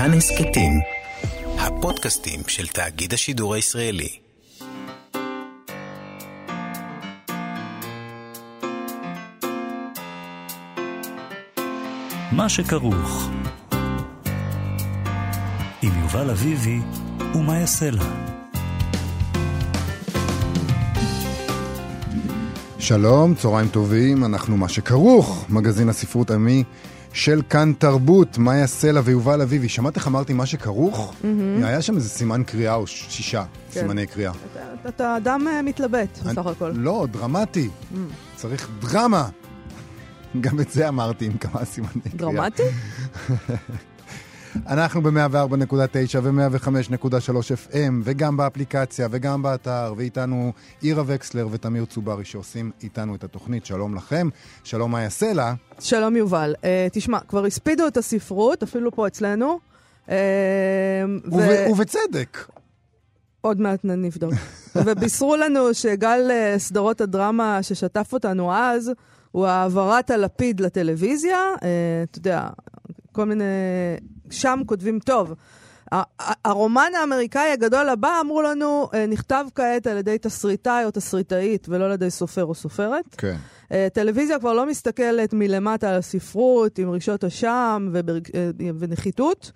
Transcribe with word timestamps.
כאן 0.00 0.12
הסכתים, 0.14 0.72
הפודקאסטים 1.58 2.40
של 2.46 2.66
תאגיד 2.66 3.14
השידור 3.14 3.54
הישראלי. 3.54 4.08
מה 12.32 12.48
שכרוך 12.48 13.30
עם 15.82 15.92
יובל 16.00 16.30
אביבי 16.30 16.78
ומה 17.34 17.58
יעשה 17.58 17.90
לה. 17.90 18.04
שלום, 22.78 23.34
צהריים 23.34 23.68
טובים, 23.68 24.24
אנחנו 24.24 24.56
מה 24.56 24.68
שכרוך, 24.68 25.46
מגזין 25.48 25.88
הספרות 25.88 26.30
עמי 26.30 26.64
של 27.12 27.42
כאן 27.50 27.72
תרבות, 27.78 28.38
מאיה 28.38 28.66
סלע 28.66 29.00
ויובל 29.04 29.42
אביבי. 29.42 29.68
שמעת 29.68 29.96
איך 29.96 30.06
אמרתי 30.06 30.32
מה 30.32 30.46
שכרוך? 30.46 31.14
Mm-hmm. 31.22 31.64
היה 31.64 31.82
שם 31.82 31.96
איזה 31.96 32.08
סימן 32.08 32.42
קריאה 32.46 32.74
או 32.74 32.86
שישה 32.86 33.44
כן. 33.72 33.80
סימני 33.80 34.06
קריאה. 34.06 34.32
אתה, 34.32 34.88
אתה 34.88 35.16
אדם 35.16 35.46
uh, 35.46 35.62
מתלבט 35.62 36.18
בסך 36.18 36.46
הכל. 36.46 36.72
לא, 36.74 37.06
דרמטי. 37.10 37.68
Mm. 37.92 37.96
צריך 38.36 38.68
דרמה. 38.80 39.28
גם 40.40 40.60
את 40.60 40.70
זה 40.70 40.88
אמרתי 40.88 41.26
עם 41.26 41.32
כמה 41.32 41.64
סימני 41.64 41.90
קריאה. 41.92 42.32
דרמטי? 42.32 42.62
אנחנו 44.66 45.02
ב-104.9 45.02 46.18
ו-105.3 46.22 47.72
FM, 47.72 47.92
וגם 48.04 48.36
באפליקציה 48.36 49.08
וגם 49.10 49.42
באתר, 49.42 49.94
ואיתנו 49.96 50.52
עירה 50.80 51.02
וקסלר 51.06 51.48
ותמיר 51.50 51.84
צוברי 51.84 52.24
שעושים 52.24 52.70
איתנו 52.82 53.14
את 53.14 53.24
התוכנית. 53.24 53.66
שלום 53.66 53.94
לכם, 53.94 54.28
שלום 54.64 54.92
מאיה 54.92 55.10
סלע. 55.10 55.52
שלום 55.78 56.16
יובל. 56.16 56.54
Uh, 56.58 56.64
תשמע, 56.92 57.18
כבר 57.28 57.44
הספידו 57.44 57.86
את 57.86 57.96
הספרות, 57.96 58.62
אפילו 58.62 58.90
פה 58.92 59.06
אצלנו. 59.06 59.58
Uh, 60.06 60.10
ו- 61.32 61.70
ובצדק. 61.70 62.46
עוד 63.40 63.60
מעט 63.60 63.80
נבדוק. 63.84 64.32
ובישרו 64.86 65.36
לנו 65.36 65.74
שגל 65.74 66.30
uh, 66.30 66.58
סדרות 66.58 67.00
הדרמה 67.00 67.62
ששטף 67.62 68.12
אותנו 68.12 68.54
אז, 68.54 68.92
הוא 69.30 69.46
העברת 69.46 70.10
הלפיד 70.10 70.60
לטלוויזיה. 70.60 71.38
Uh, 71.56 71.60
אתה 72.10 72.18
יודע, 72.18 72.48
כל 73.12 73.24
מיני... 73.24 73.44
שם 74.30 74.60
כותבים 74.66 74.98
טוב. 74.98 75.34
הרומן 76.44 76.90
האמריקאי 77.00 77.52
הגדול 77.52 77.88
הבא, 77.88 78.20
אמרו 78.20 78.42
לנו, 78.42 78.88
אה, 78.94 79.06
נכתב 79.06 79.44
כעת 79.54 79.86
על 79.86 79.96
ידי 79.96 80.18
תסריטאי 80.18 80.84
או 80.84 80.90
תסריטאית, 80.90 81.66
ולא 81.68 81.84
על 81.84 81.92
ידי 81.92 82.10
סופר 82.10 82.44
או 82.44 82.54
סופרת. 82.54 83.04
כן. 83.18 83.36
אה, 83.72 83.88
טלוויזיה 83.92 84.38
כבר 84.38 84.52
לא 84.52 84.66
מסתכלת 84.66 85.32
מלמטה 85.32 85.90
על 85.90 85.96
הספרות, 85.96 86.78
עם 86.78 86.90
רישות 86.90 87.24
אשם 87.24 87.88
וברג... 87.92 88.28
אה, 88.34 88.50
ונחיתות. 88.78 89.52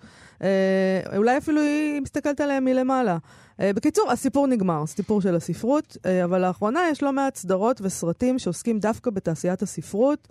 אולי 1.15 1.37
אפילו 1.37 1.61
היא 1.61 2.01
מסתכלת 2.01 2.41
עליהם 2.41 2.65
מלמעלה. 2.65 3.17
בקיצור, 3.59 4.11
הסיפור 4.11 4.47
נגמר, 4.47 4.85
סיפור 4.85 5.21
של 5.21 5.35
הספרות, 5.35 5.97
אבל 6.23 6.41
לאחרונה 6.41 6.79
יש 6.91 7.03
לא 7.03 7.13
מעט 7.13 7.35
סדרות 7.35 7.81
וסרטים 7.81 8.39
שעוסקים 8.39 8.79
דווקא 8.79 9.11
בתעשיית 9.11 9.61
הספרות, 9.61 10.27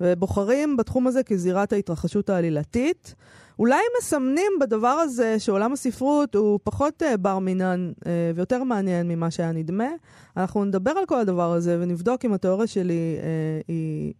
ובוחרים 0.00 0.76
בתחום 0.76 1.06
הזה 1.06 1.22
כזירת 1.22 1.72
ההתרחשות 1.72 2.30
העלילתית. 2.30 3.14
אולי 3.58 3.80
מסמנים 3.98 4.52
בדבר 4.60 4.88
הזה 4.88 5.38
שעולם 5.38 5.72
הספרות 5.72 6.34
הוא 6.34 6.60
פחות 6.64 7.02
uh, 7.02 7.16
בר 7.16 7.38
מינן 7.38 7.92
uh, 7.98 8.06
ויותר 8.34 8.62
מעניין 8.64 9.08
ממה 9.08 9.30
שהיה 9.30 9.52
נדמה. 9.52 9.88
אנחנו 10.36 10.64
נדבר 10.64 10.90
על 10.90 11.06
כל 11.06 11.20
הדבר 11.20 11.52
הזה 11.52 11.78
ונבדוק 11.80 12.24
אם 12.24 12.32
התיאוריה 12.32 12.66
שלי 12.66 13.16
uh, 13.18 13.64
היא 13.68 14.14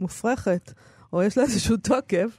מופרכת. 0.00 0.72
או 1.12 1.22
יש 1.22 1.38
לה 1.38 1.44
איזשהו 1.44 1.76
תוקף. 1.76 2.38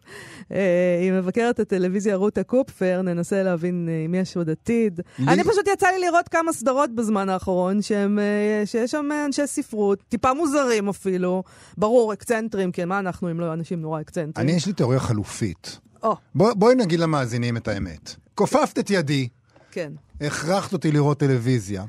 היא 1.02 1.12
מבקרת 1.12 1.60
הטלוויזיה 1.60 2.16
רותה 2.16 2.44
קופפר, 2.44 3.02
ננסה 3.02 3.44
להבין 3.44 3.90
אם 4.06 4.16
יש 4.16 4.38
עוד 4.38 4.50
עתיד. 4.50 5.02
לי... 5.20 5.28
אני 5.28 5.44
פשוט 5.44 5.68
יצא 5.74 5.88
לי 5.88 6.00
לראות 6.00 6.28
כמה 6.28 6.54
סדרות 6.54 6.96
בזמן 6.96 7.30
האחרון, 7.30 7.82
שהם, 7.82 8.20
שיש 8.66 8.92
שם 8.92 9.10
אנשי 9.26 9.48
ספרות, 9.48 10.00
טיפה 10.10 10.34
מוזרים 10.34 10.90
אפילו. 10.90 11.44
ברור, 11.78 12.14
אקצנטרים, 12.14 12.72
כי 12.72 12.86
מה 12.86 13.00
אנחנו 13.00 13.32
אם 13.32 13.40
לא 13.40 13.54
אנשים 13.54 13.82
נורא 13.82 14.02
אקצנטרים? 14.02 14.48
אני, 14.48 14.58
יש 14.58 14.66
לי 14.66 14.74
תיאוריה 14.74 15.00
חלופית. 15.00 15.80
Oh. 16.04 16.08
בוא, 16.36 16.54
בואי 16.54 16.76
נגיד 16.76 17.00
למאזינים 17.00 17.58
את 17.58 17.68
האמת. 17.68 18.16
כופפת 18.36 18.80
את 18.80 18.90
ידי. 18.90 19.28
כן. 19.72 19.92
הכרחת 20.22 20.74
אותי 20.74 20.92
לראות 20.92 21.20
טלוויזיה. 21.20 21.84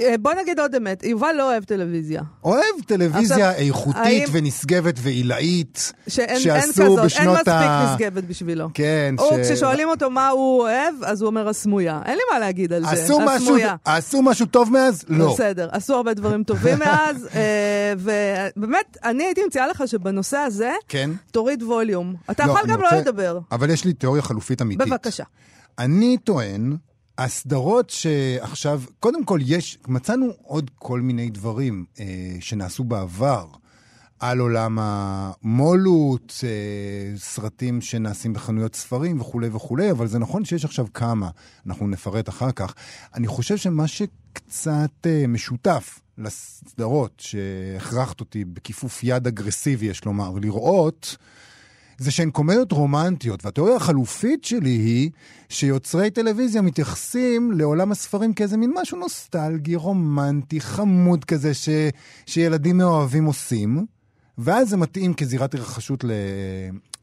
אה, 0.00 0.14
בוא 0.20 0.34
נגיד 0.34 0.60
עוד 0.60 0.74
אמת, 0.74 1.04
יובל 1.04 1.34
לא 1.38 1.50
אוהב 1.50 1.64
טלוויזיה. 1.64 2.22
אוהב 2.44 2.64
טלוויזיה 2.86 3.50
עכשיו, 3.50 3.66
איכותית 3.66 4.02
האם... 4.04 4.24
ונשגבת 4.32 4.94
ועילאית, 4.98 5.92
שאין, 6.08 6.40
שעשו 6.40 6.82
אין 6.82 6.88
כזאת, 6.88 7.04
בשנות 7.04 7.48
ה... 7.48 7.62
אין 7.62 7.70
מספיק 7.70 8.06
נשגבת 8.06 8.24
בשבילו. 8.24 8.68
כן, 8.74 9.14
הוא, 9.18 9.44
ש... 9.44 9.50
כששואלים 9.50 9.88
אותו 9.88 10.10
מה 10.10 10.28
הוא 10.28 10.60
אוהב, 10.60 10.94
אז 11.04 11.22
הוא 11.22 11.26
אומר 11.26 11.48
הסמויה. 11.48 12.00
אין 12.04 12.14
לי 12.14 12.22
מה 12.32 12.38
להגיד 12.38 12.72
על 12.72 12.84
עשו 12.84 13.06
זה, 13.06 13.24
משהו, 13.24 13.30
הסמויה. 13.30 13.76
עשו 13.84 14.22
משהו 14.22 14.46
טוב 14.46 14.72
מאז? 14.72 15.04
לא. 15.08 15.32
בסדר, 15.32 15.68
עשו 15.72 15.94
הרבה 15.94 16.14
דברים 16.14 16.44
טובים 16.44 16.78
מאז, 16.84 17.28
אה, 17.34 17.92
ובאמת, 17.98 18.96
אני 19.04 19.24
הייתי 19.24 19.40
מציעה 19.46 19.66
לך 19.66 19.82
שבנושא 19.86 20.36
הזה, 20.36 20.72
כן? 20.88 21.10
תוריד 21.30 21.62
ווליום. 21.62 22.14
אתה 22.30 22.46
לא, 22.46 22.52
יכול 22.52 22.70
גם 22.70 22.80
לא 22.80 22.84
רוצה... 22.84 22.96
לא 22.96 23.00
לדבר. 23.02 23.38
אבל 23.52 23.70
יש 23.70 23.84
לי 23.84 23.92
תיאוריה 23.92 24.22
חלופית 24.22 24.62
אמיתית. 24.62 24.88
בבקשה. 24.88 25.24
אני 25.78 26.16
טוען 26.24 26.76
הסדרות 27.18 27.90
שעכשיו, 27.90 28.82
קודם 29.00 29.24
כל 29.24 29.40
יש, 29.42 29.78
מצאנו 29.88 30.32
עוד 30.42 30.70
כל 30.74 31.00
מיני 31.00 31.30
דברים 31.30 31.84
אה, 32.00 32.04
שנעשו 32.40 32.84
בעבר. 32.84 33.46
על 34.20 34.38
עולם 34.38 34.78
המו"לות, 34.80 36.34
אה, 36.44 37.18
סרטים 37.18 37.80
שנעשים 37.80 38.32
בחנויות 38.32 38.74
ספרים 38.74 39.20
וכולי 39.20 39.48
וכולי, 39.48 39.90
אבל 39.90 40.06
זה 40.06 40.18
נכון 40.18 40.44
שיש 40.44 40.64
עכשיו 40.64 40.86
כמה, 40.94 41.30
אנחנו 41.66 41.88
נפרט 41.88 42.28
אחר 42.28 42.52
כך. 42.52 42.74
אני 43.14 43.26
חושב 43.26 43.56
שמה 43.56 43.86
שקצת 43.86 45.06
אה, 45.06 45.24
משותף 45.28 46.00
לסדרות 46.18 47.12
שהכרחת 47.18 48.20
אותי 48.20 48.44
בכיפוף 48.44 49.00
יד 49.04 49.26
אגרסיבי, 49.26 49.86
יש 49.86 50.04
לומר, 50.04 50.32
לראות, 50.42 51.16
זה 51.98 52.10
שהן 52.10 52.30
קומדיות 52.30 52.72
רומנטיות, 52.72 53.44
והתיאוריה 53.44 53.76
החלופית 53.76 54.44
שלי 54.44 54.70
היא 54.70 55.10
שיוצרי 55.48 56.10
טלוויזיה 56.10 56.62
מתייחסים 56.62 57.52
לעולם 57.52 57.92
הספרים 57.92 58.34
כאיזה 58.34 58.56
מין 58.56 58.72
משהו 58.76 58.98
נוסטלגי, 58.98 59.74
רומנטי, 59.74 60.60
חמוד 60.60 61.24
כזה, 61.24 61.54
ש... 61.54 61.68
שילדים 62.26 62.78
מאוהבים 62.78 63.24
עושים, 63.24 63.86
ואז 64.38 64.68
זה 64.68 64.76
מתאים 64.76 65.14
כזירת 65.14 65.54
התרחשות 65.54 66.04
ל... 66.04 66.10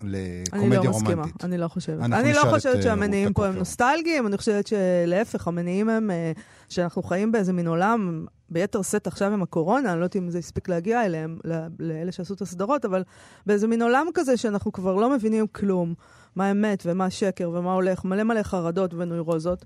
לקומדיה 0.04 0.80
אני 0.80 0.88
לא 0.88 0.92
רומנטית. 0.92 1.18
מסכימה, 1.18 1.24
אני 1.44 1.58
לא 1.58 1.68
חושבת. 1.68 2.04
אני 2.04 2.34
לא 2.34 2.44
חושבת 2.50 2.84
שהמניעים 2.84 3.34
פה 3.34 3.48
הם 3.48 3.56
נוסטלגיים, 3.56 4.28
אני 4.28 4.38
חושבת 4.38 4.68
שלהפך, 4.68 5.48
המניעים 5.48 5.90
הם 5.90 6.12
אה, 6.12 6.32
שאנחנו 6.70 7.04
חיים 7.04 7.32
באיזה 7.32 7.54
מין 7.54 7.68
עולם, 7.68 8.26
ביתר 8.50 8.82
שאת 8.82 9.08
עכשיו 9.08 9.34
עם 9.34 9.42
הקורונה, 9.42 9.92
אני 9.92 10.00
לא 10.00 10.06
יודעת 10.06 10.16
אם 10.16 10.30
זה 10.30 10.38
הספיק 10.38 10.70
להגיע 10.70 11.06
אליהם, 11.06 11.40
לאלה 11.80 12.12
שעשו 12.12 12.34
את 12.34 12.42
הסדרות, 12.42 12.86
אבל 12.86 13.04
באיזה 13.46 13.68
מין 13.68 13.82
עולם 13.82 14.08
כזה 14.14 14.38
שאנחנו 14.38 14.72
כבר 14.72 14.96
לא 14.96 15.10
מבינים 15.10 15.48
כלום, 15.48 15.94
מה 16.36 16.52
אמת 16.52 16.84
ומה 16.86 17.10
שקר 17.10 17.50
ומה 17.54 17.74
הולך, 17.74 18.06
מלא 18.06 18.24
מלא 18.24 18.44
חרדות 18.44 18.94
ונוירוזות. 18.94 19.66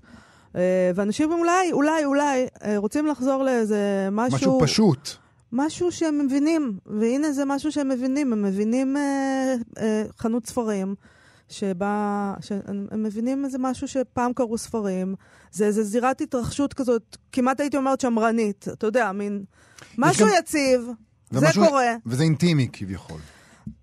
אה, 0.56 0.90
ואנשים 0.94 1.32
אולי, 1.32 1.72
אולי, 1.72 2.04
אולי, 2.04 2.46
אה, 2.64 2.78
רוצים 2.78 3.06
לחזור 3.06 3.42
לאיזה 3.42 4.08
משהו... 4.12 4.36
משהו 4.36 4.60
פשוט. 4.62 5.16
משהו 5.52 5.92
שהם 5.92 6.18
מבינים, 6.18 6.78
והנה 6.86 7.32
זה 7.32 7.44
משהו 7.44 7.72
שהם 7.72 7.88
מבינים, 7.88 8.32
הם 8.32 8.42
מבינים 8.42 8.96
אה, 8.96 9.54
אה, 9.78 10.04
חנות 10.18 10.46
ספרים, 10.46 10.94
שבה, 11.48 12.34
שהם 12.40 13.02
מבינים 13.02 13.44
איזה 13.44 13.58
משהו 13.60 13.88
שפעם 13.88 14.32
קראו 14.32 14.58
ספרים, 14.58 15.14
זה 15.52 15.66
איזה 15.66 15.84
זירת 15.84 16.20
התרחשות 16.20 16.74
כזאת, 16.74 17.16
כמעט 17.32 17.60
הייתי 17.60 17.76
אומרת 17.76 18.00
שמרנית, 18.00 18.66
אתה 18.72 18.86
יודע, 18.86 19.12
מין 19.12 19.44
משהו 19.98 20.26
גם... 20.26 20.32
יציב, 20.38 20.88
ומשהו, 21.32 21.62
זה 21.62 21.68
קורה. 21.68 21.94
וזה 22.06 22.22
אינטימי 22.22 22.68
כביכול. 22.72 23.20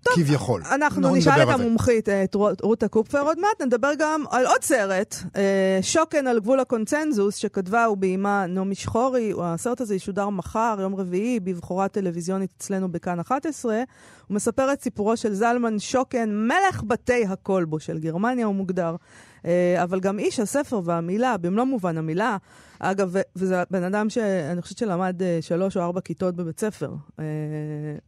טוב, 0.02 0.14
כביכול. 0.14 0.62
אנחנו 0.74 1.14
נשאל 1.14 1.42
את 1.42 1.48
המומחית, 1.48 2.08
את 2.08 2.36
רותה 2.62 2.88
קופפר 2.88 3.20
עוד 3.20 3.38
מעט, 3.40 3.62
נדבר 3.62 3.90
גם 3.98 4.24
על 4.30 4.46
עוד 4.46 4.62
סרט, 4.62 5.16
אה, 5.36 5.78
שוקן 5.82 6.26
על 6.26 6.40
גבול 6.40 6.60
הקונצנזוס, 6.60 7.36
שכתבה 7.36 7.86
וביימה 7.90 8.46
נעמי 8.46 8.74
שחורי, 8.74 9.32
הסרט 9.42 9.80
הזה 9.80 9.94
ישודר 9.94 10.28
מחר, 10.28 10.76
יום 10.80 10.94
רביעי, 10.94 11.40
בבחורה 11.40 11.88
טלוויזיונית 11.88 12.50
אצלנו 12.58 12.92
בכאן 12.92 13.20
11. 13.20 13.76
הוא 14.26 14.34
מספר 14.34 14.72
את 14.72 14.82
סיפורו 14.82 15.16
של 15.16 15.34
זלמן 15.34 15.78
שוקן, 15.78 16.30
מלך 16.30 16.82
בתי 16.86 17.24
הכלבו 17.26 17.80
של 17.80 17.98
גרמניה, 17.98 18.46
הוא 18.46 18.54
מוגדר. 18.54 18.96
אה, 19.44 19.82
אבל 19.82 20.00
גם 20.00 20.18
איש 20.18 20.40
הספר 20.40 20.80
והמילה, 20.84 21.36
במלוא 21.36 21.64
מובן 21.64 21.98
המילה. 21.98 22.36
אגב, 22.80 23.14
וזה 23.36 23.62
בן 23.70 23.82
אדם 23.82 24.10
שאני 24.10 24.62
חושבת 24.62 24.78
שלמד 24.78 25.22
אה, 25.22 25.38
שלוש 25.40 25.76
או 25.76 25.82
ארבע 25.82 26.00
כיתות 26.00 26.36
בבית 26.36 26.60
ספר, 26.60 26.94
אה, 27.18 27.24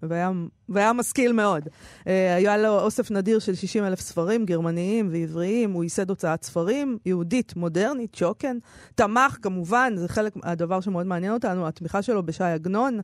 והיה, 0.02 0.30
והיה 0.68 0.92
משכיל 0.92 1.32
מאוד. 1.32 1.68
היה 2.06 2.58
לו 2.58 2.80
אוסף 2.80 3.10
נדיר 3.10 3.38
של 3.38 3.54
60 3.54 3.84
אלף 3.84 4.00
ספרים, 4.00 4.44
גרמניים 4.44 5.08
ועבריים, 5.12 5.72
הוא 5.72 5.84
ייסד 5.84 6.10
הוצאת 6.10 6.44
ספרים, 6.44 6.98
יהודית, 7.06 7.56
מודרנית, 7.56 8.14
שוקן. 8.14 8.58
תמך, 8.94 9.36
כמובן, 9.42 9.92
זה 9.96 10.08
חלק, 10.08 10.32
הדבר 10.42 10.80
שמאוד 10.80 11.06
מעניין 11.06 11.32
אותנו, 11.32 11.66
התמיכה 11.66 12.02
שלו 12.02 12.22
בש"י 12.22 12.44
עגנון. 12.44 13.00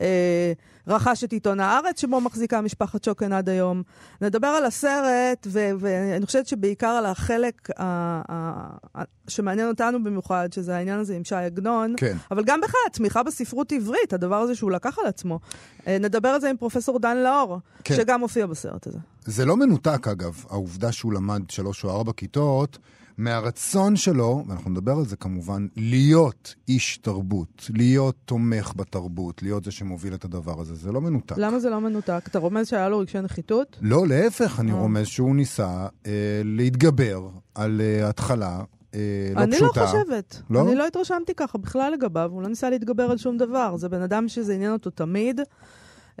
אה, 0.00 0.52
רכש 0.86 1.24
את 1.24 1.32
עיתון 1.32 1.60
הארץ, 1.60 2.00
שבו 2.00 2.20
מחזיקה 2.20 2.60
משפחת 2.60 3.04
שוקן 3.04 3.32
עד 3.32 3.48
היום. 3.48 3.82
נדבר 4.20 4.46
על 4.46 4.64
הסרט, 4.64 5.46
ו- 5.46 5.70
ואני 5.78 6.26
חושבת 6.26 6.46
שבעיקר 6.46 6.86
על 6.86 7.06
החלק 7.06 7.68
ה- 7.78 7.82
ה- 8.28 8.76
ה- 8.98 9.02
שמעניין 9.28 9.68
אותנו 9.68 10.04
במיוחד, 10.04 10.48
שזה 10.52 10.76
העניין 10.76 10.98
הזה 10.98 11.16
עם 11.16 11.24
ש"י 11.24 11.34
עגנון. 11.34 11.94
כן. 11.96 12.16
אבל 12.30 12.44
גם 12.44 12.60
בכלל, 12.60 12.80
תמיכה 12.92 13.22
בספרות 13.22 13.72
עברית, 13.72 14.12
הדבר 14.12 14.36
הזה 14.36 14.54
שהוא 14.54 14.70
לקח 14.70 14.98
על 14.98 15.06
עצמו. 15.06 15.38
אה, 15.86 15.98
נדבר 16.00 16.28
על 16.28 16.40
זה 16.40 16.50
עם 16.50 16.56
פרופסור 16.56 16.98
דן 16.98 17.16
לאור, 17.16 17.58
כן. 17.84 17.94
שגם 17.96 18.20
מופיע 18.20 18.46
בסרט 18.46 18.86
הזה. 18.86 18.98
זה 19.24 19.44
לא 19.44 19.56
מנותק, 19.56 20.08
אגב, 20.08 20.44
העובדה 20.50 20.92
שהוא 20.92 21.12
למד 21.12 21.42
שלוש 21.50 21.84
או 21.84 21.90
ארבע 21.90 22.12
כיתות, 22.12 22.78
מהרצון 23.18 23.96
שלו, 23.96 24.44
ואנחנו 24.48 24.70
נדבר 24.70 24.92
על 24.92 25.06
זה 25.06 25.16
כמובן, 25.16 25.66
להיות 25.76 26.54
איש 26.68 26.98
תרבות, 26.98 27.70
להיות 27.74 28.14
תומך 28.24 28.72
בתרבות, 28.76 29.42
להיות 29.42 29.64
זה 29.64 29.70
שמוביל 29.70 30.14
את 30.14 30.24
הדבר 30.24 30.60
הזה. 30.60 30.74
זה 30.74 30.92
לא 30.92 31.00
מנותק. 31.00 31.34
למה 31.38 31.58
זה 31.58 31.70
לא 31.70 31.80
מנותק? 31.80 32.20
אתה 32.26 32.38
רומז 32.38 32.68
שהיה 32.68 32.88
לו 32.88 32.98
רגשי 32.98 33.20
נחיתות? 33.20 33.76
לא, 33.80 34.06
להפך, 34.06 34.60
אני 34.60 34.72
אה. 34.72 34.76
רומז 34.76 35.06
שהוא 35.06 35.36
ניסה 35.36 35.86
אה, 36.06 36.12
להתגבר 36.44 37.28
על 37.54 37.80
אה, 37.80 38.08
התחלה 38.08 38.62
אה, 38.94 39.00
לא 39.34 39.42
אני 39.42 39.56
פשוטה. 39.56 39.80
לא 39.80 39.86
חושבת. 39.86 40.42
לא? 40.50 40.62
אני 40.62 40.74
לא 40.74 40.86
התרשמתי 40.86 41.34
ככה 41.34 41.58
בכלל 41.58 41.92
לגביו, 41.92 42.30
הוא 42.32 42.42
לא 42.42 42.48
ניסה 42.48 42.70
להתגבר 42.70 43.10
על 43.10 43.16
שום 43.18 43.38
דבר. 43.38 43.76
זה 43.76 43.88
בן 43.88 44.02
אדם 44.02 44.28
שזה 44.28 44.54
עניין 44.54 44.72
אותו 44.72 44.90
תמיד. 44.90 45.40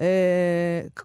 אה, 0.00 0.06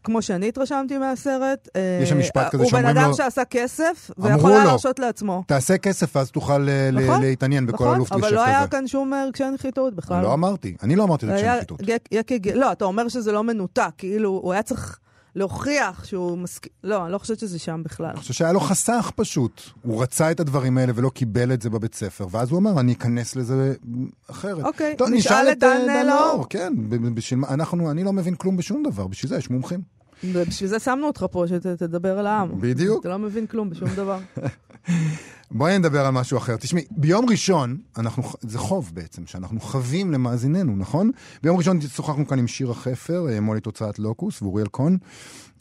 כמו 0.03 0.21
שאני 0.21 0.47
התרשמתי 0.47 0.97
מהסרט. 0.97 1.67
אה, 1.75 1.99
יש 2.03 2.09
שם 2.09 2.19
משפט 2.19 2.47
כזה 2.51 2.63
הוא 2.63 2.71
בן 2.71 2.77
שאומרים 2.77 2.97
אדם 2.97 3.09
לו- 3.09 3.15
שעשה 3.15 3.45
כסף, 3.45 4.11
ויכול 4.17 4.51
היה 4.51 4.63
לו. 4.63 4.69
להרשות 4.69 4.99
לעצמו. 4.99 5.43
תעשה 5.47 5.77
כסף 5.77 6.15
ואז 6.15 6.31
תוכל 6.31 6.69
אה, 6.69 6.89
נכון, 6.91 7.21
להתעניין 7.21 7.65
בכל 7.65 7.73
נכון, 7.83 7.95
אלוף 7.95 8.11
אבל 8.11 8.21
גשף 8.21 8.31
לא 8.31 8.43
היה. 8.45 8.67
כאן 8.67 8.87
שום 8.87 9.13
רגשי 9.27 9.43
נחיתות 9.53 9.95
בכלל. 9.95 10.21
לא 10.23 10.33
אמרתי, 10.33 10.75
אני 10.83 10.95
לא 10.95 11.03
אמרתי 11.03 11.25
רגשי 11.25 11.45
נחיתות. 11.57 11.81
לא, 12.55 12.71
אתה 12.71 12.85
אומר 12.85 13.07
שזה 13.07 13.31
לא 13.31 13.43
מנותק, 13.43 13.89
כאילו, 13.97 14.29
הוא 14.43 14.53
היה 14.53 14.61
צריך 14.63 14.99
להוכיח 15.35 16.05
שהוא 16.05 16.37
מסכים. 16.37 16.71
לא, 16.83 17.03
אני 17.03 17.11
לא 17.11 17.17
חושבת 17.17 17.39
שזה 17.39 17.59
שם 17.59 17.81
בכלל. 17.85 18.09
אני 18.09 18.19
חושב 18.19 18.33
שהיה 18.33 18.51
לו 18.51 18.59
חסך 18.59 19.11
פשוט. 19.15 19.61
הוא 19.81 20.03
רצה 20.03 20.31
את 20.31 20.39
הדברים 20.39 20.77
האלה 20.77 20.93
ולא 20.95 21.09
קיבל 21.09 21.53
את 21.53 21.61
זה 21.61 21.69
בבית 21.69 21.95
ספר, 21.95 22.27
ואז 22.31 22.51
הוא 22.51 22.59
אמר, 22.59 22.79
אני 22.79 22.93
אכנס 22.93 23.35
לזה 23.35 23.73
אחרת. 24.29 24.65
אוקיי, 24.65 24.95
טוב, 24.97 25.09
נשאל 25.09 25.51
את 25.51 25.63
אה, 25.63 25.77
דן 25.87 26.07
לאור. 26.07 26.45
כן, 26.49 26.73
בשביל 27.15 27.39
מה, 27.39 27.47
אנחנו, 27.47 27.91
אני 27.91 28.03
לא 28.03 28.13
מבין 28.13 28.35
כלום 28.35 28.57
בשום 28.57 28.83
דבר, 28.83 29.07
בשביל 29.07 29.29
זה 29.29 29.37
יש 29.37 29.49
מומחים. 29.49 29.81
ובשביל 30.23 30.69
זה 30.69 30.79
שמנו 30.79 31.07
אותך 31.07 31.25
פה, 31.31 31.45
שתדבר 31.47 32.19
על 32.19 32.27
העם. 32.27 32.61
בדיוק. 32.61 33.01
אתה 33.01 33.09
לא 33.09 33.19
מבין 33.19 33.47
כלום 33.47 33.69
בשום 33.69 33.89
דבר. 33.95 34.19
בואי 35.51 35.79
נדבר 35.79 36.05
על 36.05 36.11
משהו 36.11 36.37
אחר. 36.37 36.57
תשמעי, 36.57 36.83
ביום 36.91 37.29
ראשון, 37.29 37.77
אנחנו, 37.97 38.23
זה 38.41 38.59
חוב 38.59 38.91
בעצם, 38.93 39.25
שאנחנו 39.25 39.59
חבים 39.59 40.11
למאזיננו, 40.11 40.75
נכון? 40.75 41.11
ביום 41.43 41.57
ראשון 41.57 41.81
שוחחנו 41.81 42.27
כאן 42.27 42.39
עם 42.39 42.47
שירה 42.47 42.73
חפר, 42.73 43.27
אה, 43.29 43.39
מו"לית 43.39 43.65
הוצאת 43.65 43.99
לוקוס 43.99 44.41
ואוריאל 44.41 44.67
קון, 44.67 44.97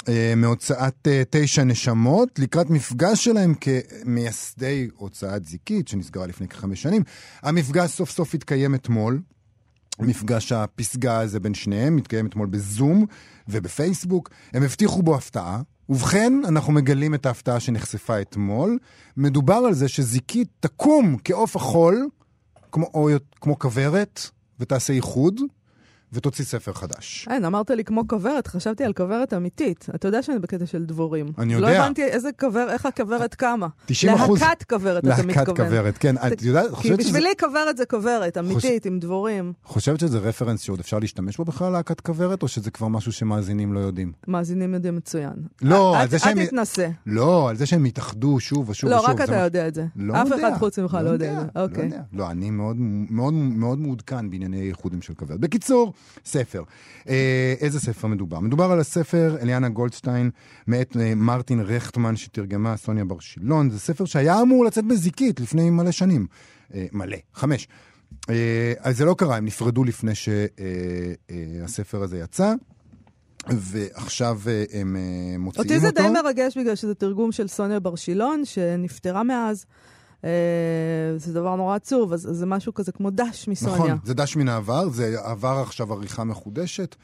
אה, 0.08 0.34
מהוצאת 0.36 1.08
אה, 1.08 1.22
תשע 1.30 1.64
נשמות, 1.64 2.38
לקראת 2.38 2.70
מפגש 2.70 3.24
שלהם 3.24 3.54
כמייסדי 3.54 4.88
הוצאת 4.96 5.44
זיקית, 5.44 5.88
שנסגרה 5.88 6.26
לפני 6.26 6.48
כחמש 6.48 6.82
שנים. 6.82 7.02
המפגש 7.42 7.90
סוף 7.90 8.10
סוף 8.10 8.34
התקיים 8.34 8.74
אתמול. 8.74 9.20
מפגש 9.98 10.52
הפסגה 10.52 11.20
הזה 11.20 11.40
בין 11.40 11.54
שניהם, 11.54 11.96
מתקיים 11.96 12.26
אתמול 12.26 12.46
בזום 12.46 13.06
ובפייסבוק. 13.48 14.30
הם 14.52 14.62
הבטיחו 14.62 15.02
בו 15.02 15.14
הפתעה. 15.14 15.62
ובכן, 15.92 16.32
אנחנו 16.48 16.72
מגלים 16.72 17.14
את 17.14 17.26
ההפתעה 17.26 17.60
שנחשפה 17.60 18.20
אתמול. 18.20 18.78
מדובר 19.16 19.54
על 19.54 19.74
זה 19.74 19.88
שזיקית 19.88 20.48
תקום 20.60 21.16
כעוף 21.24 21.56
החול, 21.56 22.08
כמו, 22.72 22.86
או, 22.94 23.08
כמו 23.40 23.58
כוורת, 23.58 24.20
ותעשה 24.60 24.92
איחוד, 24.92 25.40
ותוציא 26.12 26.44
ספר 26.44 26.72
חדש. 26.72 27.26
אין, 27.30 27.44
אמרת 27.44 27.70
לי 27.70 27.84
כמו 27.84 28.08
כוורת, 28.08 28.46
חשבתי 28.46 28.84
על 28.84 28.92
כוורת 28.92 29.34
אמיתית. 29.34 29.86
אתה 29.94 30.08
יודע 30.08 30.22
שאני 30.22 30.38
בקטע 30.38 30.66
של 30.66 30.84
דבורים. 30.84 31.26
אני 31.38 31.54
לא 31.60 31.66
יודע. 31.66 31.82
הבנתי 31.84 32.04
איזה 32.04 32.30
כוורת, 32.40 32.70
איך 32.70 32.86
הכוורת 32.86 33.34
קמה. 33.34 33.66
90 33.86 34.14
אחוז- 34.14 34.40
להקת 34.42 34.62
כוורת, 34.62 35.04
אתה 35.04 35.08
מתכוון. 35.08 35.26
להקת 35.28 35.56
כוורת, 35.56 35.98
כן. 35.98 36.16
את 36.16 36.42
יודעת, 36.42 36.68
כי 36.68 36.74
חושבת 36.76 37.00
שזה, 37.00 37.08
בשבילי 37.10 37.28
כוורת 37.40 37.76
זה 37.76 37.86
כוורת, 37.86 38.38
אמיתית, 38.38 38.86
עם 38.86 38.98
דבורים. 38.98 39.52
חושבת 39.64 40.00
שזה 40.00 40.18
רפרנס 40.18 40.60
שעוד 40.60 40.80
אפשר 40.80 40.98
להשתמש 40.98 41.36
בו 41.36 41.44
בכלל, 41.44 41.72
להקת 41.72 42.00
כוורת, 42.00 42.42
או 42.42 42.48
שזה 42.48 42.70
כבר 42.70 42.88
משהו 42.88 43.12
שמאזינים 43.12 43.72
לא 43.72 43.80
יודעים? 43.80 44.12
מאזינים 44.28 44.74
יודעים 44.74 44.96
מצוין. 44.96 45.32
לא, 45.62 45.96
אל- 45.96 46.00
על 46.00 46.08
זה 46.08 46.16
אל 46.16 46.20
שהם- 46.20 46.44
תתנסה. 46.46 46.88
לא, 47.06 47.48
על 47.50 47.56
זה 47.56 47.66
שהם 47.66 47.84
התאחדו 47.84 48.40
שוב 48.40 48.68
ושוב 48.68 48.90
לא, 48.90 48.96
ושוב. 48.96 49.10
רק 49.10 49.16
זה 49.18 49.24
אתה 49.24 49.36
יודע 49.36 49.68
את 49.68 49.74
זה. 49.74 49.86
לא 49.96 50.14
אף 50.22 50.28
אחד 50.40 50.52
חוץ 50.58 50.78
ממך 50.78 50.98
לא 51.04 51.10
יודע 51.10 51.32
את 51.32 51.38
זה. 51.40 51.46
לא. 51.56 51.82
יודע. 51.84 52.00
לא, 52.12 52.30
אני 52.30 52.50
מאוד, 52.50 52.76
מאוד, 53.10 53.34
מאוד 53.34 53.78
מעודכן 53.78 54.30
בענייני 54.30 54.68
איחודים 54.68 55.02
של 55.02 55.14
כוורת. 55.14 55.40
בקיצור, 55.40 55.92
ספר. 56.24 56.62
אה, 57.08 57.54
איזה 57.60 57.80
ספר 57.80 58.08
מדובר? 58.08 58.40
מדובר 58.40 58.72
על 58.72 58.80
הספר 58.80 59.36
אליאנה 59.42 59.68
גולדשטיין, 59.68 60.30
מאת 60.66 60.96
אה, 60.96 61.14
מרטין 61.14 61.60
רכטמן, 61.60 62.16
שתרגמה 62.16 62.76
סוניה 62.76 63.04
בר 63.04 63.18
שילון. 63.18 63.70
זה 63.70 63.78
ספר 63.78 64.04
שהיה 64.04 64.42
אמור 64.42 64.64
לצאת 64.64 64.84
בזיקית 64.84 65.40
לפני 65.40 65.70
מלא 65.70 65.90
שנים. 65.90 66.26
אה, 66.74 66.86
מלא, 66.92 67.16
חמש. 67.34 67.68
אז 68.78 68.96
זה 68.96 69.04
לא 69.04 69.14
קרה, 69.18 69.36
הם 69.36 69.44
נפרדו 69.44 69.84
לפני 69.84 70.12
שהספר 70.14 72.02
הזה 72.02 72.18
יצא. 72.18 72.54
ועכשיו 73.48 74.40
הם 74.72 74.96
מוציאים 75.38 75.46
אותו. 75.46 75.62
אותי 75.62 75.80
זה 75.80 75.90
די 75.90 76.08
מרגש 76.22 76.58
בגלל 76.58 76.74
שזה 76.74 76.94
תרגום 76.94 77.32
של 77.32 77.48
סוניה 77.48 77.80
בר 77.80 77.96
שילון, 77.96 78.44
שנפטרה 78.44 79.22
מאז. 79.22 79.66
אה, 80.24 80.30
זה 81.16 81.32
דבר 81.32 81.56
נורא 81.56 81.76
עצוב, 81.76 82.12
אז 82.12 82.28
זה 82.32 82.46
משהו 82.46 82.74
כזה 82.74 82.92
כמו 82.92 83.10
דש 83.10 83.48
מסוניה. 83.48 83.76
נכון, 83.76 83.98
זה 84.04 84.14
דש 84.14 84.36
מן 84.36 84.48
העבר, 84.48 84.88
זה 84.88 85.16
עבר 85.22 85.58
עכשיו 85.66 85.92
עריכה 85.92 86.24
מחודשת. 86.24 86.96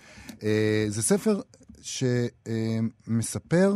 אה, 0.43 0.85
זה 0.88 1.03
ספר 1.03 1.41
שמספר 3.06 3.75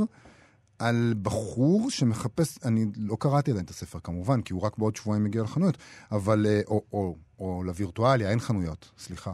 על 0.79 1.15
בחור 1.23 1.91
שמחפש, 1.91 2.59
אני 2.65 2.87
לא 2.97 3.17
קראתי 3.21 3.51
עדיין 3.51 3.65
את 3.65 3.71
הספר 3.71 3.99
כמובן, 4.05 4.41
כי 4.43 4.53
הוא 4.53 4.63
רק 4.63 4.79
בעוד 4.79 4.97
שבועיים 4.97 5.25
מגיע 5.25 5.43
לחנויות, 5.43 5.79
אבל, 6.13 6.47
אה, 6.47 6.61
או, 6.67 6.83
או, 6.93 7.17
או 7.39 7.63
לווירטואליה, 7.65 8.31
אין 8.31 8.41
חנויות, 8.41 8.91
סליחה, 8.99 9.33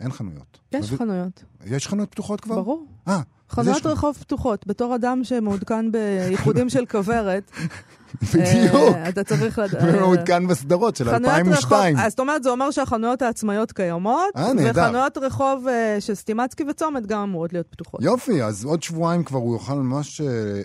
אין 0.00 0.12
חנויות. 0.12 0.58
יש 0.72 0.84
לוויר- 0.84 0.98
חנויות, 0.98 1.44
יש 1.66 1.88
חנויות 1.88 2.10
פתוחות 2.10 2.40
כבר? 2.40 2.54
ברור. 2.54 2.86
אה, 3.08 3.20
חנויות 3.50 3.86
רחוב 3.86 4.16
פתוחות. 4.16 4.66
בתור 4.66 4.94
אדם 4.94 5.20
שמעודכן 5.24 5.92
בייחודים 5.92 6.68
של 6.68 6.86
כוורת, 6.86 7.50
בדיוק. 8.34 8.74
אה, 8.74 9.08
אתה 9.08 9.24
צריך 9.24 9.58
לדעת. 9.58 9.82
ומעודכן 9.86 10.46
בסדרות 10.46 10.96
של 10.96 11.04
חנויות 11.04 11.24
רחוב, 11.24 11.52
2002. 11.52 11.96
אז 11.96 12.12
זאת 12.12 12.20
אומרת, 12.20 12.42
זה 12.42 12.50
אומר 12.50 12.70
שהחנויות 12.70 13.22
העצמאיות 13.22 13.72
קיימות, 13.72 14.36
אה, 14.36 14.52
נהדר. 14.52 14.82
וחנויות 14.82 15.18
רחוב 15.18 15.68
אה, 15.68 15.96
של 16.00 16.14
סטימצקי 16.14 16.64
וצומת 16.70 17.06
גם 17.06 17.20
אמורות 17.22 17.52
להיות 17.52 17.66
פתוחות. 17.66 18.02
יופי, 18.02 18.42
אז 18.42 18.64
עוד 18.64 18.82
שבועיים 18.82 19.24
כבר 19.24 19.38
הוא 19.38 19.54
יוכל 19.54 19.74
ממש 19.74 20.20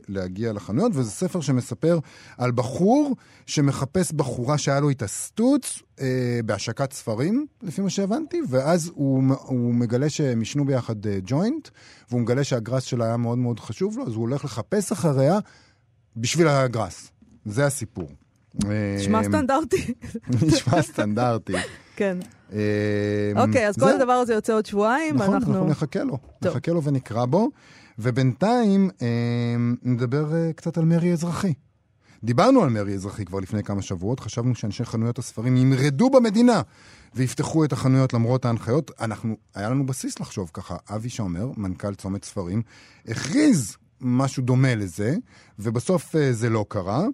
להגיע 0.07 0.53
לחנויות, 0.53 0.91
וזה 0.95 1.11
ספר 1.11 1.41
שמספר 1.41 1.99
על 2.37 2.51
בחור 2.51 3.15
שמחפש 3.45 4.11
בחורה 4.11 4.57
שהיה 4.57 4.79
לו 4.79 4.89
איתה 4.89 5.07
סטוץ 5.07 5.81
בהשקת 6.45 6.93
ספרים, 6.93 7.45
לפי 7.63 7.81
מה 7.81 7.89
שהבנתי, 7.89 8.41
ואז 8.49 8.91
הוא, 8.95 9.23
הוא 9.43 9.73
מגלה 9.73 10.09
שהם 10.09 10.39
עישנו 10.39 10.65
ביחד 10.65 10.95
ג'וינט, 11.25 11.69
והוא 12.09 12.21
מגלה 12.21 12.43
שהגראס 12.43 12.83
שלה 12.83 13.05
היה 13.05 13.17
מאוד 13.17 13.37
מאוד 13.37 13.59
חשוב 13.59 13.97
לו, 13.97 14.07
אז 14.07 14.13
הוא 14.13 14.21
הולך 14.21 14.45
לחפש 14.45 14.91
אחריה 14.91 15.39
בשביל 16.17 16.47
הגראס. 16.47 17.11
זה 17.45 17.65
הסיפור. 17.65 18.09
נשמע 18.97 19.17
אה, 19.17 19.23
סטנדרטי. 19.23 19.93
נשמע 20.47 20.81
סטנדרטי. 20.81 21.53
כן. 21.95 22.17
אה, 22.53 23.31
אוקיי, 23.35 23.67
אז 23.67 23.75
כל 23.79 23.89
הדבר 23.89 24.11
הזה 24.11 24.33
יוצא 24.33 24.53
עוד 24.53 24.65
שבועיים, 24.65 25.15
נכון, 25.15 25.29
ואנחנו... 25.29 25.53
אנחנו 25.53 25.69
נחכה 25.69 26.03
לו. 26.03 26.17
נחכה 26.41 26.71
לו 26.71 26.83
ונקרא 26.83 27.25
בו. 27.25 27.49
ובינתיים 27.99 28.89
אה, 29.01 29.07
נדבר 29.83 30.35
אה, 30.35 30.53
קצת 30.53 30.77
על 30.77 30.85
מרי 30.85 31.13
אזרחי. 31.13 31.53
דיברנו 32.23 32.63
על 32.63 32.69
מרי 32.69 32.93
אזרחי 32.93 33.25
כבר 33.25 33.39
לפני 33.39 33.63
כמה 33.63 33.81
שבועות, 33.81 34.19
חשבנו 34.19 34.55
שאנשי 34.55 34.85
חנויות 34.85 35.19
הספרים 35.19 35.57
ימרדו 35.57 36.09
במדינה 36.09 36.61
ויפתחו 37.15 37.65
את 37.65 37.73
החנויות 37.73 38.13
למרות 38.13 38.45
ההנחיות. 38.45 38.91
אנחנו, 38.99 39.35
היה 39.55 39.69
לנו 39.69 39.85
בסיס 39.85 40.19
לחשוב 40.19 40.51
ככה. 40.53 40.75
אבי 40.89 41.09
שומר, 41.09 41.51
מנכ"ל 41.57 41.95
צומת 41.95 42.25
ספרים, 42.25 42.61
הכריז 43.07 43.77
משהו 44.01 44.43
דומה 44.43 44.75
לזה, 44.75 45.15
ובסוף 45.59 46.15
אה, 46.15 46.33
זה 46.33 46.49
לא 46.49 46.65
קרה. 46.67 47.05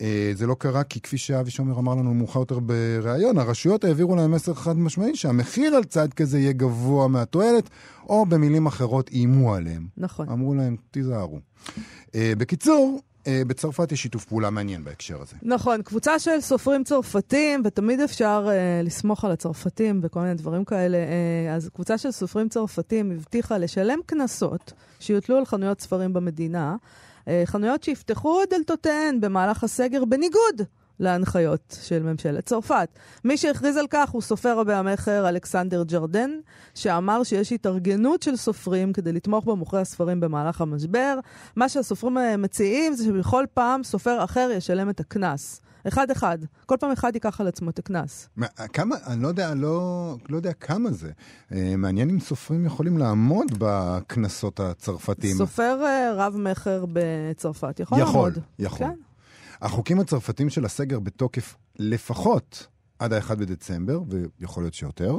אה, 0.00 0.32
זה 0.34 0.46
לא 0.46 0.54
קרה 0.54 0.84
כי 0.84 1.00
כפי 1.00 1.18
שאבי 1.18 1.50
שומר 1.50 1.78
אמר 1.78 1.94
לנו 1.94 2.14
מאוחר 2.14 2.40
יותר 2.40 2.58
בריאיון, 2.58 3.38
הרשויות 3.38 3.84
העבירו 3.84 4.16
להם 4.16 4.30
מסר 4.30 4.54
חד 4.54 4.78
משמעי 4.78 5.16
שהמחיר 5.16 5.74
על 5.74 5.84
צעד 5.84 6.14
כזה 6.14 6.38
יהיה 6.38 6.52
גבוה 6.52 7.08
מהתועלת, 7.08 7.70
או 8.08 8.26
במילים 8.26 8.66
אחרות 8.66 9.10
איימו 9.10 9.54
עליהם. 9.54 9.86
נכון. 9.96 10.28
אמרו 10.28 10.54
להם, 10.54 10.76
תיזהרו. 10.90 11.38
Uh, 11.68 12.12
בקיצור, 12.38 13.00
אה, 13.00 13.11
בצרפת 13.28 13.92
יש 13.92 14.02
שיתוף 14.02 14.24
פעולה 14.24 14.50
מעניין 14.50 14.84
בהקשר 14.84 15.22
הזה. 15.22 15.36
נכון, 15.42 15.82
קבוצה 15.82 16.18
של 16.18 16.40
סופרים 16.40 16.84
צרפתים, 16.84 17.62
ותמיד 17.64 18.00
אפשר 18.00 18.48
uh, 18.48 18.86
לסמוך 18.86 19.24
על 19.24 19.30
הצרפתים 19.30 20.00
וכל 20.02 20.20
מיני 20.20 20.34
דברים 20.34 20.64
כאלה. 20.64 20.98
Uh, 20.98 21.54
אז 21.54 21.70
קבוצה 21.74 21.98
של 21.98 22.10
סופרים 22.10 22.48
צרפתים 22.48 23.10
הבטיחה 23.10 23.58
לשלם 23.58 23.98
קנסות 24.06 24.72
שיוטלו 25.00 25.36
על 25.36 25.44
חנויות 25.44 25.80
ספרים 25.80 26.12
במדינה, 26.12 26.76
uh, 27.20 27.28
חנויות 27.44 27.82
שיפתחו 27.82 28.40
דלתותיהן 28.50 29.20
במהלך 29.20 29.64
הסגר 29.64 30.04
בניגוד 30.04 30.62
להנחיות 31.02 31.76
של 31.82 32.02
ממשלת 32.02 32.46
צרפת. 32.46 32.88
מי 33.24 33.36
שהכריז 33.36 33.76
על 33.76 33.86
כך 33.90 34.10
הוא 34.10 34.22
סופר 34.22 34.58
רבי 34.58 34.72
המכר 34.72 35.28
אלכסנדר 35.28 35.82
ג'רדן, 35.82 36.30
שאמר 36.74 37.22
שיש 37.22 37.52
התארגנות 37.52 38.22
של 38.22 38.36
סופרים 38.36 38.92
כדי 38.92 39.12
לתמוך 39.12 39.44
במוכרי 39.44 39.80
הספרים 39.80 40.20
במהלך 40.20 40.60
המשבר. 40.60 41.18
מה 41.56 41.68
שהסופרים 41.68 42.16
מציעים 42.38 42.94
זה 42.94 43.04
שבכל 43.04 43.44
פעם 43.54 43.82
סופר 43.82 44.24
אחר 44.24 44.50
ישלם 44.56 44.90
את 44.90 45.00
הקנס. 45.00 45.60
אחד-אחד. 45.88 46.38
כל 46.66 46.76
פעם 46.80 46.90
אחד 46.90 47.14
ייקח 47.14 47.40
על 47.40 47.48
עצמו 47.48 47.70
את 47.70 47.78
הקנס. 47.78 48.28
כמה, 48.72 48.96
אני 49.06 49.22
לא 49.22 49.28
יודע, 49.28 49.54
לא, 49.54 50.16
לא 50.28 50.36
יודע 50.36 50.52
כמה 50.52 50.90
זה. 50.90 51.10
אה, 51.52 51.74
מעניין 51.78 52.10
אם 52.10 52.20
סופרים 52.20 52.64
יכולים 52.64 52.98
לעמוד 52.98 53.46
בקנסות 53.58 54.60
הצרפתיים. 54.60 55.36
סופר 55.36 55.78
אה, 55.84 56.12
רב-מכר 56.14 56.84
בצרפת 56.92 57.80
יכול, 57.80 57.98
יכול 57.98 58.14
לעמוד. 58.14 58.32
יכול, 58.32 58.42
יכול. 58.58 58.86
כן. 58.86 59.11
החוקים 59.62 60.00
הצרפתיים 60.00 60.50
של 60.50 60.64
הסגר 60.64 61.00
בתוקף 61.00 61.56
לפחות 61.78 62.66
עד 62.98 63.12
ה-1 63.12 63.34
בדצמבר, 63.34 64.00
ויכול 64.08 64.62
להיות 64.62 64.74
שיותר, 64.74 65.16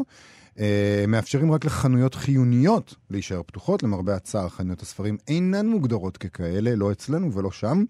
אה, 0.60 1.06
מאפשרים 1.08 1.52
רק 1.52 1.66
לחנויות 1.66 2.16
חיוניות 2.16 2.96
להישאר 3.10 3.42
פתוחות. 3.44 3.84
למרבה 3.84 4.16
הצער, 4.16 4.50
חנויות 4.50 4.82
הספרים 4.82 5.18
אינן 5.28 5.68
מוגדרות 5.68 6.18
ככאלה, 6.18 6.76
לא 6.76 6.92
אצלנו 6.92 7.34
ולא 7.34 7.52
שם. 7.52 7.84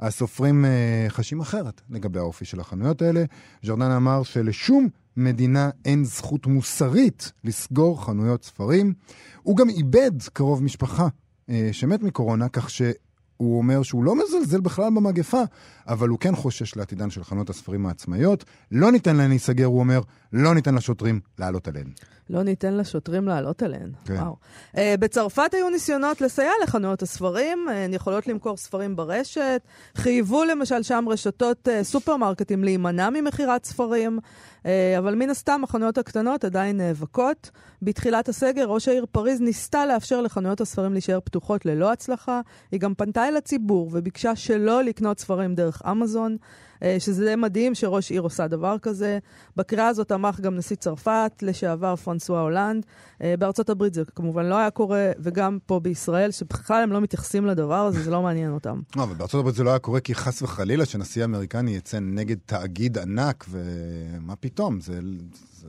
הסופרים 0.00 0.64
אה, 0.64 1.06
חשים 1.08 1.40
אחרת 1.40 1.80
לגבי 1.90 2.18
האופי 2.18 2.44
של 2.44 2.60
החנויות 2.60 3.02
האלה. 3.02 3.24
ז'ורדן 3.62 3.90
אמר 3.90 4.22
שלשום 4.22 4.88
מדינה 5.16 5.70
אין 5.84 6.04
זכות 6.04 6.46
מוסרית 6.46 7.32
לסגור 7.44 8.04
חנויות 8.04 8.44
ספרים. 8.44 8.94
הוא 9.42 9.56
גם 9.56 9.68
איבד 9.68 10.12
קרוב 10.32 10.62
משפחה 10.62 11.08
אה, 11.48 11.68
שמת 11.72 12.02
מקורונה, 12.02 12.48
כך 12.48 12.70
ש... 12.70 12.82
הוא 13.38 13.58
אומר 13.58 13.82
שהוא 13.82 14.04
לא 14.04 14.14
מזלזל 14.14 14.60
בכלל 14.60 14.90
במגפה, 14.96 15.42
אבל 15.88 16.08
הוא 16.08 16.18
כן 16.18 16.36
חושש 16.36 16.76
לעתידן 16.76 17.10
של 17.10 17.24
חנות 17.24 17.50
הספרים 17.50 17.86
העצמאיות. 17.86 18.44
לא 18.72 18.92
ניתן 18.92 19.16
להן 19.16 19.28
להיסגר, 19.28 19.64
הוא 19.64 19.80
אומר, 19.80 20.00
לא 20.32 20.54
ניתן 20.54 20.74
לשוטרים 20.74 21.20
לעלות 21.38 21.68
עליהן. 21.68 21.86
לא 22.30 22.42
ניתן 22.42 22.74
לשוטרים 22.74 23.28
לעלות 23.28 23.62
עליהן. 23.62 23.90
כן. 24.04 24.14
וואו. 24.14 24.36
Uh, 24.74 24.78
בצרפת 25.00 25.54
היו 25.54 25.70
ניסיונות 25.70 26.20
לסייע 26.20 26.50
לחנויות 26.62 27.02
הספרים, 27.02 27.66
uh, 27.68 27.72
הן 27.72 27.94
יכולות 27.94 28.26
למכור 28.26 28.56
ספרים 28.56 28.96
ברשת, 28.96 29.62
חייבו 29.94 30.44
למשל 30.44 30.82
שם 30.82 31.04
רשתות 31.08 31.68
uh, 31.68 31.84
סופרמרקטים 31.84 32.64
להימנע 32.64 33.10
ממכירת 33.10 33.64
ספרים, 33.64 34.18
uh, 34.62 34.66
אבל 34.98 35.14
מן 35.14 35.30
הסתם 35.30 35.60
החנויות 35.64 35.98
הקטנות 35.98 36.44
עדיין 36.44 36.76
נאבקות. 36.76 37.50
בתחילת 37.82 38.28
הסגר, 38.28 38.64
ראש 38.64 38.88
העיר 38.88 39.06
פריז 39.12 39.40
ניסתה 39.40 39.86
לאפשר 39.86 40.20
לחנויות 40.20 40.60
הספרים 40.60 40.92
להישאר 40.92 41.20
פתוחות 41.20 41.66
ללא 41.66 41.92
הצלחה. 41.92 42.40
היא 42.72 42.80
גם 42.80 42.94
פנתה 42.94 43.28
אל 43.28 43.36
הציבור 43.36 43.90
וביקשה 43.92 44.36
שלא 44.36 44.82
לקנות 44.82 45.20
ספרים 45.20 45.54
דרך 45.54 45.82
אמזון. 45.90 46.36
אה, 46.82 46.96
שזה 46.98 47.24
די 47.24 47.36
מדהים 47.36 47.74
שראש 47.74 48.10
עיר 48.10 48.22
עושה 48.22 48.46
דבר 48.46 48.78
כזה. 48.78 49.18
בקריאה 49.56 49.88
הזאת 49.88 50.08
תמך 50.08 50.40
גם 50.40 50.56
נשיא 50.56 50.76
צרפת, 50.76 51.32
לשעבר 51.42 51.96
פרנסואה 51.96 52.40
הולנד. 52.40 52.86
אה, 53.22 53.34
בארצות 53.38 53.70
הברית 53.70 53.94
זה 53.94 54.02
כמובן 54.14 54.46
לא 54.46 54.58
היה 54.58 54.70
קורה, 54.70 55.10
וגם 55.18 55.58
פה 55.66 55.80
בישראל, 55.80 56.30
שבכלל 56.30 56.82
הם 56.82 56.92
לא 56.92 57.00
מתייחסים 57.00 57.46
לדבר 57.46 57.86
הזה, 57.86 58.02
זה 58.02 58.10
לא 58.10 58.22
מעניין 58.22 58.52
אותם. 58.52 58.80
לא, 58.96 59.02
אבל 59.02 59.14
בארצות 59.14 59.40
הברית 59.40 59.54
זה 59.54 59.64
לא 59.64 59.70
היה 59.70 59.78
קורה 59.78 60.00
כי 60.00 60.14
חס 60.14 60.42
וחלילה 60.42 60.86
שנשיא 60.86 61.24
אמריקני 61.24 61.70
יצא 61.70 61.98
נגד 61.98 62.36
תאגיד 62.46 62.98
ענק, 62.98 63.44
ומה 63.50 64.36
פתאום, 64.36 64.80
זה... 64.80 65.00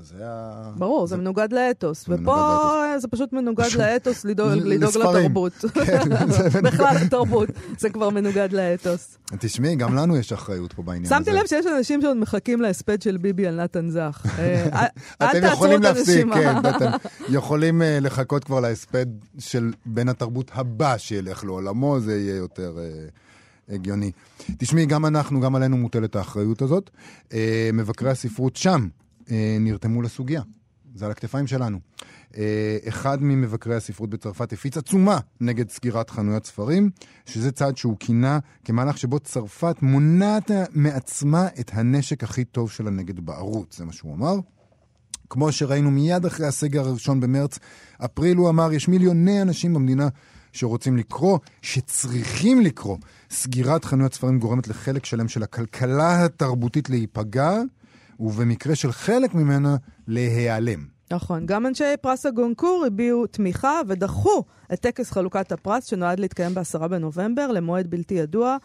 זה 0.02 0.16
היה... 0.18 0.64
ברור, 0.78 1.08
זה, 1.08 1.16
זה 1.16 1.22
מנוגד 1.22 1.54
לאתוס. 1.54 2.06
ופה 2.10 2.84
זה 2.98 3.08
פשוט 3.08 3.34
מנוגד 3.34 3.72
לאתוס 3.78 4.26
לדאוג 4.26 4.52
לתרבות. 4.52 5.54
כן, 5.86 6.10
בכלל 6.64 6.96
לתרבות, 7.06 7.50
זה 7.78 7.90
כבר 7.90 8.10
מנוגד 8.10 8.50
לאתוס. 8.54 9.18
תשמעי, 9.40 9.76
גם 9.76 9.96
לנו 9.96 10.18
יש 10.18 10.34
אחריות 10.34 10.74
פה 10.74 10.84
בעניין 10.84 11.06
הזה. 11.06 11.16
שמתי 11.16 11.32
לב 11.32 11.48
שיש 11.48 11.66
אנשים 11.78 12.02
שעוד 12.02 12.18
מחכים 12.18 12.62
להספד 12.62 13.02
של 13.02 13.18
ביבי 13.18 13.48
על 13.48 13.64
נתן 13.64 13.90
זך. 13.90 14.26
אה, 14.40 14.86
אתם 15.30 15.46
יכולים 15.46 15.82
להפסיק, 15.82 16.26
כן, 16.34 16.58
אתם 16.58 16.92
יכולים 17.30 17.82
אה, 17.82 18.00
לחכות 18.02 18.44
כבר 18.44 18.60
להספד 18.60 19.06
של 19.40 19.72
בן 19.86 20.10
התרבות 20.10 20.52
הבא 20.54 20.98
שילך 20.98 21.44
לעולמו, 21.44 22.00
זה 22.00 22.20
יהיה 22.20 22.36
יותר... 22.36 22.78
אה, 22.78 23.08
הגיוני. 23.72 24.12
תשמעי, 24.58 24.86
גם 24.86 25.06
אנחנו, 25.06 25.42
גם 25.42 25.56
עלינו 25.56 25.78
מוטלת 25.78 26.16
האחריות 26.16 26.62
הזאת. 26.62 26.90
מבקרי 27.74 28.10
הספרות 28.10 28.56
שם 28.56 28.88
נרתמו 29.60 30.02
לסוגיה. 30.02 30.42
זה 30.96 31.06
על 31.06 31.12
הכתפיים 31.12 31.48
שלנו. 31.48 31.80
אה, 32.38 32.78
אחד 32.88 33.24
ממבקרי 33.24 33.76
הספרות 33.76 34.10
בצרפת 34.10 34.54
הפיץ 34.54 34.78
עצומה 34.78 35.20
נגד 35.42 35.70
סגירת 35.70 36.10
חנויות 36.10 36.46
ספרים, 36.46 36.90
שזה 37.26 37.52
צעד 37.52 37.78
שהוא 37.78 37.98
כינה 38.00 38.40
כמהלך 38.66 38.98
שבו 38.98 39.20
צרפת 39.20 39.76
מונעת 39.82 40.52
מעצמה 40.72 41.48
את 41.60 41.72
הנשק 41.74 42.24
הכי 42.24 42.46
טוב 42.46 42.72
שלה 42.72 42.90
נגד 42.90 43.20
בערות, 43.20 43.76
זה 43.78 43.86
מה 43.86 43.94
שהוא 43.94 44.16
אמר. 44.16 44.36
כמו 45.30 45.52
שראינו 45.52 45.92
מיד 45.92 46.26
אחרי 46.26 46.48
הסגר 46.48 46.88
הראשון 46.88 47.20
במרץ, 47.20 47.60
אפריל 48.06 48.38
הוא 48.38 48.50
אמר, 48.50 48.74
יש 48.74 48.88
מיליוני 48.88 49.42
אנשים 49.42 49.74
במדינה 49.74 50.08
שרוצים 50.54 50.98
לקרוא, 50.98 51.40
שצריכים 51.62 52.62
לקרוא. 52.62 52.98
סגירת 53.32 53.86
חנויות 53.86 54.14
ספרים 54.14 54.40
גורמת 54.40 54.68
לחלק 54.68 55.06
שלם 55.06 55.28
של 55.28 55.44
הכלכלה 55.44 56.26
התרבותית 56.26 56.90
להיפגע, 56.90 57.62
ובמקרה 58.20 58.76
של 58.76 58.92
חלק 58.92 59.34
ממנה, 59.34 59.76
להיעלם. 60.08 61.00
נכון. 61.12 61.46
גם 61.46 61.66
אנשי 61.66 61.84
פרס 62.02 62.26
הגונקור 62.26 62.84
הביעו 62.88 63.28
תמיכה 63.28 63.82
ודחו 63.88 64.44
את 64.74 64.80
טקס 64.80 65.12
חלוקת 65.12 65.52
הפרס 65.52 65.86
שנועד 65.86 66.20
להתקיים 66.20 66.54
ב-10 66.54 66.88
בנובמבר 66.88 67.48
למועד 67.48 67.88
בלתי 67.88 68.14
ידוע. 68.14 68.58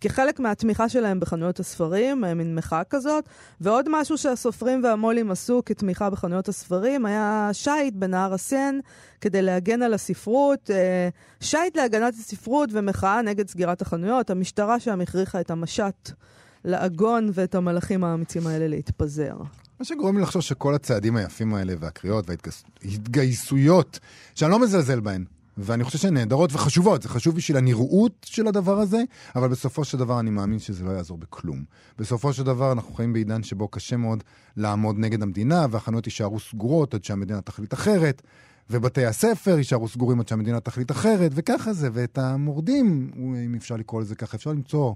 כחלק 0.00 0.40
מהתמיכה 0.40 0.88
שלהם 0.88 1.20
בחנויות 1.20 1.60
הספרים, 1.60 2.24
אה, 2.24 2.34
מין 2.34 2.54
מחאה 2.54 2.84
כזאת. 2.84 3.24
ועוד 3.60 3.88
משהו 3.90 4.18
שהסופרים 4.18 4.84
והמו"לים 4.84 5.30
עשו 5.30 5.62
כתמיכה 5.66 6.10
בחנויות 6.10 6.48
הספרים, 6.48 7.06
היה 7.06 7.50
שיט 7.52 7.94
בנהר 7.94 8.34
הסן 8.34 8.78
כדי 9.20 9.42
להגן 9.42 9.82
על 9.82 9.94
הספרות. 9.94 10.70
אה, 10.70 11.08
שיט 11.40 11.76
להגנת 11.76 12.14
הספרות 12.14 12.70
ומחאה 12.72 13.22
נגד 13.22 13.48
סגירת 13.48 13.82
החנויות. 13.82 14.30
המשטרה 14.30 14.80
שם 14.80 15.00
הכריחה 15.00 15.40
את 15.40 15.50
המשט 15.50 16.10
לעגון 16.64 17.30
ואת 17.34 17.54
המלאכים 17.54 18.04
האמיצים 18.04 18.46
האלה 18.46 18.68
להתפזר. 18.68 19.36
מה 19.80 19.84
שגורם 19.86 20.16
לי 20.16 20.22
לחשוב 20.22 20.42
שכל 20.42 20.74
הצעדים 20.74 21.16
היפים 21.16 21.54
האלה 21.54 21.74
והקריאות 21.78 22.26
וההתגייסויות, 22.28 23.98
שאני 24.34 24.50
לא 24.50 24.58
מזלזל 24.58 25.00
בהן, 25.00 25.24
ואני 25.58 25.84
חושב 25.84 25.98
שהן 25.98 26.14
נהדרות 26.14 26.52
וחשובות, 26.52 27.02
זה 27.02 27.08
חשוב 27.08 27.36
בשביל 27.36 27.56
הנראות 27.56 28.12
של 28.24 28.46
הדבר 28.46 28.78
הזה, 28.78 29.02
אבל 29.36 29.48
בסופו 29.48 29.84
של 29.84 29.98
דבר 29.98 30.20
אני 30.20 30.30
מאמין 30.30 30.58
שזה 30.58 30.84
לא 30.84 30.90
יעזור 30.90 31.18
בכלום. 31.18 31.64
בסופו 31.98 32.32
של 32.32 32.42
דבר 32.42 32.72
אנחנו 32.72 32.94
חיים 32.94 33.12
בעידן 33.12 33.42
שבו 33.42 33.68
קשה 33.68 33.96
מאוד 33.96 34.24
לעמוד 34.56 34.98
נגד 34.98 35.22
המדינה, 35.22 35.66
והחנויות 35.70 36.06
יישארו 36.06 36.40
סגורות 36.40 36.94
עד 36.94 37.04
שהמדינה 37.04 37.40
תחליט 37.40 37.74
אחרת. 37.74 38.22
ובתי 38.70 39.06
הספר 39.06 39.58
יישארו 39.58 39.88
סגורים 39.88 40.20
עד 40.20 40.28
שהמדינה 40.28 40.60
תחליט 40.60 40.90
אחרת, 40.90 41.32
וככה 41.34 41.72
זה. 41.72 41.88
ואת 41.92 42.18
המורדים, 42.18 43.10
אם 43.16 43.54
אפשר 43.54 43.76
לקרוא 43.76 44.00
לזה 44.00 44.14
ככה, 44.14 44.36
אפשר 44.36 44.50
למצוא 44.50 44.94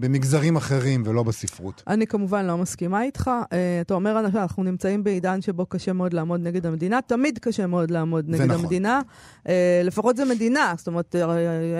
במגזרים 0.00 0.56
אחרים 0.56 1.02
ולא 1.06 1.22
בספרות. 1.22 1.82
אני 1.86 2.06
כמובן 2.06 2.46
לא 2.46 2.58
מסכימה 2.58 3.02
איתך. 3.02 3.30
Uh, 3.44 3.54
אתה 3.80 3.94
אומר, 3.94 4.20
אנחנו 4.20 4.62
נמצאים 4.62 5.04
בעידן 5.04 5.40
שבו 5.40 5.66
קשה 5.66 5.92
מאוד 5.92 6.12
לעמוד 6.12 6.40
נגד 6.40 6.66
המדינה. 6.66 7.02
תמיד 7.02 7.38
קשה 7.38 7.66
מאוד 7.66 7.90
לעמוד 7.90 8.28
נגד 8.28 8.44
נכון. 8.44 8.64
המדינה. 8.64 9.00
Uh, 9.44 9.48
לפחות 9.84 10.16
זה 10.16 10.24
מדינה. 10.24 10.74
זאת 10.76 10.86
אומרת, 10.86 11.14
uh, 11.14 11.18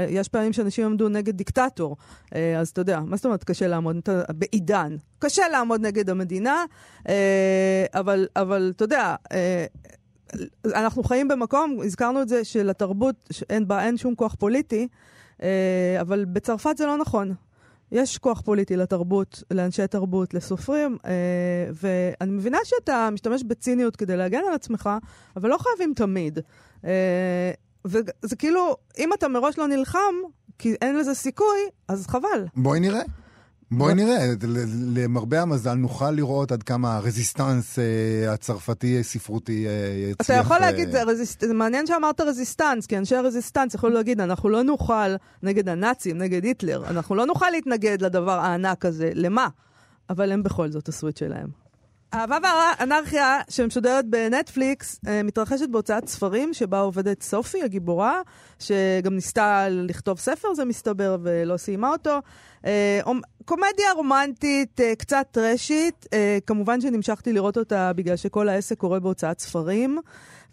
יש 0.09 0.29
פעמים 0.29 0.53
שאנשים 0.53 0.87
עמדו 0.87 1.09
נגד 1.09 1.37
דיקטטור. 1.37 1.97
Uh, 2.25 2.35
אז 2.59 2.69
אתה 2.69 2.81
יודע, 2.81 3.01
מה 3.01 3.17
זאת 3.17 3.25
אומרת 3.25 3.45
קשה 3.45 3.67
לעמוד 3.67 3.97
בעידן? 4.31 4.97
קשה 5.19 5.49
לעמוד 5.53 5.81
נגד 5.81 6.11
המדינה, 6.11 6.65
uh, 6.99 7.11
אבל, 7.95 8.27
אבל 8.37 8.73
אתה 8.77 8.85
יודע... 8.85 9.15
Uh, 9.25 9.89
אנחנו 10.75 11.03
חיים 11.03 11.29
במקום, 11.29 11.79
הזכרנו 11.85 12.23
את 12.23 12.29
זה, 12.29 12.45
שלתרבות 12.45 13.29
אין 13.51 13.69
בה 13.69 13.85
אין 13.85 13.97
שום 13.97 14.15
כוח 14.15 14.35
פוליטי, 14.39 14.89
אבל 16.01 16.25
בצרפת 16.25 16.77
זה 16.77 16.87
לא 16.87 16.97
נכון. 16.99 17.35
יש 17.93 18.19
כוח 18.19 18.41
פוליטי 18.41 18.77
לתרבות, 18.77 19.43
לאנשי 19.51 19.87
תרבות, 19.87 20.35
לסופרים, 20.35 20.97
אה, 21.05 21.11
ואני 21.73 22.33
מבינה 22.33 22.59
שאתה 22.65 23.09
משתמש 23.13 23.43
בציניות 23.43 23.97
כדי 23.97 24.17
להגן 24.17 24.41
על 24.49 24.55
עצמך, 24.55 24.91
אבל 25.37 25.49
לא 25.49 25.59
חייבים 25.59 25.95
תמיד. 25.97 26.39
אה, 26.85 27.51
וזה 27.85 28.37
כאילו, 28.39 28.77
אם 28.99 29.13
אתה 29.13 29.29
מראש 29.29 29.59
לא 29.59 29.67
נלחם, 29.67 30.15
כי 30.59 30.75
אין 30.83 30.97
לזה 30.97 31.15
סיכוי, 31.15 31.59
אז 31.89 32.07
חבל. 32.07 32.47
בואי 32.57 32.81
נראה. 32.81 33.03
בואי 33.71 33.95
נראה, 33.95 34.19
ל- 34.43 34.99
למרבה 34.99 35.43
המזל 35.43 35.75
נוכל 35.75 36.11
לראות 36.11 36.53
עד 36.53 36.63
כמה 36.63 36.97
הרזיסטנס 36.97 37.79
אה, 37.79 38.33
הצרפתי 38.33 39.05
ספרותי 39.05 39.67
אה, 39.67 39.73
יצליח. 40.11 40.27
אתה 40.27 40.35
יכול 40.35 40.57
אה, 40.57 40.61
להגיד, 40.61 40.91
זה, 40.91 41.03
רזיסט... 41.03 41.41
זה 41.41 41.55
מעניין 41.55 41.87
שאמרת 41.87 42.21
רזיסטנס, 42.21 42.87
כי 42.87 42.99
אנשי 42.99 43.17
הרזיסטנס 43.17 43.75
יכולים 43.75 43.97
להגיד, 43.97 44.21
אנחנו 44.21 44.49
לא 44.49 44.63
נוכל 44.63 45.15
נגד 45.43 45.69
הנאצים, 45.69 46.19
נגד 46.19 46.45
היטלר, 46.45 46.85
אנחנו 46.91 47.15
לא 47.15 47.27
נוכל 47.27 47.51
להתנגד 47.51 48.03
לדבר 48.03 48.39
הענק 48.41 48.85
הזה, 48.85 49.11
למה? 49.15 49.49
אבל 50.11 50.33
הם 50.33 50.43
בכל 50.43 50.71
זאת 50.71 50.89
עשו 50.89 51.09
את 51.09 51.17
שלהם. 51.17 51.68
אהבה 52.15 52.39
והאנרכיה 52.43 53.41
שמשודרת 53.49 54.07
בנטפליקס 54.07 55.01
אה, 55.09 55.23
מתרחשת 55.23 55.69
בהוצאת 55.69 56.09
ספרים 56.09 56.55
שבה 56.55 56.81
עובדת 56.81 57.23
סופי, 57.23 57.63
הגיבורה, 57.63 58.21
שגם 58.59 59.15
ניסתה 59.15 59.67
לכתוב 59.71 60.19
ספר, 60.19 60.55
זה 60.55 60.65
מסתבר, 60.65 61.17
ולא 61.23 61.57
סיימה 61.57 61.91
אותו. 61.91 62.19
אה, 62.67 63.01
קומדיה 63.45 63.93
רומנטית, 63.95 64.81
אה, 64.81 64.95
קצת 64.99 65.27
טרשית. 65.31 66.07
כמובן 66.47 66.81
שנמשכתי 66.81 67.33
לראות 67.33 67.59
אותה 67.59 67.93
בגלל 67.93 68.17
שכל 68.17 68.49
העסק 68.49 68.79
קורה 68.79 69.01
בהוצאת 69.01 69.41
ספרים. 69.41 69.99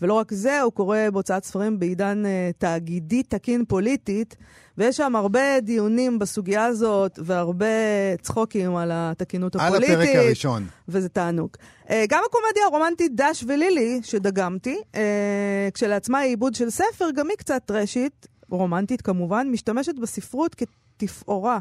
ולא 0.01 0.13
רק 0.13 0.33
זה, 0.33 0.61
הוא 0.61 0.71
קורה 0.71 1.07
בהוצאת 1.13 1.43
ספרים 1.43 1.79
בעידן 1.79 2.25
אה, 2.25 2.49
תאגידי 2.57 3.23
תקין 3.23 3.65
פוליטית, 3.65 4.35
ויש 4.77 4.97
שם 4.97 5.15
הרבה 5.15 5.59
דיונים 5.61 6.19
בסוגיה 6.19 6.65
הזאת, 6.65 7.19
והרבה 7.23 7.65
צחוקים 8.21 8.75
על 8.75 8.91
התקינות 8.93 9.55
על 9.55 9.61
הפוליטית. 9.61 9.89
הפרק 9.95 10.15
הראשון. 10.15 10.67
וזה 10.87 11.09
תענוג. 11.09 11.49
אה, 11.85 11.91
גם 12.09 12.21
הקומדיה 12.29 12.65
הרומנטית 12.65 13.11
דש 13.15 13.43
ולילי, 13.47 13.99
שדגמתי, 14.03 14.77
אה, 14.93 14.97
כשלעצמה 15.73 16.19
היא 16.19 16.29
עיבוד 16.29 16.55
של 16.55 16.69
ספר, 16.69 17.11
גם 17.15 17.29
היא 17.29 17.37
קצת 17.37 17.61
טראשית, 17.65 18.27
רומנטית 18.49 19.01
כמובן, 19.01 19.47
משתמשת 19.51 19.95
בספרות 20.01 20.55
כתפאורה 20.97 21.59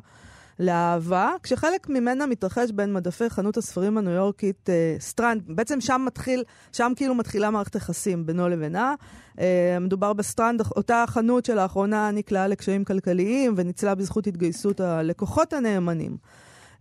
לאהבה, 0.59 1.31
כשחלק 1.43 1.89
ממנה 1.89 2.27
מתרחש 2.27 2.71
בין 2.71 2.93
מדפי 2.93 3.31
חנות 3.31 3.57
הספרים 3.57 3.99
הניו 3.99 4.13
יורקית 4.13 4.69
אה, 4.69 5.03
סטרנד. 5.03 5.43
בעצם 5.47 5.81
שם 5.81 6.03
מתחיל, 6.07 6.45
שם 6.73 6.93
כאילו 6.97 7.15
מתחילה 7.15 7.51
מערכת 7.51 7.75
יחסים 7.75 8.27
בינו 8.27 8.49
לבינה. 8.49 8.95
אה, 9.37 9.41
מדובר 9.81 10.13
בסטרנד, 10.13 10.61
אותה 10.61 11.05
חנות 11.07 11.45
שלאחרונה 11.45 12.11
נקלעה 12.11 12.49
לקשיים 12.49 12.85
כלכליים 12.85 13.55
וניצלה 13.57 13.95
בזכות 13.95 14.27
התגייסות 14.27 14.81
הלקוחות 14.81 15.53
הנאמנים. 15.53 16.17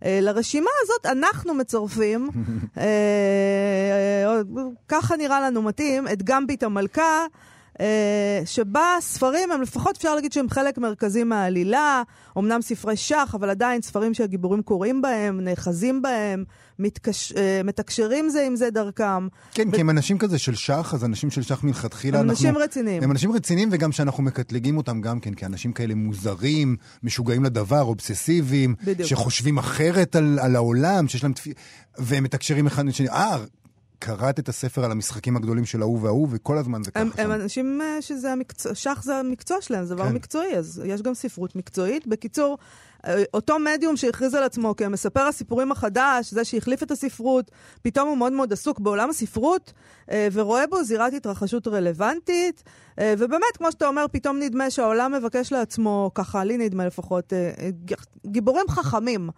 Uh, 0.00 0.06
לרשימה 0.20 0.70
הזאת 0.82 1.06
אנחנו 1.06 1.54
מצרפים, 1.54 2.28
uh, 2.28 2.78
uh, 2.78 2.80
ככה 4.88 5.16
נראה 5.16 5.40
לנו 5.40 5.62
מתאים, 5.62 6.08
את 6.08 6.22
גמביט 6.22 6.62
המלכה, 6.62 7.26
שבה 8.44 8.96
ספרים 9.00 9.52
הם 9.52 9.62
לפחות 9.62 9.96
אפשר 9.96 10.14
להגיד 10.14 10.32
שהם 10.32 10.50
חלק 10.50 10.78
מרכזי 10.78 11.24
מהעלילה, 11.24 12.02
אמנם 12.38 12.62
ספרי 12.62 12.96
שח, 12.96 13.34
אבל 13.34 13.50
עדיין 13.50 13.82
ספרים 13.82 14.14
שהגיבורים 14.14 14.62
קוראים 14.62 15.02
בהם, 15.02 15.40
נאחזים 15.40 16.02
בהם, 16.02 16.44
מתקש... 16.78 17.32
uh, 17.32 17.36
מתקשרים 17.64 18.28
זה 18.28 18.46
עם 18.46 18.56
זה 18.56 18.70
דרכם. 18.70 19.28
כן, 19.52 19.70
כי 19.70 19.80
הם 19.80 19.90
אנשים 19.90 20.18
כזה 20.18 20.38
של 20.38 20.54
שח, 20.54 20.94
אז 20.94 21.04
אנשים 21.04 21.30
של 21.30 21.42
שח 21.42 21.64
מלכתחילה, 21.64 22.18
הם 22.18 22.30
אנחנו... 22.30 22.48
אנשים 22.48 22.58
רציניים. 22.58 23.02
הם 23.02 23.10
אנשים 23.10 23.32
רציניים, 23.32 23.68
וגם 23.72 23.92
שאנחנו 23.92 24.22
מקטלגים 24.22 24.76
אותם 24.76 25.00
גם 25.00 25.20
כן 25.20 25.34
כאנשים 25.34 25.72
כאלה 25.72 25.94
מוזרים, 25.94 26.76
משוגעים 27.02 27.44
לדבר, 27.44 27.82
אובססיביים, 27.82 28.74
בדיוק. 28.84 29.08
שחושבים 29.08 29.58
אחרת 29.58 30.16
על, 30.16 30.38
על 30.42 30.56
העולם, 30.56 31.08
שיש 31.08 31.22
להם 31.22 31.32
תפי... 31.32 31.52
והם 31.98 32.24
מתקשרים 32.24 32.66
אחד 32.66 32.86
לשני. 32.86 33.08
אה, 33.08 33.36
קראת 34.04 34.38
את 34.38 34.48
הספר 34.48 34.84
על 34.84 34.90
המשחקים 34.90 35.36
הגדולים 35.36 35.64
של 35.64 35.82
ההוא 35.82 36.00
וההוא, 36.02 36.28
וכל 36.30 36.58
הזמן 36.58 36.82
זה 36.82 36.90
ככה. 36.90 37.00
הם. 37.00 37.10
הם 37.18 37.32
אנשים 37.32 37.80
אה, 37.82 38.02
שזה 38.02 38.32
המקצוע, 38.32 38.74
שח 38.74 39.02
זה 39.02 39.16
המקצוע 39.16 39.56
שלהם, 39.60 39.84
זה 39.84 39.94
דבר 39.94 40.08
כן. 40.08 40.14
מקצועי, 40.14 40.56
אז 40.56 40.82
יש 40.84 41.02
גם 41.02 41.14
ספרות 41.14 41.56
מקצועית. 41.56 42.06
בקיצור, 42.06 42.58
אה, 43.06 43.22
אותו 43.34 43.58
מדיום 43.58 43.96
שהכריז 43.96 44.34
על 44.34 44.42
עצמו 44.42 44.76
כמספר 44.76 45.20
הסיפורים 45.20 45.72
החדש, 45.72 46.30
זה 46.30 46.44
שהחליף 46.44 46.82
את 46.82 46.90
הספרות, 46.90 47.50
פתאום 47.82 48.08
הוא 48.08 48.16
מאוד 48.16 48.32
מאוד 48.32 48.52
עסוק 48.52 48.80
בעולם 48.80 49.10
הספרות, 49.10 49.72
אה, 50.10 50.28
ורואה 50.32 50.66
בו 50.66 50.82
זירת 50.82 51.12
התרחשות 51.12 51.68
רלוונטית, 51.68 52.62
ובאמת, 53.00 53.56
כמו 53.56 53.72
שאתה 53.72 53.86
אומר, 53.86 54.06
פתאום 54.12 54.38
נדמה 54.38 54.70
שהעולם 54.70 55.12
מבקש 55.12 55.52
לעצמו, 55.52 56.10
ככה 56.14 56.44
לי 56.44 56.58
נדמה 56.58 56.86
לפחות, 56.86 57.32
גיבורים 58.26 58.68
חכמים, 58.68 59.30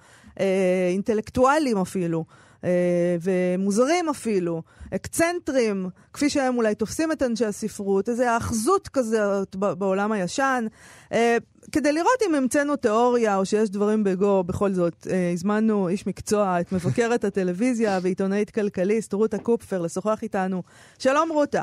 אינטלקטואלים 0.92 1.78
אפילו. 1.78 2.24
אה, 2.66 3.16
ומוזרים 3.22 4.08
אפילו, 4.08 4.62
אקצנטרים, 4.94 5.88
כפי 6.12 6.30
שהם 6.30 6.56
אולי 6.56 6.74
תופסים 6.74 7.12
את 7.12 7.22
אנשי 7.22 7.44
הספרות, 7.44 8.08
איזו 8.08 8.24
האחזות 8.24 8.88
כזאת 8.88 9.56
בעולם 9.56 10.12
הישן. 10.12 10.64
אה, 11.12 11.36
כדי 11.72 11.92
לראות 11.92 12.22
אם 12.28 12.34
המצאנו 12.34 12.76
תיאוריה 12.76 13.36
או 13.36 13.46
שיש 13.46 13.70
דברים 13.70 14.04
בגו, 14.04 14.44
בכל 14.44 14.72
זאת, 14.72 15.06
אה, 15.10 15.30
הזמנו 15.32 15.88
איש 15.88 16.06
מקצוע, 16.06 16.60
את 16.60 16.72
מבקרת 16.72 17.24
הטלוויזיה 17.24 17.98
ועיתונאית 18.02 18.50
כלכליסט, 18.50 19.12
רותה 19.12 19.38
קופפר, 19.38 19.82
לשוחח 19.82 20.22
איתנו. 20.22 20.62
שלום 20.98 21.28
רותה. 21.32 21.62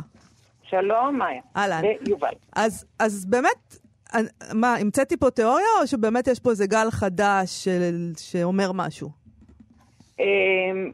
שלום, 0.70 1.18
מאיה. 1.18 1.42
אהלן. 1.56 1.82
ויובל. 2.06 2.34
אז, 2.56 2.86
אז 3.00 3.26
באמת, 3.26 3.78
מה, 4.54 4.76
המצאתי 4.76 5.18
פה 5.18 5.30
תיאוריה 5.30 5.66
או 5.82 5.88
שבאמת 5.88 6.28
יש 6.28 6.40
פה 6.40 6.52
איזה 6.52 6.68
גל 6.68 6.92
חדש 6.92 7.64
של, 7.64 8.12
שאומר 8.18 8.72
משהו? 8.72 9.23
אמ, 10.20 10.92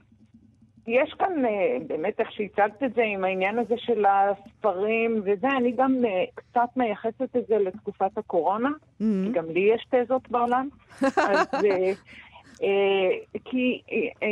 יש 0.90 1.14
כאן 1.20 1.46
אה, 1.46 1.78
באמת 1.88 2.20
איך 2.20 2.32
שהצגת 2.32 2.84
את 2.84 2.94
זה 2.94 3.04
עם 3.04 3.24
העניין 3.24 3.60
הזה 3.60 3.76
של 3.78 4.06
הספרים 4.06 5.22
וזה, 5.26 5.48
אני 5.58 5.72
גם 5.72 5.96
אה, 6.06 6.26
קצת 6.36 6.70
מייחסת 6.76 7.36
את 7.38 7.48
זה 7.48 7.58
לתקופת 7.58 8.18
הקורונה, 8.18 8.70
Mm-hmm. 8.70 9.26
כי 9.26 9.32
גם 9.32 9.46
לי 9.50 9.60
יש 9.60 9.86
תזות 9.90 10.30
בעולם. 10.30 10.70
אז 11.32 11.48
אה, 12.64 13.10
כי 13.46 13.82
אה, 13.92 14.28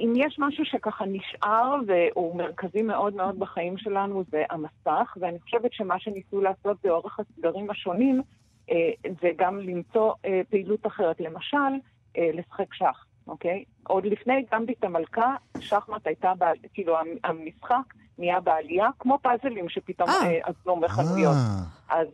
אם 0.00 0.12
יש 0.16 0.36
משהו 0.38 0.64
שככה 0.64 1.04
נשאר 1.04 1.74
והוא 1.86 2.36
מרכזי 2.36 2.82
מאוד 2.82 3.14
מאוד 3.14 3.38
בחיים 3.38 3.78
שלנו 3.78 4.24
זה 4.30 4.44
המסך, 4.50 5.16
ואני 5.20 5.40
חושבת 5.40 5.72
שמה 5.72 5.98
שניסו 5.98 6.40
לעשות 6.40 6.76
באורך 6.84 7.20
הסגרים 7.20 7.70
השונים 7.70 8.22
זה 9.04 9.30
גם 9.36 9.58
למצוא 9.58 10.12
פעילות 10.50 10.86
אחרת. 10.86 11.20
למשל, 11.20 11.56
לשחק 12.18 12.74
שח. 12.74 13.04
אוקיי? 13.28 13.64
עוד 13.86 14.06
לפני 14.06 14.44
גמביט 14.52 14.84
המלכה, 14.84 15.34
שחמט 15.60 16.06
הייתה, 16.06 16.32
ב... 16.38 16.44
כאילו 16.72 16.98
המ- 16.98 17.16
המשחק 17.24 17.94
נהיה 18.18 18.40
בעלייה, 18.40 18.88
כמו 18.98 19.18
פאזלים 19.22 19.68
שפתאום 19.68 20.08
אה. 20.08 20.14
אה, 20.26 20.38
עזנו 20.42 20.76
מחנויות. 20.76 21.36
אה, 21.90 22.00
אז 22.00 22.08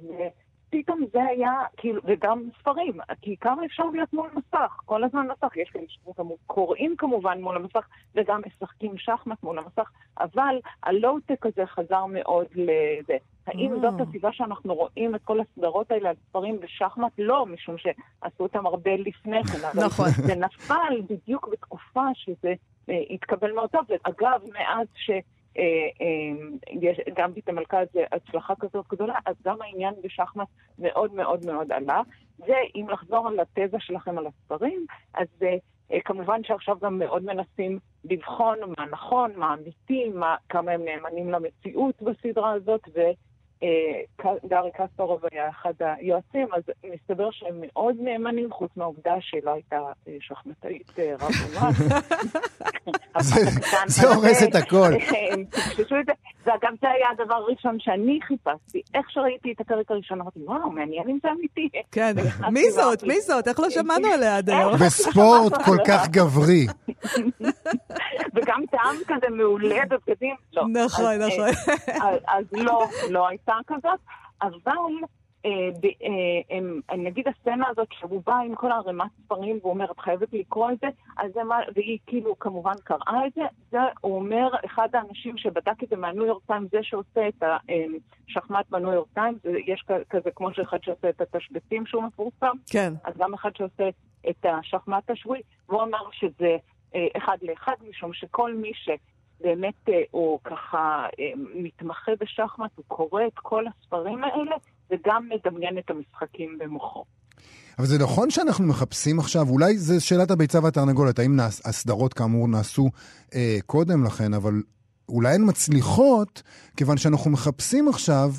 פתאום 0.71 1.01
זה 1.13 1.23
היה, 1.23 1.53
כאילו, 1.77 2.01
וגם 2.05 2.43
ספרים, 2.61 2.93
כי 3.23 3.37
כמה 3.41 3.65
אפשר 3.65 3.85
להיות 3.93 4.13
מול 4.13 4.29
מסך? 4.35 4.81
כל 4.85 5.05
הזמן 5.05 5.27
מסך, 5.27 5.57
יש 5.57 5.71
כאלה 5.71 5.85
שגם 5.89 6.27
קוראים 6.47 6.95
כמובן 6.99 7.41
מול 7.41 7.57
המסך, 7.57 7.87
וגם 8.15 8.41
משחקים 8.47 8.99
שחמט 8.99 9.43
מול 9.43 9.59
המסך, 9.59 9.91
אבל 10.21 10.57
הלואו-טק 10.83 11.47
הזה 11.47 11.67
חזר 11.67 12.07
מאוד 12.07 12.47
לזה. 12.55 13.17
האם 13.47 13.73
אה. 13.73 13.81
זאת 13.81 14.09
הסיבה 14.09 14.33
שאנחנו 14.33 14.75
רואים 14.75 15.15
את 15.15 15.21
כל 15.25 15.41
הסדרות 15.41 15.91
האלה 15.91 16.09
על 16.09 16.15
ספרים 16.29 16.61
בשחמט? 16.61 17.13
לא, 17.19 17.47
משום 17.47 17.77
שעשו 17.79 18.43
אותם 18.43 18.67
הרבה 18.67 18.97
לפני 18.97 19.45
כן, 19.45 19.81
נכון. 19.85 20.09
זה 20.09 20.35
נפל 20.35 21.03
בדיוק 21.09 21.49
בתקופה 21.53 22.05
שזה 22.15 22.55
אה, 22.91 23.03
התקבל 23.11 23.53
מאוד 23.53 23.71
טוב. 23.71 23.85
ואגב, 23.89 24.41
מאז 24.53 24.87
ש... 24.97 25.11
אה, 25.59 25.63
אה, 26.01 26.47
יש, 26.81 27.01
גם 27.17 27.35
בית 27.35 27.49
המלכה 27.49 27.79
זה 27.93 28.05
הצלחה 28.13 28.55
כזאת 28.61 28.87
גדולה, 28.93 29.15
אז 29.27 29.35
גם 29.45 29.63
העניין 29.63 29.95
בשחמט 30.03 30.49
מאוד 30.79 31.15
מאוד 31.15 31.47
מאוד 31.47 31.73
עלה. 31.73 32.01
ואם 32.39 32.87
לחזור 32.89 33.29
על 33.29 33.41
התזה 33.41 33.77
שלכם 33.81 34.19
על 34.19 34.27
הספרים, 34.27 34.87
אז 35.15 35.29
אה, 35.43 35.57
אה, 35.93 36.01
כמובן 36.05 36.45
שעכשיו 36.45 36.77
גם 36.83 36.99
מאוד 36.99 37.25
מנסים 37.25 37.79
לבחון 38.05 38.59
מה 38.79 38.87
נכון, 38.91 39.33
מה 39.37 39.55
אמיתי, 39.55 40.09
מה, 40.15 40.37
כמה 40.49 40.73
הם 40.73 40.85
נאמנים 40.85 41.31
למציאות 41.31 42.03
בסדרה 42.03 42.53
הזאת, 42.53 42.81
ו... 42.95 43.01
אה, 43.65 44.31
גארי 44.49 44.71
קספרוב 44.79 45.21
היה 45.33 45.49
אחד 45.49 45.73
היועצים, 45.81 46.47
אז 46.57 46.63
מסתבר 46.95 47.29
שהם 47.33 47.61
מאוד 47.67 47.95
נאמנים, 48.01 48.51
חוץ 48.53 48.71
מהעובדה 48.77 49.15
שלא 49.21 49.51
הייתה 49.55 49.77
אה, 50.09 50.17
שחמטאית 50.21 50.93
אה, 50.99 51.15
רב 51.21 51.31
אומן. 51.57 51.71
זה- 53.87 54.09
הורס 54.15 54.43
את 54.43 54.55
הכל. 54.55 54.91
זה. 55.77 56.13
ואגב, 56.47 56.71
זה 56.81 56.89
היה 56.91 57.07
הדבר 57.13 57.35
הראשון 57.35 57.77
שאני 57.81 58.19
חיפשתי. 58.23 58.83
איך 58.95 59.11
שראיתי 59.11 59.53
את 59.53 59.61
הפרק 59.61 59.91
הראשון, 59.91 60.21
אמרתי, 60.21 60.39
וואו, 60.45 60.71
מעניין 60.71 61.09
אם 61.09 61.19
זה 61.23 61.29
אמיתי. 61.39 61.69
כן, 61.93 62.15
מי 62.55 62.71
זאת? 62.71 63.03
מי 63.03 63.21
זאת? 63.21 63.49
איך 63.49 63.61
לא 63.61 63.71
שמענו 63.71 64.09
עליה 64.09 64.37
עד? 64.37 64.51
היום? 64.51 64.73
בספורט 64.75 65.53
כל 65.65 65.77
כך 65.87 66.09
גברי. 66.09 66.67
וגם 68.35 68.61
טעם 68.71 68.97
כזה 69.07 69.27
מעולה 69.37 69.81
בבגדים. 69.91 70.35
לא. 70.53 70.65
נכון, 70.85 71.05
נכון. 71.19 71.49
אז 72.29 72.45
לא, 72.53 72.81
לא 73.11 73.29
הייתה 73.29 73.54
כזאת, 73.67 74.01
אבל 74.43 74.73
אה, 75.45 75.51
אה, 76.03 76.57
הם, 76.57 76.81
נגיד 76.99 77.29
הסצנה 77.29 77.69
הזאת 77.69 77.89
שהוא 77.93 78.23
בא 78.27 78.35
עם 78.35 78.55
כל 78.55 78.73
ערימת 78.73 79.11
ספרים 79.25 79.59
והוא 79.61 79.73
אומר, 79.73 79.91
את 79.91 80.01
חייבת 80.01 80.33
לקרוא 80.33 80.71
את 80.71 80.79
זה, 80.81 80.87
אז 81.17 81.33
זה 81.35 81.45
מה, 81.45 81.59
והיא 81.75 81.99
כאילו 82.07 82.39
כמובן 82.39 82.75
קראה 82.85 83.27
את 83.27 83.33
זה, 83.35 83.43
זה 83.71 83.79
הוא 84.01 84.17
אומר, 84.17 84.49
אחד 84.65 84.89
האנשים 84.93 85.37
שבדק 85.37 85.83
את 85.83 85.89
זה 85.89 85.97
מהניו 85.97 86.27
יורק 86.27 86.43
טיימס, 86.47 86.71
זה 86.71 86.79
שעושה 86.83 87.29
את 87.29 87.43
השחמט 88.29 88.69
בניו 88.71 88.93
יורק 88.93 89.09
טיימס, 89.15 89.39
יש 89.67 89.85
כזה 90.11 90.31
כמו 90.35 90.55
שאחד 90.55 90.79
שעושה 90.83 91.09
את 91.09 91.21
התשבצים 91.21 91.87
שהוא 91.87 92.03
מפורסם, 92.03 92.57
כן. 92.71 92.93
אז 93.05 93.15
גם 93.17 93.35
אחד 93.35 93.51
שעושה 93.57 93.89
את 94.31 94.47
השחמט 94.49 95.11
השבועי, 95.11 95.41
והוא 95.69 95.83
אמר 95.83 96.11
שזה 96.13 96.57
אה, 96.95 97.07
אחד 97.17 97.37
לאחד, 97.43 97.75
משום 97.89 98.13
שכל 98.13 98.55
מי 98.55 98.73
שבאמת 98.75 99.14
אה, 99.45 100.01
הוא 100.11 100.39
ככה 100.45 101.07
אה, 101.21 101.33
מתמחה 101.55 102.13
בשחמט, 102.21 102.71
הוא 102.75 102.85
קורא 102.89 103.23
את 103.27 103.39
כל 103.39 103.65
הספרים 103.67 104.25
האלה, 104.25 104.57
וגם 104.91 105.29
מדמיין 105.29 105.79
את 105.79 105.91
המשחקים 105.91 106.59
במוחו. 106.59 107.05
אבל 107.79 107.87
זה 107.87 107.99
נכון 107.99 108.31
שאנחנו 108.31 108.67
מחפשים 108.67 109.19
עכשיו, 109.19 109.49
אולי 109.49 109.79
זו 109.79 110.07
שאלת 110.07 110.31
הביצה 110.31 110.59
והתרנגולת, 110.63 111.19
האם 111.19 111.37
נעש, 111.37 111.61
הסדרות 111.65 112.15
כאמור 112.15 112.49
נעשו 112.49 112.91
אה, 113.35 113.59
קודם 113.67 114.05
לכן, 114.05 114.35
אבל 114.35 114.63
אולי 115.09 115.35
הן 115.35 115.49
מצליחות, 115.49 116.43
כיוון 116.77 116.97
שאנחנו 116.97 117.31
מחפשים 117.31 117.89
עכשיו 117.89 118.33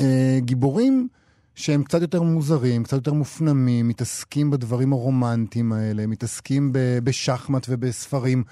אה, 0.00 0.38
גיבורים 0.38 1.08
שהם 1.54 1.82
קצת 1.82 2.00
יותר 2.02 2.22
מוזרים, 2.22 2.82
קצת 2.84 2.96
יותר 2.96 3.12
מופנמים, 3.12 3.88
מתעסקים 3.88 4.50
בדברים 4.50 4.92
הרומנטיים 4.92 5.72
האלה, 5.72 6.06
מתעסקים 6.06 6.72
ב, 6.72 6.78
בשחמט 7.04 7.66
ובספרים, 7.68 8.44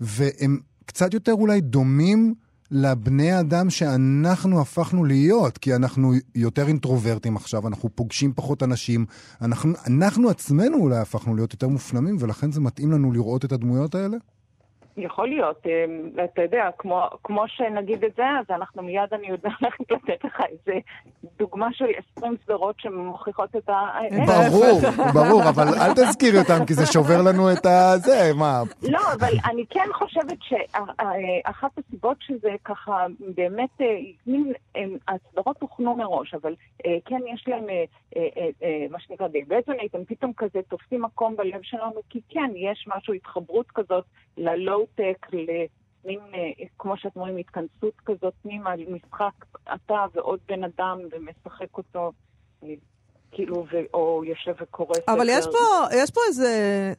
והם 0.00 0.60
קצת 0.86 1.14
יותר 1.14 1.32
אולי 1.32 1.60
דומים 1.60 2.34
לבני 2.70 3.40
אדם 3.40 3.70
שאנחנו 3.70 4.60
הפכנו 4.60 5.04
להיות, 5.04 5.58
כי 5.58 5.74
אנחנו 5.74 6.12
יותר 6.34 6.68
אינטרוברטים 6.68 7.36
עכשיו, 7.36 7.68
אנחנו 7.68 7.88
פוגשים 7.94 8.32
פחות 8.36 8.62
אנשים, 8.62 9.06
אנחנו, 9.42 9.72
אנחנו 9.86 10.30
עצמנו 10.30 10.76
אולי 10.78 10.98
הפכנו 10.98 11.34
להיות 11.34 11.52
יותר 11.52 11.68
מופנמים, 11.68 12.16
ולכן 12.20 12.52
זה 12.52 12.60
מתאים 12.60 12.92
לנו 12.92 13.12
לראות 13.12 13.44
את 13.44 13.52
הדמויות 13.52 13.94
האלה? 13.94 14.16
יכול 14.96 15.28
להיות, 15.28 15.66
אה, 15.66 16.24
אתה 16.24 16.42
יודע, 16.42 16.70
כמו, 16.78 17.02
כמו 17.24 17.44
שנגיד 17.48 18.04
את 18.04 18.14
זה, 18.16 18.22
אז 18.40 18.46
אנחנו 18.50 18.82
מיד, 18.82 19.08
אני 19.12 19.28
יודעת 19.28 19.62
לתת 19.80 20.24
לך 20.24 20.40
איזה 20.48 20.78
דוגמה 21.38 21.68
של 21.72 21.84
20 22.16 22.36
סדרות 22.44 22.80
שמוכיחות 22.80 23.56
את 23.56 23.68
ה... 23.68 23.90
ברור, 24.26 24.80
ברור, 25.14 25.48
אבל 25.48 25.68
אל 25.68 25.92
תזכירי 25.94 26.38
אותם, 26.38 26.64
כי 26.66 26.74
זה 26.74 26.86
שובר 26.86 27.22
לנו 27.22 27.52
את 27.52 27.66
הזה, 27.66 28.30
מה? 28.38 28.62
לא, 28.82 29.00
אבל 29.18 29.32
אני 29.50 29.64
כן 29.70 29.86
חושבת 29.92 30.38
שאחת 30.40 31.70
הסיבות 31.78 32.16
שזה 32.20 32.50
ככה, 32.64 33.06
באמת, 33.34 33.80
אה, 33.80 34.82
הסדרות 35.08 35.56
הוכנו 35.60 35.96
מראש, 35.96 36.34
אבל 36.34 36.54
אה, 36.86 36.96
כן 37.04 37.20
יש 37.34 37.44
להם, 37.48 37.66
מה 38.90 39.00
שנקרא, 39.00 39.28
די 39.28 39.42
בזונייט, 39.42 39.94
הם 39.94 40.04
פתאום 40.04 40.32
כזה 40.36 40.60
תופסים 40.68 41.02
מקום 41.02 41.36
בלב 41.36 41.60
שלנו, 41.62 42.00
כי 42.10 42.20
כן, 42.28 42.50
יש 42.56 42.88
משהו, 42.96 43.14
התחברות 43.14 43.66
כזאת 43.74 44.04
ללואו-טק, 44.82 45.26
למין, 45.32 46.20
אה, 46.34 46.66
כמו 46.78 46.96
שאתם 46.96 47.20
רואים, 47.20 47.36
התכנסות 47.36 47.94
כזאת 48.06 48.34
פנימה, 48.42 48.70
משחק 48.88 49.44
אתה 49.74 50.04
ועוד 50.14 50.40
בן 50.48 50.64
אדם 50.64 50.98
ומשחק 51.12 51.76
אותו, 51.76 52.12
אה, 52.64 52.68
כאילו, 53.32 53.66
או 53.94 54.24
יושב 54.24 54.52
וקורא 54.62 54.94
ספר. 54.94 55.12
אבל 55.12 55.26
יש 55.28 55.46
פה, 55.46 55.86
יש 55.96 56.10
פה 56.10 56.20
איזה... 56.28 56.92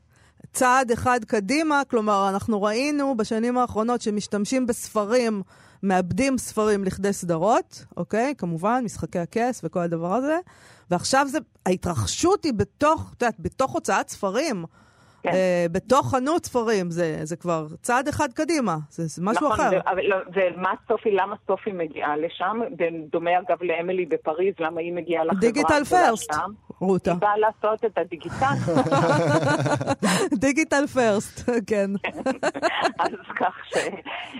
צעד 0.54 0.92
אחד 0.92 1.20
קדימה, 1.28 1.82
כלומר, 1.90 2.30
אנחנו 2.30 2.62
ראינו 2.62 3.18
בשנים 3.18 3.58
האחרונות 3.58 4.02
שמשתמשים 4.02 4.68
בספרים, 4.68 5.42
מאבדים 5.84 6.38
ספרים 6.38 6.84
לכדי 6.84 7.14
סדרות, 7.14 7.86
אוקיי? 7.98 8.34
כמובן, 8.38 8.82
משחקי 8.86 9.20
הכס 9.20 9.62
וכל 9.64 9.80
הדבר 9.80 10.14
הזה, 10.14 10.38
ועכשיו 10.92 11.28
זה, 11.30 11.38
ההתרחשות 11.66 12.44
היא 12.44 12.54
בתוך, 12.54 13.14
את 13.18 13.22
יודעת, 13.22 13.40
בתוך 13.40 13.72
הוצאת 13.72 14.10
ספרים. 14.10 14.66
כן. 15.24 15.30
אה, 15.30 15.66
בתוך 15.72 16.12
חנות 16.12 16.46
ספרים, 16.46 16.92
זה, 16.92 17.20
זה 17.24 17.36
כבר 17.36 17.68
צעד 17.82 18.08
אחד 18.08 18.34
קדימה, 18.34 18.78
זה, 18.90 19.08
זה 19.08 19.22
משהו 19.22 19.48
נכון, 19.48 19.60
אחר. 19.60 19.80
נכון, 19.80 20.00
ומה 20.34 20.74
סופי, 20.88 21.12
למה 21.12 21.36
סופי 21.48 21.72
מגיעה 21.72 22.18
לשם? 22.18 22.60
דומה 23.12 23.32
אגב 23.40 23.58
לאמילי 23.62 24.06
בפריז, 24.06 24.54
למה 24.60 24.82
היא 24.82 24.94
מגיעה 24.94 25.24
לחברה 25.24 25.40
דיגיטל 25.40 25.84
פרסט, 25.84 26.34
רותה. 26.80 27.12
היא 27.12 27.20
באה 27.20 27.38
לעשות 27.38 27.86
את 27.86 27.98
הדיגיטל. 27.98 28.56
דיגיטל 30.46 30.88
פרסט, 30.88 31.50
כן. 31.68 31.92
אז 33.04 33.12
כך 33.40 33.56
ש... 33.66 33.78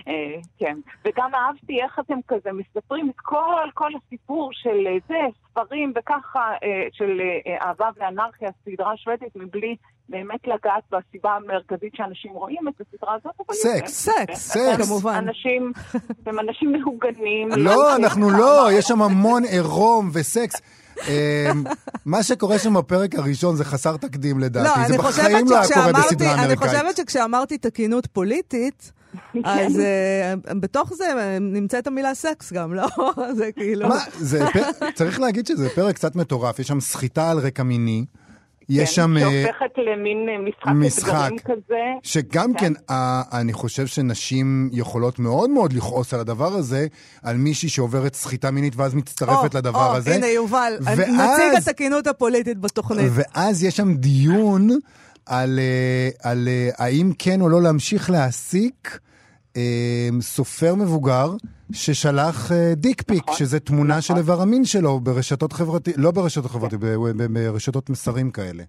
אה, 0.08 0.40
כן. 0.58 0.76
וגם 1.04 1.30
אהבתי 1.34 1.82
איך 1.82 1.98
אתם 1.98 2.18
כזה 2.28 2.50
מספרים 2.52 3.10
את 3.10 3.20
כל, 3.22 3.70
כל 3.74 3.90
הסיפור 3.96 4.50
של 4.52 4.86
אה, 4.86 4.96
זה, 5.08 5.14
ספרים 5.50 5.92
וככה, 5.96 6.52
אה, 6.62 6.86
של 6.92 7.20
אהבה 7.62 7.88
ואנרכיה, 7.96 8.50
סדרה 8.64 8.96
שוודית, 8.96 9.36
מבלי... 9.36 9.76
באמת 10.08 10.40
לגעת 10.46 10.84
בסיבה 10.90 11.36
המרכזית 11.36 11.94
שאנשים 11.94 12.32
רואים 12.32 12.68
את 12.68 12.80
הסדרה 12.80 13.14
הזאת. 13.14 13.34
סקס, 13.52 13.90
סקס, 13.92 14.52
סקס, 14.52 14.88
כמובן. 14.88 15.14
אנשים, 15.14 15.72
הם 16.26 16.38
אנשים 16.38 16.72
מהוגנים. 16.76 17.48
לא, 17.56 17.96
אנחנו 17.96 18.30
לא, 18.30 18.68
יש 18.72 18.84
שם 18.84 19.02
המון 19.02 19.42
עירום 19.44 20.10
וסקס. 20.14 20.83
אמ, 21.08 21.64
מה 22.04 22.22
שקורה 22.22 22.58
שם 22.58 22.74
בפרק 22.74 23.14
הראשון 23.14 23.56
זה 23.56 23.64
חסר 23.64 23.96
תקדים 23.96 24.40
לדעתי, 24.40 24.80
לא, 24.80 24.88
זה 24.88 24.98
בחיים 24.98 25.48
לא 25.48 25.58
היה 25.60 25.68
קורה 25.74 25.92
בסדרה 25.92 26.34
אמריקאית. 26.34 26.62
אני 26.62 26.68
חושבת 26.68 26.96
שכשאמרתי 26.96 27.58
תקינות 27.58 28.06
פוליטית, 28.06 28.92
אז 29.44 29.76
אה, 29.76 30.54
בתוך 30.54 30.92
זה 30.94 31.38
נמצאת 31.40 31.86
המילה 31.86 32.14
סקס 32.14 32.52
גם, 32.52 32.74
לא? 32.74 32.86
זה 33.38 33.52
כאילו... 33.52 33.88
צריך 34.94 35.20
להגיד 35.20 35.46
שזה 35.46 35.68
פרק 35.74 35.94
קצת 35.94 36.16
מטורף, 36.16 36.58
יש 36.58 36.68
שם 36.68 36.80
סחיטה 36.80 37.30
על 37.30 37.38
רקע 37.38 37.62
מיני. 37.62 38.04
יש 38.68 38.88
כן, 38.88 38.94
שם... 38.94 39.16
שהופכת 39.18 39.78
למין 39.78 40.28
משחק, 40.48 40.72
משחק 40.74 41.08
אתגרים 41.08 41.38
כזה. 41.38 41.84
שגם 42.02 42.54
כן, 42.54 42.74
כן 42.74 42.94
אני 43.32 43.52
חושב 43.52 43.86
שנשים 43.86 44.70
יכולות 44.72 45.18
מאוד 45.18 45.50
מאוד 45.50 45.72
לכעוס 45.72 46.14
על 46.14 46.20
הדבר 46.20 46.52
הזה, 46.52 46.86
על 47.22 47.36
מישהי 47.36 47.68
שעוברת 47.68 48.14
סחיטה 48.14 48.50
מינית 48.50 48.72
ואז 48.76 48.94
מצטרפת 48.94 49.54
או, 49.54 49.58
לדבר 49.58 49.90
או, 49.90 49.96
הזה. 49.96 50.14
הנה, 50.14 50.26
יובל, 50.26 50.72
ואז, 50.80 50.98
נציג 50.98 51.54
התקינות 51.56 52.06
הפוליטית 52.06 52.58
בתוכנית. 52.58 53.12
ואז 53.14 53.64
יש 53.64 53.76
שם 53.76 53.94
דיון 53.94 54.68
על, 55.26 55.60
על 56.22 56.48
האם 56.78 57.12
כן 57.18 57.40
או 57.40 57.48
לא 57.48 57.62
להמשיך 57.62 58.10
להעסיק 58.10 58.98
סופר 60.20 60.74
מבוגר. 60.74 61.26
ששלח 61.72 62.52
דיק 62.76 63.02
פיק, 63.02 63.22
נכון, 63.22 63.34
שזה 63.34 63.60
תמונה 63.60 63.88
נכון. 63.88 64.02
של 64.02 64.14
איבר 64.16 64.42
המין 64.42 64.64
שלו 64.64 65.00
ברשתות 65.00 65.52
חברתיות, 65.52 65.96
לא 65.98 66.10
ברשתות 66.10 66.46
חברתיות, 66.46 66.82
כן. 66.82 67.34
ברשתות 67.34 67.90
מסרים 67.90 68.30
כאלה. 68.30 68.62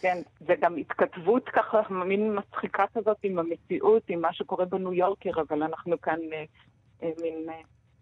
כן, 0.00 0.18
זה 0.46 0.54
גם 0.60 0.76
התכתבות 0.76 1.42
ככה, 1.52 1.80
מין 2.04 2.38
מצחיקה 2.38 2.84
כזאת 2.94 3.16
עם 3.22 3.38
המציאות, 3.38 4.02
עם 4.08 4.20
מה 4.20 4.32
שקורה 4.32 4.64
בניו 4.64 4.92
יורקר, 4.94 5.30
אבל 5.48 5.62
אנחנו 5.62 6.00
כאן 6.00 6.18
אה, 6.32 6.44
אה, 7.02 7.10
מין... 7.22 7.46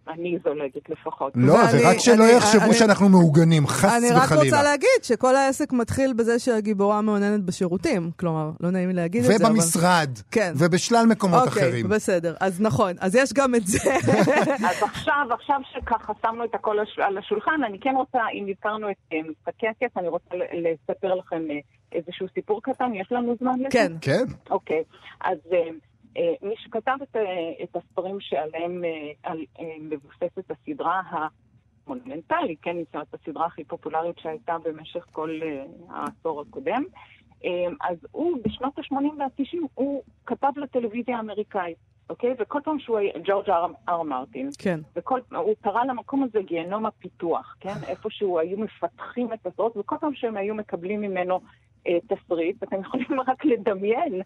אה, 0.08 0.14
אני 0.14 0.38
זולגת 0.44 0.90
לפחות. 0.90 1.32
לא, 1.36 1.52
ואני, 1.52 1.84
ורק 1.84 1.98
שלא 1.98 2.24
אני, 2.24 2.32
יחשבו 2.32 2.64
אני, 2.64 2.74
שאנחנו 2.74 3.08
מעוגנים, 3.08 3.66
חס 3.66 3.84
אני 3.84 3.96
וחלילה. 3.96 4.24
אני 4.24 4.32
רק 4.32 4.44
רוצה 4.44 4.62
להגיד 4.62 5.02
שכל 5.02 5.36
העסק 5.36 5.72
מתחיל 5.72 6.12
בזה 6.12 6.38
שהגיבורה 6.38 7.00
מעוננת 7.00 7.42
בשירותים. 7.44 8.10
כלומר, 8.16 8.50
לא 8.60 8.70
נעים 8.70 8.88
לי 8.88 8.94
להגיד 8.94 9.24
את 9.24 9.26
זה, 9.26 9.36
אבל... 9.36 9.44
ובמשרד. 9.44 10.10
כן. 10.30 10.52
ובשלל 10.56 11.06
מקומות 11.08 11.48
אוקיי, 11.48 11.62
אחרים. 11.62 11.84
אוקיי, 11.84 11.96
בסדר. 11.96 12.34
אז 12.40 12.60
נכון, 12.60 12.92
אז 13.00 13.14
יש 13.14 13.32
גם 13.32 13.54
את 13.54 13.66
זה. 13.66 13.94
אז 14.70 14.82
עכשיו, 14.82 15.26
עכשיו 15.30 15.60
שככה 15.72 16.12
שמנו 16.22 16.44
את 16.44 16.54
הכל 16.54 16.76
על 16.98 17.18
השולחן, 17.18 17.60
אני 17.68 17.78
כן 17.80 17.94
רוצה, 17.96 18.18
אם 18.34 18.46
הזכרנו 18.50 18.90
את 18.90 18.96
אה, 19.12 19.18
משחקי 19.30 19.66
הכס, 19.66 19.96
אני 19.96 20.08
רוצה 20.08 20.34
לספר 20.34 21.14
לכם 21.14 21.42
אה, 21.50 21.56
איזשהו 21.92 22.26
סיפור 22.34 22.62
קטן. 22.62 22.94
יש 22.94 23.12
לנו 23.12 23.36
זמן 23.40 23.54
לזה? 23.58 23.68
כן. 23.70 23.92
כן. 24.00 24.24
אוקיי. 24.50 24.82
אז... 25.20 25.38
אה, 26.16 26.32
מי 26.42 26.54
שכתב 26.56 26.96
את, 27.02 27.16
את 27.62 27.76
הספרים 27.76 28.20
שעליהם 28.20 28.84
על, 29.22 29.44
מבוססת 29.80 30.50
הסדרה 30.50 31.02
המונומנטלית, 31.86 32.58
כן, 32.62 32.76
זאת 32.92 33.14
הסדרה 33.14 33.46
הכי 33.46 33.64
פופולרית 33.64 34.18
שהייתה 34.18 34.56
במשך 34.64 35.06
כל 35.12 35.40
העשור 35.88 36.40
הקודם, 36.40 36.84
אז 37.80 37.96
הוא 38.12 38.38
בשנות 38.44 38.78
ה-80 38.78 38.94
וה-90 39.18 39.58
הוא 39.74 40.02
כתב 40.26 40.52
לטלוויזיה 40.56 41.16
האמריקאית. 41.16 41.76
אוקיי? 42.10 42.34
וכל 42.38 42.60
פעם 42.64 42.78
שהוא 42.78 42.98
היה, 42.98 43.12
ג'ורג' 43.24 43.50
אר 43.88 44.02
מרטין, 44.02 44.50
כן. 44.58 44.80
וכל, 44.96 45.20
הוא 45.36 45.54
קרא 45.60 45.84
למקום 45.84 46.22
הזה 46.22 46.42
גיהנום 46.42 46.86
הפיתוח, 46.86 47.56
כן? 47.60 47.74
איפה 47.88 48.10
שהוא 48.10 48.40
היו 48.40 48.58
מפתחים 48.58 49.32
את 49.32 49.46
הסדרות, 49.46 49.76
וכל 49.76 49.96
פעם 50.00 50.14
שהם 50.14 50.36
היו 50.36 50.54
מקבלים 50.54 51.00
ממנו 51.00 51.34
אה, 51.34 51.40
תסריט, 52.08 52.62
אתם 52.62 52.80
יכולים 52.80 53.20
רק 53.28 53.44
לדמיין 53.44 54.22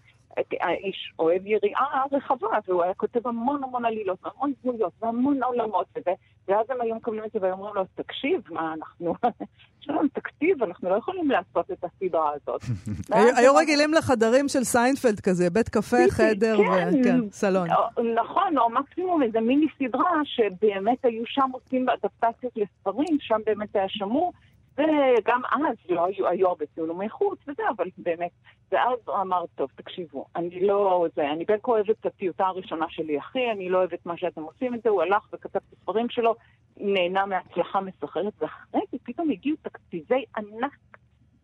האיש 0.61 1.12
אוהב 1.18 1.46
יריעה 1.46 2.03
רחבה, 2.12 2.49
והוא 2.68 2.83
היה 2.83 2.94
כותב 2.94 3.27
המון 3.27 3.64
המון 3.64 3.85
עלילות, 3.85 4.18
והמון 4.25 4.53
דמויות, 4.62 4.92
והמון 5.03 5.42
עולמות, 5.42 5.87
וזה, 5.96 6.11
ואז 6.49 6.66
הם 6.70 6.81
היו 6.81 6.94
מקבלים 6.94 7.25
את 7.25 7.31
זה 7.33 7.38
והיו 7.42 7.53
אומרים 7.55 7.75
לו, 7.75 7.83
תקשיב, 7.94 8.40
מה 8.51 8.75
אנחנו, 8.79 9.14
יש 9.81 9.88
לנו 9.88 10.09
תקציב, 10.12 10.62
אנחנו 10.62 10.90
לא 10.90 10.94
יכולים 10.94 11.31
לעשות 11.31 11.70
את 11.70 11.85
הסדרה 11.85 12.31
הזאת. 12.35 12.61
היו 13.38 13.55
רגילים 13.55 13.94
לחדרים 13.94 14.49
של 14.49 14.64
סיינפלד 14.64 15.20
כזה, 15.20 15.51
בית 15.51 15.68
קפה, 15.68 15.96
חדר, 16.11 16.57
כן, 17.05 17.20
סלון. 17.31 17.68
נכון, 18.14 18.59
או 18.59 18.70
מקסימום 18.70 19.23
איזה 19.23 19.40
מיני 19.40 19.66
סדרה 19.79 20.20
שבאמת 20.25 21.05
היו 21.05 21.23
שם 21.27 21.51
עושים 21.53 21.87
אדפטציות 21.88 22.53
לספרים, 22.57 23.18
שם 23.20 23.38
באמת 23.46 23.77
היה 23.77 23.88
שמור. 23.88 24.33
וגם 24.80 25.40
אז 25.52 25.76
לא 25.88 26.06
היו, 26.06 26.28
היו 26.28 26.48
הרבה 26.48 26.66
צילומי 26.74 27.08
חוץ 27.08 27.38
וזה, 27.48 27.62
אבל 27.76 27.86
באמת, 27.98 28.30
ואז 28.72 28.98
הוא 29.06 29.16
אמר, 29.16 29.44
טוב, 29.54 29.70
תקשיבו, 29.74 30.26
אני 30.36 30.66
לא, 30.66 31.06
זה, 31.16 31.30
אני 31.30 31.44
בין 31.44 31.58
כה 31.62 31.72
אוהב 31.72 31.90
את 31.90 32.06
הטיוטה 32.06 32.46
הראשונה 32.46 32.86
שלי, 32.88 33.18
אחי, 33.18 33.50
אני 33.50 33.68
לא 33.68 33.78
אוהב 33.78 33.92
את 33.92 34.06
מה 34.06 34.16
שאתם 34.16 34.42
עושים 34.42 34.74
את 34.74 34.82
זה, 34.82 34.88
הוא 34.88 35.02
הלך 35.02 35.28
וכתב 35.32 35.56
את 35.68 35.72
הספרים 35.72 36.08
שלו, 36.08 36.34
נהנה 36.76 37.26
מהצלחה 37.26 37.80
מסחררת, 37.80 38.33
ואחרי 38.40 38.80
זה 38.92 38.98
פתאום 39.04 39.30
הגיעו 39.30 39.56
תקציבי 39.62 40.24
ענק 40.36 40.72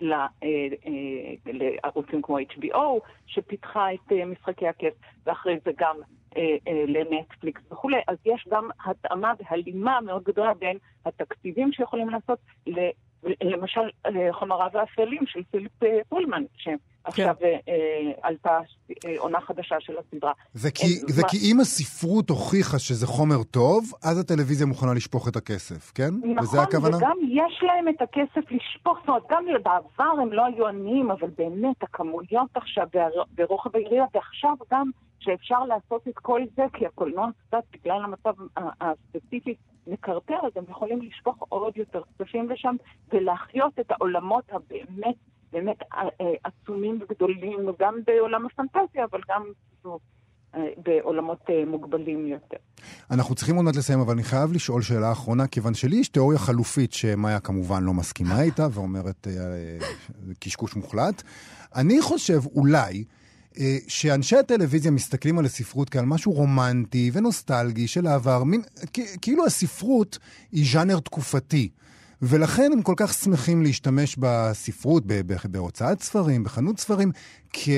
אה, 0.03 0.27
אה, 0.45 0.67
לערוצים 1.45 2.23
כמו 2.23 2.39
HBO, 2.39 3.09
שפיתחה 3.27 3.95
את 3.95 4.13
אה, 4.13 4.25
משחקי 4.25 4.69
הכיף, 4.69 4.95
ואחרי 5.27 5.59
זה 5.65 5.71
גם 5.79 5.97
לנטפליקס 6.87 7.63
וכולי. 7.73 7.97
אז 8.09 8.17
יש 8.25 8.49
גם 8.51 8.69
התאמה 8.85 9.33
והלימה 9.39 10.01
מאוד 10.01 10.23
גדולה 10.23 10.55
בין 10.55 10.79
התקציבים 11.07 11.73
שיכולים 11.73 12.11
לעשות, 12.11 12.39
למשל 13.25 13.81
אה, 14.07 14.33
חומריו 14.33 14.71
האפלים 14.75 15.27
של 15.27 15.41
פיליפ 15.51 15.83
אה, 15.83 15.99
פולמן, 16.09 16.45
שעכשיו 16.57 16.79
כן. 17.15 17.29
אה, 17.29 17.33
אה, 17.69 18.13
עלתה 18.23 18.59
אה, 19.07 19.15
עונה 19.19 19.41
חדשה 19.41 19.77
של 19.81 19.93
הסדרה. 19.99 20.33
זה 20.53 20.71
כי, 20.71 21.39
אם 21.51 21.61
הספרות 21.61 22.31
הוכיחה 22.31 22.79
שזה 22.79 23.07
חומר 23.07 23.43
טוב, 23.43 23.93
אז 24.05 24.19
הטלוויזיה 24.19 24.67
מוכנה 24.67 24.95
לשפוך 24.95 25.29
את 25.29 25.37
הכסף, 25.37 25.93
כן? 25.93 26.15
וזה 26.15 26.57
נכון, 26.57 26.59
הכוונה? 26.59 26.97
וגם 26.97 27.17
יש 27.29 27.63
להם 27.63 27.89
את 27.89 28.03
הכסף 28.03 28.51
לשפוך, 28.51 28.99
זאת 29.01 29.09
אומרת, 29.09 29.23
גם 29.31 29.45
בעבר 29.63 30.21
הם 30.23 30.33
לא 30.33 30.47
היו 30.47 30.67
עניים, 30.67 31.11
אבל 31.11 31.29
באמת 31.39 31.83
הכמויות 31.83 32.51
עכשיו 32.55 32.87
ורוחב 33.39 33.77
היריעה, 33.77 34.07
ועכשיו 34.15 34.55
גם 34.73 34.91
שאפשר 35.19 35.65
לעשות 35.65 36.09
את 36.09 36.19
כל 36.19 36.41
זה, 36.57 36.63
כי 36.73 36.87
הקולנוע 36.87 37.29
קצת, 37.47 37.63
בגלל 37.73 38.05
המצב 38.05 38.35
הספציפי, 38.81 39.55
מקרטר, 39.87 40.39
אז 40.47 40.53
הם 40.57 40.65
יכולים 40.71 41.03
לשפוך 41.03 41.37
עוד 41.49 41.77
יותר 41.77 42.03
כספים 42.03 42.51
לשם, 42.51 42.77
ולהחיות 43.13 43.79
את 43.81 43.91
העולמות 43.91 44.45
הבאמת 44.53 45.15
באמת 45.57 45.83
אה, 45.93 46.03
אה, 46.21 46.27
עצומים 46.45 46.99
וגדולים, 47.03 47.59
גם 47.81 47.95
בעולם 48.07 48.47
הפנטזיה, 48.47 49.05
אבל 49.11 49.21
גם 49.29 49.43
אה, 50.55 50.61
בעולמות 50.77 51.41
מוגבלים 51.67 52.27
יותר. 52.27 52.57
אנחנו 53.11 53.35
צריכים 53.35 53.57
עוד 53.57 53.65
מעט 53.65 53.77
לסיים, 53.77 54.01
אבל 54.01 54.13
אני 54.13 54.23
חייב 54.23 54.53
לשאול 54.53 54.83
שאלה 54.83 55.13
אחרונה, 55.13 55.47
כיוון 55.47 55.75
שלי 55.75 55.97
יש 55.97 56.09
תיאוריה 56.09 56.39
חלופית 56.39 56.93
שמאיה 56.93 57.41
כמובן 57.41 57.83
לא 57.83 57.93
מסכימה 57.95 58.43
איתה, 58.43 58.67
ואומרת, 58.73 59.27
קשקוש 60.41 60.77
מוחלט. 60.77 61.23
אני 61.77 62.03
חושב 62.03 62.41
אולי... 62.55 63.05
שאנשי 63.89 64.37
הטלוויזיה 64.37 64.91
מסתכלים 64.91 65.39
על 65.39 65.45
הספרות 65.45 65.91
כעל 65.91 66.05
משהו 66.05 66.33
רומנטי 66.33 67.11
ונוסטלגי 67.13 67.89
של 67.89 68.07
העבר, 68.07 68.45
מין, 68.45 68.63
כאילו 69.23 69.47
הספרות 69.47 70.19
היא 70.53 70.67
ז'אנר 70.73 71.01
תקופתי. 71.01 71.69
ולכן 72.23 72.71
הם 72.73 72.83
כל 72.83 72.95
כך 72.97 73.13
שמחים 73.15 73.63
להשתמש 73.63 74.17
בספרות, 74.19 75.03
ב- 75.07 75.13
ב- 75.33 75.37
בהוצאת 75.51 76.01
ספרים, 76.01 76.45
בחנות 76.45 76.79
ספרים, 76.81 77.11
כ- 77.53 77.69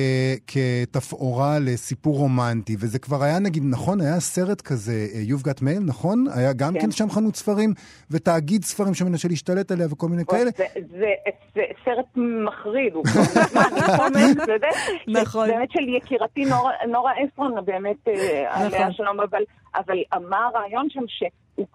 כתפאורה 0.47 1.59
לסיפור 1.59 2.17
רומנטי. 2.17 2.77
וזה 2.79 2.99
כבר 2.99 3.23
היה, 3.23 3.39
נגיד, 3.39 3.63
נכון, 3.67 4.01
היה 4.01 4.21
סרט 4.21 4.61
כזה, 4.61 5.07
אה, 5.15 5.23
You've 5.29 5.43
Got 5.43 5.61
Mail, 5.63 5.81
נכון? 5.87 6.25
היה 6.35 6.53
גם 6.53 6.75
כן, 6.75 6.81
כן. 6.81 6.91
שם 6.91 7.11
חנות 7.11 7.37
ספרים, 7.37 7.75
ותאגיד 8.11 8.65
ספרים 8.65 8.95
שמנסה 8.95 9.29
להשתלט 9.29 9.71
עליה 9.73 9.87
וכל 9.91 10.09
מיני 10.09 10.23
כאלה. 10.25 10.51
זה, 10.57 10.65
זה, 10.91 11.07
זה 11.55 11.61
סרט 11.85 12.07
מחריד, 12.17 12.95
הוא 12.95 13.05
כבר 13.05 13.21
מזמן, 13.21 13.63
אני 14.17 14.23
אומרת, 14.23 14.37
אתה 14.45 14.53
יודע, 14.53 14.69
נכון. 15.23 15.49
באמת 15.49 15.71
של 15.71 15.89
יקירתי 15.97 16.45
נורה, 16.45 16.73
נורה 16.89 17.13
אסרון, 17.13 17.53
באמת, 17.65 18.09
אה, 18.09 18.15
עליה 18.51 18.81
נכון. 18.81 18.93
שלום, 18.93 19.21
אבל, 19.21 19.43
אבל 19.77 19.97
מה 20.29 20.37
הרעיון 20.47 20.87
שם 20.91 21.01
שהוא 21.09 21.29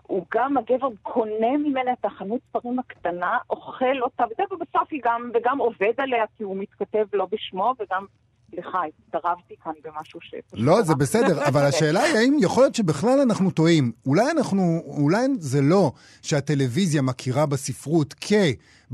הוא 0.07 0.25
גם, 0.33 0.57
הגבר 0.57 0.87
קונה 1.01 1.57
ממנה 1.57 1.93
את 1.93 2.05
החנות 2.05 2.39
ספרים 2.49 2.79
הקטנה, 2.79 3.37
אוכל 3.49 4.01
אותה, 4.01 4.23
וזה, 4.31 4.43
ובסוף 4.51 4.87
היא 4.91 5.01
גם, 5.03 5.31
וגם 5.33 5.57
עובד 5.57 5.93
עליה, 5.97 6.23
כי 6.37 6.43
הוא 6.43 6.57
מתכתב 6.57 7.05
לא 7.13 7.27
בשמו, 7.31 7.73
וגם, 7.79 8.05
סליחה, 8.51 8.79
הצטרבתי 8.87 9.55
כאן 9.63 9.71
במשהו 9.83 10.21
ש... 10.21 10.35
לא, 10.53 10.81
זה 10.81 10.95
בסדר, 10.95 11.43
אבל 11.49 11.61
השאלה 11.61 12.01
היא 12.01 12.15
האם 12.15 12.37
יכול 12.41 12.63
להיות 12.63 12.75
שבכלל 12.75 13.19
אנחנו 13.19 13.51
טועים. 13.51 13.91
אולי 14.05 14.31
אנחנו, 14.31 14.81
אולי 14.85 15.27
זה 15.39 15.61
לא 15.61 15.91
שהטלוויזיה 16.21 17.01
מכירה 17.01 17.45
בספרות 17.45 18.13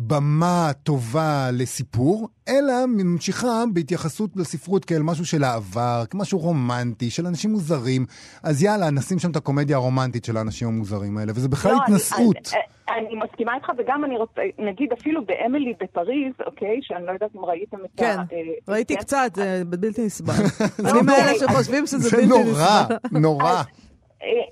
כבמה 0.08 0.72
טובה 0.84 1.50
לסיפור, 1.54 2.28
אלא 2.50 2.74
ממשיכה 2.88 3.64
בהתייחסות 3.74 4.30
לספרות 4.36 4.86
כאל 4.86 5.02
משהו 5.02 5.26
של 5.26 5.44
העבר, 5.44 6.04
כמשהו 6.10 6.40
רומנטי, 6.40 7.10
של 7.10 7.28
אנשים 7.28 7.52
מוזרים. 7.52 8.06
אז 8.44 8.64
יאללה, 8.64 8.90
נשים 8.90 9.20
שם 9.20 9.32
את 9.32 9.36
הקומדיה 9.36 9.78
הרומנטית 9.78 10.26
של 10.26 10.38
האנשים 10.38 10.68
המוזרים 10.68 11.18
האלה, 11.18 11.32
וזה 11.36 11.50
בכלל 11.50 11.72
לא, 11.72 11.78
אני- 11.78 11.84
התנשאות. 11.96 12.36
אני, 12.54 12.62
אני, 12.98 13.08
אני 13.08 13.20
מסכימה 13.32 13.56
איתך, 13.56 13.68
וגם 13.78 14.06
אני 14.06 14.18
רוצה, 14.18 14.42
נגיד 14.60 14.90
אפילו 15.00 15.22
באמילי 15.26 15.74
בפריז, 15.82 16.34
אוקיי, 16.48 16.80
שאני 16.82 17.06
לא 17.06 17.12
יודעת 17.12 17.30
אם 17.36 17.46
ראיתם 17.46 17.78
את 17.86 17.90
כן, 17.98 18.18
ה... 18.20 18.22
אה, 18.34 18.74
ראיתי 18.74 18.96
כן? 18.96 19.02
קצת, 19.02 19.32
זה 19.36 19.64
בלתי 19.68 20.06
נסבל. 20.06 20.34
אני 20.86 21.02
מאלה. 21.02 21.34
שחושבים 21.40 21.88
שזה 21.88 21.98
זה 22.10 22.18
בלתי 22.18 22.28
נורא, 22.30 22.44
נסבל. 22.84 23.20
נורא. 23.20 23.44
אה, 23.54 23.62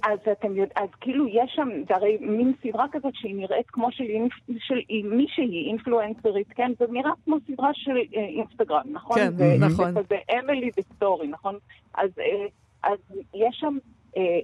אז 0.03 0.19
אתם 0.31 0.47
יודעים, 0.47 0.69
אז 0.75 0.89
כאילו 1.01 1.27
יש 1.27 1.51
שם, 1.55 1.69
זה 1.87 1.95
הרי 1.95 2.17
מין 2.21 2.53
סדרה 2.63 2.85
כזאת 2.91 3.15
שהיא 3.15 3.35
נראית 3.35 3.69
כמו 3.69 3.91
של, 3.91 4.03
של 4.59 4.79
מישהי 5.03 5.67
אינפלואנסרית, 5.69 6.47
כן? 6.55 6.71
זה 6.79 6.85
נראה 6.89 7.11
כמו 7.25 7.37
סדרה 7.47 7.69
של 7.73 7.97
אה, 8.15 8.21
אינסטגרם, 8.21 8.83
נכון? 8.91 9.17
כן, 9.17 9.31
זה, 9.37 9.55
נכון. 9.59 9.93
זה 9.93 9.99
כזה 9.99 10.15
אמילי 10.39 10.69
וסטורי, 10.77 11.27
נכון? 11.27 11.57
אז, 11.93 12.09
אה, 12.19 12.45
אז 12.83 12.97
יש 13.33 13.57
שם, 13.59 13.77
אה, 13.77 13.96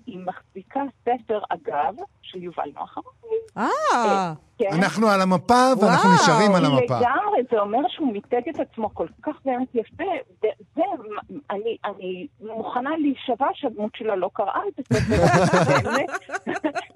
היא 0.05 0.19
מחזיקה 0.25 0.81
ספר, 1.01 1.39
אגב, 1.49 1.95
של 2.21 2.43
יובל 2.43 2.71
נוח 2.75 2.97
הררי. 2.97 3.37
אה, 3.57 4.33
כן? 4.57 4.69
אנחנו 4.73 5.07
על 5.07 5.21
המפה 5.21 5.53
ואנחנו 5.81 6.09
וואו, 6.09 6.21
נשארים 6.23 6.55
על 6.55 6.65
המפה. 6.65 6.99
לגמרי, 6.99 7.39
זה 7.51 7.59
אומר 7.59 7.79
שהוא 7.87 8.13
מיתג 8.13 8.49
את 8.49 8.59
עצמו 8.59 8.93
כל 8.93 9.07
כך 9.23 9.35
באמת 9.45 9.75
יפה. 9.75 10.03
זה, 10.41 10.47
זה 10.75 10.81
אני, 11.51 11.77
אני 11.85 12.27
מוכנה 12.41 12.89
להישבע 12.97 13.47
שהדמות 13.53 13.95
שלה 13.95 14.15
לא 14.15 14.29
קראה 14.33 14.61
את 14.67 14.79
הספר. 14.79 15.89
באמת 15.89 16.09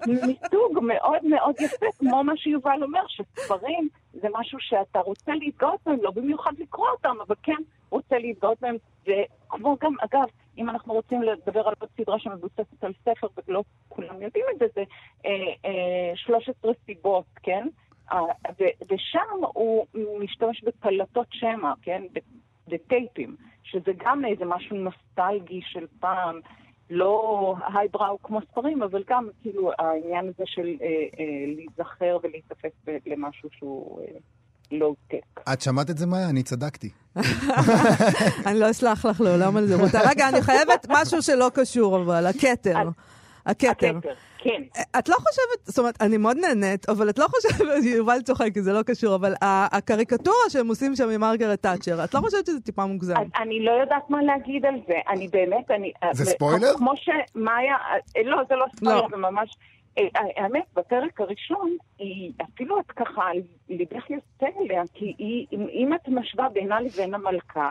מיתוג 0.26 0.78
מאוד 0.82 1.24
מאוד 1.24 1.54
יפה, 1.60 1.86
כמו 1.98 2.24
מה 2.24 2.32
שיובל 2.36 2.82
אומר, 2.82 3.02
שספרים 3.08 3.88
זה 4.12 4.28
משהו 4.38 4.58
שאתה 4.60 4.98
רוצה 4.98 5.32
להתגאות 5.34 5.80
בהם, 5.86 5.98
לא 6.02 6.10
במיוחד 6.10 6.52
לקרוא 6.58 6.88
אותם, 6.88 7.16
אבל 7.26 7.34
כן 7.42 7.62
רוצה 7.90 8.18
להתגאות 8.18 8.58
בהם. 8.60 8.76
וכמו 9.02 9.76
גם, 9.80 9.92
אגב, 10.00 10.28
אם 10.58 10.68
אנחנו 10.68 10.94
רוצים 10.94 11.22
לדבר 11.22 11.68
על 11.68 11.74
עוד 11.80 11.90
סדרה 11.96 12.18
שמבוססת 12.18 12.84
על 12.84 12.92
ספר, 13.04 13.26
ולא 13.48 13.62
כולם 13.88 14.22
יודעים 14.22 14.44
את 14.54 14.58
זה, 14.58 14.66
זה 14.74 14.84
אה, 15.26 15.30
אה, 15.64 16.16
13 16.16 16.72
סיבות, 16.86 17.24
כן? 17.42 17.68
אה, 18.12 18.18
ו- 18.60 18.94
ושם 18.94 19.44
הוא 19.52 19.86
משתמש 20.20 20.64
בפלטות 20.64 21.26
שמע, 21.30 21.72
כן? 21.82 22.02
בטייפים, 22.68 23.36
שזה 23.62 23.92
גם 23.96 24.24
איזה 24.24 24.44
משהו 24.44 24.76
נוסטלגי 24.76 25.60
של 25.62 25.86
פעם, 26.00 26.40
לא 26.90 27.54
הייבראו 27.74 28.22
כמו 28.22 28.40
ספרים, 28.50 28.82
אבל 28.82 29.04
גם 29.06 29.28
כאילו 29.42 29.70
העניין 29.78 30.28
הזה 30.28 30.42
של 30.46 30.76
אה, 30.80 30.86
אה, 31.18 31.44
להיזכר 31.46 32.18
ולהיתפס 32.22 32.72
למשהו 33.06 33.48
שהוא 33.52 34.00
אה, 34.00 34.06
לואו-טק. 34.72 35.40
את 35.52 35.60
שמעת 35.60 35.90
את 35.90 35.98
זה, 35.98 36.06
מאיה? 36.06 36.28
אני 36.28 36.42
צדקתי. 36.42 36.90
אני 38.46 38.58
לא 38.60 38.70
אסלח 38.70 39.04
לך 39.04 39.20
לעולם 39.20 39.56
על 39.56 39.66
זה, 39.66 39.76
רותה. 39.76 40.00
רגע, 40.10 40.28
אני 40.28 40.42
חייבת 40.42 40.86
משהו 40.88 41.22
שלא 41.22 41.50
קשור, 41.54 41.96
אבל, 41.96 42.26
הכתר. 42.26 42.74
הכתר. 43.46 43.98
כן. 44.38 44.62
את 44.98 45.08
לא 45.08 45.14
חושבת, 45.14 45.66
זאת 45.66 45.78
אומרת, 45.78 46.02
אני 46.02 46.16
מאוד 46.16 46.36
נהנית, 46.36 46.88
אבל 46.88 47.10
את 47.10 47.18
לא 47.18 47.26
חושבת, 47.28 47.84
יובל 47.96 48.22
צוחק, 48.22 48.48
כי 48.54 48.62
זה 48.62 48.72
לא 48.72 48.82
קשור, 48.82 49.14
אבל 49.14 49.32
ה- 49.42 49.76
הקריקטורה 49.76 50.36
שהם 50.48 50.68
עושים 50.68 50.96
שם 50.96 51.10
עם 51.10 51.20
מרגרט 51.20 51.62
תאצ'ר, 51.62 52.04
את 52.04 52.14
לא 52.14 52.20
חושבת 52.20 52.46
שזה 52.46 52.60
טיפה 52.60 52.86
מוגזם? 52.86 53.14
אני 53.42 53.64
לא 53.64 53.70
יודעת 53.70 54.10
מה 54.10 54.22
להגיד 54.22 54.66
על 54.66 54.74
זה. 54.88 54.94
אני 55.08 55.28
באמת, 55.28 55.70
אני... 55.70 55.92
זה 56.12 56.22
ו- 56.22 56.26
ספוילר? 56.26 56.72
כמו 56.76 56.92
שמאיה... 56.96 57.74
אה, 58.16 58.22
לא, 58.24 58.36
זה 58.48 58.54
לא 58.54 58.66
ספוילר, 58.76 58.96
לא. 59.02 59.08
זה 59.10 59.16
ממש... 59.16 59.56
אה, 59.98 60.20
האמת, 60.36 60.64
בפרק 60.76 61.20
הראשון, 61.20 61.76
היא 61.98 62.32
אפילו 62.42 62.80
את 62.80 62.90
ככה, 62.90 63.22
ליבך 63.68 64.10
יוצא 64.10 64.46
אליה, 64.60 64.82
כי 64.94 65.14
היא, 65.18 65.46
אם, 65.52 65.66
אם 65.70 65.94
את 65.94 66.08
משווה 66.08 66.48
בינה 66.48 66.80
לבין 66.80 67.14
המלכה, 67.14 67.70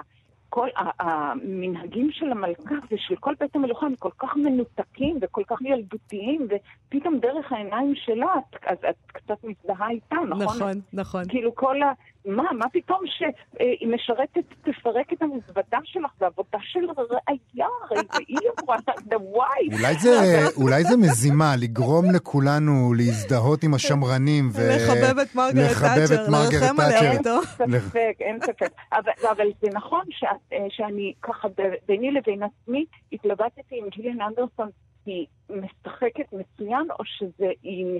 כל 0.49 0.67
המנהגים 0.99 2.11
של 2.11 2.31
המלכה 2.31 2.75
ושל 2.91 3.15
כל 3.15 3.33
בית 3.39 3.55
המלוכה 3.55 3.85
הם 3.85 3.95
כל 3.95 4.09
כך 4.19 4.35
מנותקים 4.35 5.17
וכל 5.21 5.43
כך 5.47 5.61
ילדותיים, 5.61 6.47
ופתאום 6.47 7.19
דרך 7.19 7.51
העיניים 7.51 7.93
שלה, 7.95 8.33
את, 8.37 8.55
אז 8.65 8.77
את 8.89 8.95
קצת 9.07 9.43
מזדהה 9.43 9.89
איתה, 9.89 10.15
נכון? 10.29 10.43
נכון, 10.43 10.81
נכון. 10.93 11.23
כאילו 11.29 11.55
כל 11.55 11.81
ה... 11.81 11.91
מה, 12.27 12.43
מה 12.53 12.65
פתאום 12.73 12.99
שהיא 13.05 13.87
משרתת, 13.87 14.53
תפרק 14.61 15.13
את 15.13 15.21
המזוודה 15.21 15.77
שלך, 15.83 16.11
זה 16.19 16.25
עבודה 16.25 16.57
של 16.61 16.79
ראייה, 16.79 17.67
הרי 17.83 17.97
זה 18.13 18.19
היא 18.27 18.37
אמרה, 18.63 18.77
זה 19.09 19.17
וואי. 19.17 19.69
אולי 19.73 19.93
זה, 19.99 20.15
אולי 20.63 20.83
זה 20.83 20.97
מזימה, 20.97 21.55
לגרום 21.61 22.05
לכולנו 22.15 22.93
להזדהות 22.97 23.63
עם 23.63 23.73
השמרנים 23.73 24.49
ו... 24.53 24.59
לחבב 24.75 25.19
את 25.19 25.35
מרגרט 25.35 25.71
לחבב 25.71 26.01
את 26.01 26.09
תאצ'ר, 26.09 26.31
מרגרט 26.31 26.61
לרחם 26.61 26.81
עליה. 26.81 27.17
אותו. 27.17 27.29
אין 27.59 27.79
ספק, 27.79 28.15
אין 28.19 28.39
ספק. 28.45 28.71
אבל, 28.91 29.11
אבל 29.31 29.47
זה 29.61 29.67
נכון 29.73 30.05
אה, 30.23 30.57
שאני 30.69 31.13
ככה 31.21 31.47
ביני 31.87 32.11
לבין 32.11 32.43
עצמי 32.43 32.85
התלבטתי 33.11 33.79
עם 33.79 33.89
גיליאן 33.89 34.21
אנדרסון, 34.21 34.69
היא 35.05 35.25
משחקת 35.49 36.33
מצוין, 36.33 36.87
או 36.99 37.05
שזה, 37.05 37.51
היא 37.63 37.99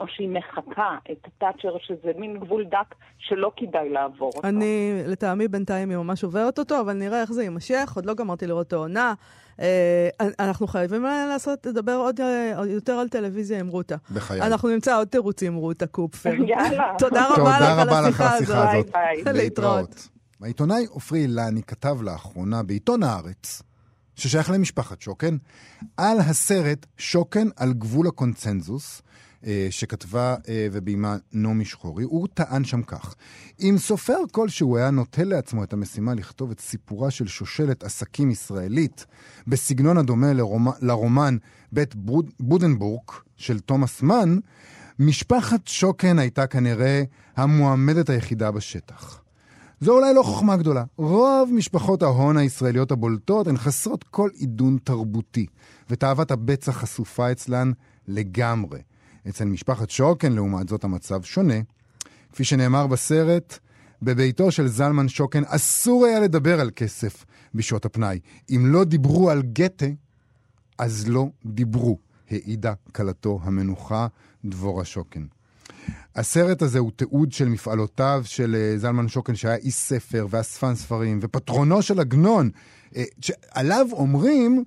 או 0.00 0.08
שהיא 0.08 0.28
מחקה 0.28 0.96
את 1.12 1.26
התאצ'ר, 1.26 1.76
שזה 1.78 2.10
מין 2.16 2.38
גבול 2.38 2.64
דק 2.64 2.94
שלא 3.18 3.52
כדאי 3.56 3.88
לעבור 3.88 4.30
אותו. 4.36 4.48
אני, 4.48 5.02
לטעמי 5.06 5.48
בינתיים 5.48 5.90
היא 5.90 5.98
ממש 5.98 6.24
עוברת 6.24 6.58
אותו, 6.58 6.80
אבל 6.80 6.92
נראה 6.92 7.20
איך 7.20 7.32
זה 7.32 7.42
יימשך, 7.42 7.92
עוד 7.96 8.06
לא 8.06 8.14
גמרתי 8.14 8.46
לראות 8.46 8.66
את 8.66 8.72
העונה. 8.72 9.14
אה, 9.60 10.08
אנחנו 10.40 10.66
חייבים 10.66 11.02
לעשות, 11.02 11.66
לדבר 11.66 11.94
עוד 11.94 12.20
אה, 12.20 12.52
יותר 12.66 12.92
על 12.92 13.08
טלוויזיה 13.08 13.60
עם 13.60 13.68
רותה. 13.68 13.96
בחיי. 14.14 14.42
אנחנו 14.42 14.68
נמצא 14.68 14.98
עוד 14.98 15.08
תירוצים, 15.08 15.54
רותה 15.54 15.86
קופפר. 15.86 16.34
יאללה. 16.48 16.94
תודה 16.98 17.26
רבה 17.36 17.60
לך 17.60 17.90
על 17.90 18.04
השיחה 18.04 18.34
הזאת. 18.34 18.56
הזאת. 18.56 18.90
ביי 18.92 19.24
ביי. 19.24 19.32
להתראות. 19.32 20.08
העיתונאי 20.42 20.86
עופרי 20.90 21.18
אילני 21.20 21.62
כתב 21.62 22.02
לאחרונה 22.02 22.62
בעיתון 22.62 23.02
הארץ, 23.02 23.62
ששייך 24.16 24.50
למשפחת 24.50 25.00
שוקן, 25.00 25.36
על 25.96 26.18
הסרט 26.18 26.86
שוקן 26.96 27.48
על 27.56 27.72
גבול 27.72 28.06
הקונצנזוס, 28.06 29.02
אה, 29.02 29.08
שכתבה 29.70 30.36
אה, 30.48 30.68
וביימה 30.72 31.16
נעמי 31.32 31.64
שחורי. 31.64 32.04
הוא 32.04 32.28
טען 32.34 32.64
שם 32.64 32.82
כך: 32.82 33.14
אם 33.60 33.76
סופר 33.78 34.18
כלשהו 34.32 34.76
היה 34.76 34.90
נוטל 34.90 35.24
לעצמו 35.24 35.64
את 35.64 35.72
המשימה 35.72 36.14
לכתוב 36.14 36.50
את 36.50 36.60
סיפורה 36.60 37.10
של 37.10 37.26
שושלת 37.26 37.84
עסקים 37.84 38.30
ישראלית 38.30 39.06
בסגנון 39.46 39.98
הדומה 39.98 40.32
לרומ... 40.32 40.68
לרומן 40.80 41.36
בית 41.72 41.94
ברוד... 41.94 42.30
בודנבורג 42.40 43.02
של 43.36 43.60
תומאס 43.60 44.02
מן, 44.02 44.38
משפחת 44.98 45.66
שוקן 45.66 46.18
הייתה 46.18 46.46
כנראה 46.46 47.02
המועמדת 47.36 48.10
היחידה 48.10 48.50
בשטח. 48.50 49.20
זו 49.80 49.96
אולי 49.96 50.14
לא 50.14 50.22
חוכמה 50.22 50.56
גדולה. 50.56 50.84
רוב 50.96 51.50
משפחות 51.52 52.02
ההון 52.02 52.36
הישראליות 52.36 52.92
הבולטות 52.92 53.46
הן 53.46 53.56
חסרות 53.56 54.04
כל 54.04 54.30
עידון 54.34 54.78
תרבותי, 54.84 55.46
ותאוות 55.90 56.30
הבצע 56.30 56.72
חשופה 56.72 57.32
אצלן 57.32 57.72
לגמרי. 58.08 58.78
אצל 59.28 59.44
משפחת 59.44 59.90
שוקן, 59.90 60.32
לעומת 60.32 60.68
זאת, 60.68 60.84
המצב 60.84 61.22
שונה. 61.22 61.60
כפי 62.32 62.44
שנאמר 62.44 62.86
בסרט, 62.86 63.58
בביתו 64.02 64.50
של 64.50 64.66
זלמן 64.66 65.08
שוקן 65.08 65.42
אסור 65.46 66.06
היה 66.06 66.20
לדבר 66.20 66.60
על 66.60 66.70
כסף 66.76 67.24
בשעות 67.54 67.84
הפנאי. 67.84 68.20
אם 68.50 68.62
לא 68.66 68.84
דיברו 68.84 69.30
על 69.30 69.42
גתה, 69.42 69.86
אז 70.78 71.08
לא 71.08 71.26
דיברו, 71.46 71.98
העידה 72.30 72.74
כלתו 72.92 73.40
המנוחה 73.42 74.06
דבורה 74.44 74.84
שוקן. 74.84 75.26
הסרט 76.16 76.62
הזה 76.62 76.78
הוא 76.78 76.90
תיעוד 76.96 77.32
של 77.32 77.48
מפעלותיו 77.48 78.22
של 78.24 78.56
אה, 78.58 78.78
זלמן 78.78 79.08
שוקן, 79.08 79.34
שהיה 79.34 79.56
איש 79.56 79.74
ספר 79.74 80.26
ואספן 80.30 80.74
ספרים, 80.74 81.18
ופטרונו 81.22 81.82
של 81.82 82.00
עגנון, 82.00 82.50
אה, 82.96 83.04
שעליו 83.20 83.86
אומרים 83.92 84.64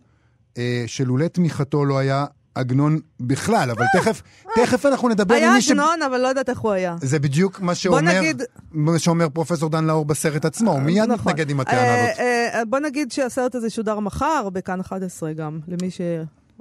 אה, 0.58 0.84
שלולא 0.88 1.28
תמיכתו 1.28 1.86
לא 1.86 1.97
היה 1.97 2.26
עגנון 2.55 2.99
בכלל, 3.19 3.71
אבל 3.71 3.85
תכף, 3.99 4.21
תכף 4.55 4.85
אנחנו 4.85 5.09
נדבר 5.09 5.35
עם 5.35 5.41
היה 5.43 5.53
מי 5.53 5.61
ש... 5.61 5.71
עגנון, 5.71 6.01
אבל 6.01 6.17
לא 6.21 6.27
יודעת 6.27 6.49
איך 6.49 6.59
הוא 6.59 6.71
היה. 6.71 6.95
זה 7.01 7.19
בדיוק 7.19 7.59
מה 7.59 7.75
שאומר, 7.75 8.01
נגיד- 8.01 8.41
מה 8.71 8.99
שאומר 8.99 9.29
פרופסור 9.29 9.69
דן 9.69 9.85
לאור 9.85 10.05
בסרט 10.05 10.45
עצמו, 10.45 10.71
הוא 10.71 10.79
מיד 10.81 11.03
נכון. 11.03 11.31
מתנגד 11.31 11.49
עם 11.49 11.59
הטענה 11.59 11.77
אה, 11.81 12.03
הזאת. 12.09 12.19
אה, 12.19 12.61
בוא 12.69 12.79
נגיד 12.79 13.11
שהסרט 13.11 13.55
הזה 13.55 13.69
שודר 13.69 13.99
מחר 13.99 14.49
בכאן 14.53 14.79
11 14.79 15.33
גם, 15.33 15.59
למי 15.67 15.89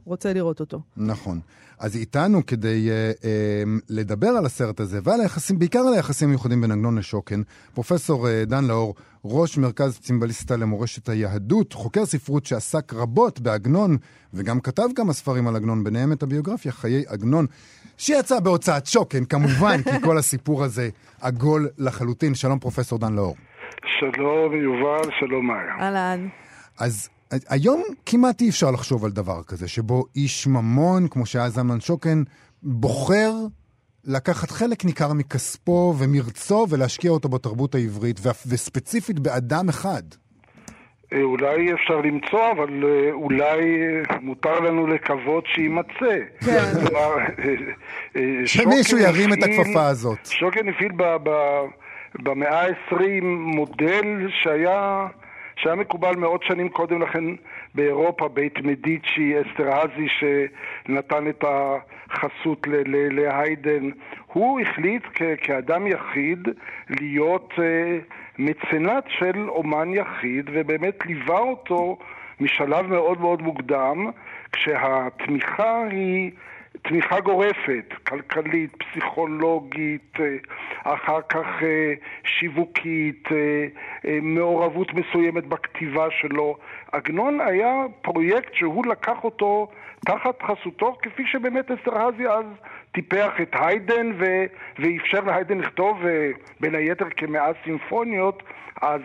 שרוצה 0.05 0.33
לראות 0.33 0.61
אותו. 0.61 0.81
נכון. 0.97 1.41
אז 1.81 1.97
איתנו 1.97 2.47
כדי 2.47 2.91
אה, 2.91 2.95
אה, 3.25 3.63
לדבר 3.89 4.29
על 4.29 4.47
הסרט 4.47 4.81
הזה 4.81 4.99
ועל 5.05 5.21
היחסים, 5.21 5.59
בעיקר 5.59 5.79
על 5.79 5.95
היחסים 5.95 6.29
המיוחדים 6.29 6.61
בין 6.61 6.71
עגנון 6.73 6.99
לשוקן, 6.99 7.43
פרופסור 7.75 8.29
אה, 8.29 8.45
דן 8.45 8.65
לאור, 8.65 8.95
ראש 9.25 9.59
מרכז 9.59 9.99
צימבליסטה 9.99 10.57
למורשת 10.57 11.09
היהדות, 11.09 11.73
חוקר 11.73 12.05
ספרות 12.05 12.47
שעסק 12.47 12.95
רבות 12.95 13.41
בעגנון, 13.41 13.97
וגם 14.35 14.61
כתב 14.61 14.89
כמה 14.97 15.13
ספרים 15.13 15.49
על 15.49 15.57
עגנון, 15.57 15.85
ביניהם 15.85 16.13
את 16.13 16.23
הביוגרפיה 16.23 16.73
חיי 16.73 17.05
עגנון, 17.09 17.47
שיצא 17.99 18.41
בהוצאת 18.41 18.87
שוקן, 18.87 19.25
כמובן, 19.25 19.83
כי 19.83 20.01
כל 20.05 20.19
הסיפור 20.19 20.65
הזה 20.65 20.89
עגול 21.21 21.69
לחלוטין. 21.79 22.35
שלום 22.35 22.59
פרופסור 22.59 22.99
דן 22.99 23.15
לאור. 23.15 23.37
שלום 24.01 24.53
יובל, 24.53 25.11
שלום 25.21 25.47
מאיה. 25.47 25.75
אהלן. 25.81 26.29
אז 26.79 27.09
היום 27.49 27.83
כמעט 28.07 28.41
אי 28.41 28.49
אפשר 28.49 28.71
לחשוב 28.71 29.05
על 29.05 29.11
דבר 29.11 29.43
כזה, 29.43 29.69
שבו 29.69 30.05
איש 30.17 30.47
ממון, 30.47 31.09
כמו 31.09 31.27
שהיה 31.27 31.49
זלמן 31.49 31.81
שוקן, 31.81 32.23
בוחר 32.63 33.33
לקחת 34.05 34.51
חלק 34.51 34.85
ניכר 34.85 35.13
מכספו 35.13 35.95
ומרצו 35.99 36.67
ולהשקיע 36.71 37.11
אותו 37.11 37.29
בתרבות 37.29 37.75
העברית, 37.75 38.21
וספציפית 38.47 39.19
באדם 39.19 39.69
אחד. 39.69 40.03
אה, 41.13 41.23
אולי 41.23 41.73
אפשר 41.73 42.01
למצוא, 42.01 42.53
אבל 42.53 42.85
אה, 42.85 43.13
אולי 43.13 43.61
אה, 44.11 44.17
מותר 44.21 44.61
לנו 44.61 44.87
לקוות 44.87 45.45
שיימצא. 45.55 46.17
כן. 46.41 46.87
כלומר, 46.87 47.17
שמישהו 48.47 48.99
ירים 48.99 49.33
את 49.33 49.39
הכפפה 49.43 49.87
הזאת. 49.87 50.27
שוקן 50.27 50.69
הפעיל 50.69 50.93
ב- 50.97 51.17
ב- 51.23 51.67
במאה 52.23 52.63
ה-20 52.63 53.25
מודל 53.57 54.29
שהיה, 54.43 55.07
שהיה 55.63 55.77
מקובל 55.77 56.17
מאות 56.17 56.43
שנים 56.43 56.69
קודם 56.69 57.03
לכן 57.03 57.25
באירופה, 57.75 58.29
בית 58.29 58.59
מדיצ'י, 58.59 59.35
אסטרהזי 59.41 60.09
שנתן 60.09 61.29
את 61.29 61.45
החסות 62.11 62.67
להיידן. 63.11 63.91
הוא 64.27 64.61
החליט 64.61 65.03
כאדם 65.43 65.87
יחיד 65.87 66.49
להיות 66.91 67.53
אה, 67.59 67.99
מצנט 68.39 69.05
של 69.09 69.49
אומן 69.49 69.95
יחיד, 69.95 70.51
ובאמת 70.53 71.07
ליווה 71.07 71.39
אותו 71.39 71.99
משלב 72.41 72.87
מאוד 72.87 73.21
מאוד 73.21 73.43
מוקדם, 73.43 74.11
כשהתמיכה 74.53 75.83
היא 75.91 76.31
תמיכה 76.83 77.21
גורפת, 77.21 77.95
כלכלית, 78.07 78.77
פסיכולוגית, 78.77 80.17
אה, 80.21 80.37
אחר 80.95 81.21
כך 81.29 81.47
אה, 81.63 81.93
שיווקית, 82.25 83.29
אה, 83.33 84.19
מעורבות 84.23 84.95
מסוימת 84.95 85.47
בכתיבה 85.47 86.07
שלו. 86.11 86.57
עגנון 86.93 87.41
היה 87.41 87.85
פרויקט 88.03 88.55
שהוא 88.55 88.87
לקח 88.87 89.25
אותו 89.25 89.69
תחת 90.07 90.43
חסותו, 90.43 90.97
כפי 91.03 91.27
שבאמת 91.27 91.71
אסטרהזי 91.71 92.29
אז 92.29 92.45
טיפח 92.93 93.33
את 93.43 93.51
היידן 93.53 94.13
ו... 94.19 94.25
ואפשר 94.79 95.21
להיידן 95.21 95.59
לכתוב, 95.59 96.03
בין 96.61 96.75
היתר 96.75 97.11
כמאה 97.17 97.51
סימפוניות, 97.65 98.43
אז 98.83 99.01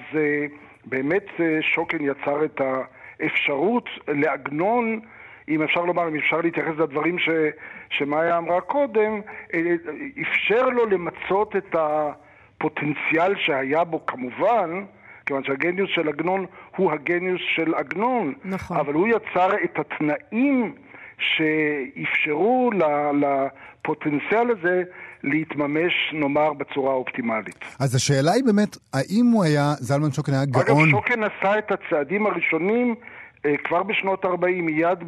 באמת 0.86 1.26
שוקן 1.62 1.98
יצר 2.02 2.46
את 2.46 2.62
האפשרות 2.62 3.90
לעגנון 4.08 5.00
אם 5.50 5.62
אפשר 5.62 5.82
לומר, 5.82 6.08
אם 6.08 6.16
אפשר 6.16 6.42
להתייחס 6.42 6.74
לדברים 6.78 7.20
ש, 7.20 7.30
שמאיה 7.90 8.38
אמרה 8.38 8.62
קודם, 8.62 9.22
אה, 9.54 9.60
אפשר 10.22 10.70
לו 10.70 10.86
למצות 10.86 11.56
את 11.56 11.76
הפוטנציאל 11.76 13.34
שהיה 13.38 13.84
בו 13.84 14.06
כמובן, 14.06 14.84
כיוון 15.26 15.44
שהגניוס 15.44 15.90
של 15.96 16.10
עגנון 16.10 16.46
הוא 16.76 16.92
הגניוס 16.92 17.42
של 17.56 17.74
עגנון, 17.76 18.34
נכון. 18.46 18.78
אבל 18.78 18.94
הוא 18.94 19.08
יצר 19.08 19.50
את 19.64 19.80
התנאים 19.80 20.76
שאפשרו 21.18 22.70
ל- 22.74 23.26
לפוטנציאל 23.26 24.52
הזה 24.52 24.84
להתממש, 25.24 25.94
נאמר, 26.14 26.54
בצורה 26.54 26.94
אופטימלית. 26.94 27.60
אז 27.80 27.96
השאלה 27.96 28.32
היא 28.32 28.44
באמת, 28.44 28.78
האם 28.94 29.26
הוא 29.34 29.44
היה, 29.44 29.74
זלמן 29.80 30.12
שוקן 30.12 30.32
היה 30.34 30.44
אגב, 30.44 30.62
גאון? 30.62 30.90
שוקן 30.90 31.24
עשה 31.24 31.58
את 31.58 31.72
הצעדים 31.72 32.26
הראשונים 32.26 32.96
כבר 33.64 33.84
בשנות 33.84 34.26
ה-40, 34.26 34.62
מיד. 34.62 35.00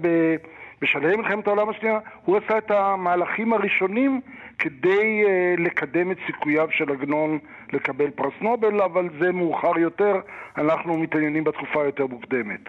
בשלהי 0.82 1.15
מלחמת 1.15 1.47
העולם 1.47 1.69
השנייה, 1.69 2.00
הוא 2.26 2.38
עשה 2.38 2.58
את 2.58 2.71
המהלכים 2.71 3.54
הראשונים 3.54 4.21
כדי 4.60 5.23
אה, 5.28 5.56
לקדם 5.58 6.12
את 6.12 6.17
סיכוייו 6.28 6.67
של 6.71 6.91
עגנון 6.91 7.38
לקבל 7.73 8.10
פרס 8.10 8.34
נובל, 8.41 8.82
אבל 8.82 9.10
זה 9.21 9.32
מאוחר 9.32 9.80
יותר, 9.80 10.13
אנחנו 10.58 10.97
מתעניינים 10.97 11.43
בתקופה 11.43 11.86
יותר 11.86 12.08
מוקדמת. 12.08 12.60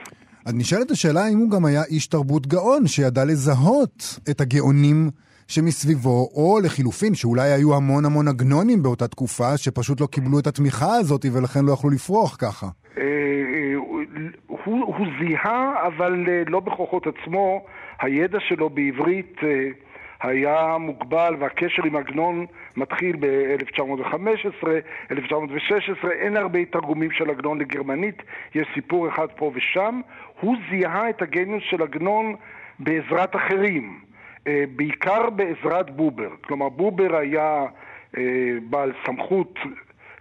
אז 0.46 0.54
נשאלת 0.54 0.90
השאלה 0.90 1.24
האם 1.24 1.38
הוא 1.38 1.50
גם 1.50 1.64
היה 1.64 1.82
איש 1.90 2.06
תרבות 2.06 2.46
גאון, 2.46 2.86
שידע 2.86 3.24
לזהות 3.24 4.18
את 4.30 4.40
הגאונים 4.40 5.10
שמסביבו, 5.48 6.28
או 6.34 6.58
לחילופין, 6.64 7.14
שאולי 7.14 7.50
היו 7.52 7.74
המון 7.76 8.04
המון 8.04 8.28
עגנונים 8.28 8.82
באותה 8.82 9.08
תקופה, 9.08 9.56
שפשוט 9.56 10.00
לא 10.00 10.06
קיבלו 10.06 10.38
את 10.38 10.46
התמיכה 10.46 10.94
הזאת 10.94 11.24
ולכן 11.34 11.64
לא 11.64 11.72
יכלו 11.72 11.90
לפרוח 11.90 12.36
ככה. 12.36 12.66
אה, 12.98 13.02
אה, 13.02 13.74
הוא, 14.46 15.06
זיהה, 15.20 15.86
אבל 15.86 16.24
אה, 16.28 16.42
לא 16.46 16.60
בכוחות 16.60 17.06
עצמו. 17.06 17.64
הידע 18.00 18.38
שלו 18.40 18.70
בעברית 18.70 19.36
היה 20.22 20.76
מוגבל, 20.80 21.34
והקשר 21.38 21.82
עם 21.84 21.96
עגנון 21.96 22.46
מתחיל 22.76 23.16
ב-1915, 23.16 24.68
1916, 25.10 26.10
אין 26.10 26.36
הרבה 26.36 26.64
תרגומים 26.64 27.10
של 27.10 27.30
עגנון 27.30 27.58
לגרמנית, 27.58 28.22
יש 28.54 28.66
סיפור 28.74 29.08
אחד 29.08 29.26
פה 29.36 29.52
ושם. 29.54 30.00
הוא 30.40 30.56
זיהה 30.70 31.10
את 31.10 31.22
הגניוס 31.22 31.62
של 31.70 31.82
עגנון 31.82 32.34
בעזרת 32.78 33.36
אחרים, 33.36 34.07
בעיקר 34.76 35.30
בעזרת 35.30 35.90
בובר. 35.90 36.30
כלומר, 36.40 36.68
בובר 36.68 37.16
היה 37.16 37.66
אה, 38.16 38.22
בעל 38.70 38.92
סמכות 39.06 39.58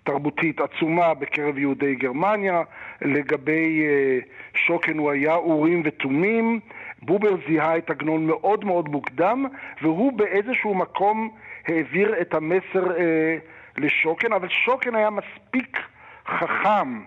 תרבותית 0.04 0.62
עצומה 0.62 1.14
בקרב 1.14 1.58
יהודי 1.58 1.96
גרמניה, 1.96 2.62
לגבי 3.02 3.82
אה, 3.82 4.20
שוקן 4.56 4.98
הוא 4.98 5.12
היה 5.12 5.36
אורים 5.36 5.82
ותומים, 5.86 6.60
בובר 7.02 7.36
זיהה 7.48 7.78
את 7.78 7.90
עגנון 7.90 8.28
מאוד 8.28 8.66
מאוד 8.66 8.90
מוקדם, 8.90 9.46
והוא 9.82 10.14
באיזשהו 10.14 10.76
מקום 10.76 11.30
העביר 11.68 12.22
את 12.22 12.34
המסר 12.34 12.98
אה, 12.98 13.38
לשוקן, 13.78 14.34
אבל 14.34 14.50
שוקן 14.50 14.96
היה 14.96 15.10
מספיק 15.10 15.80
חכם 16.28 17.00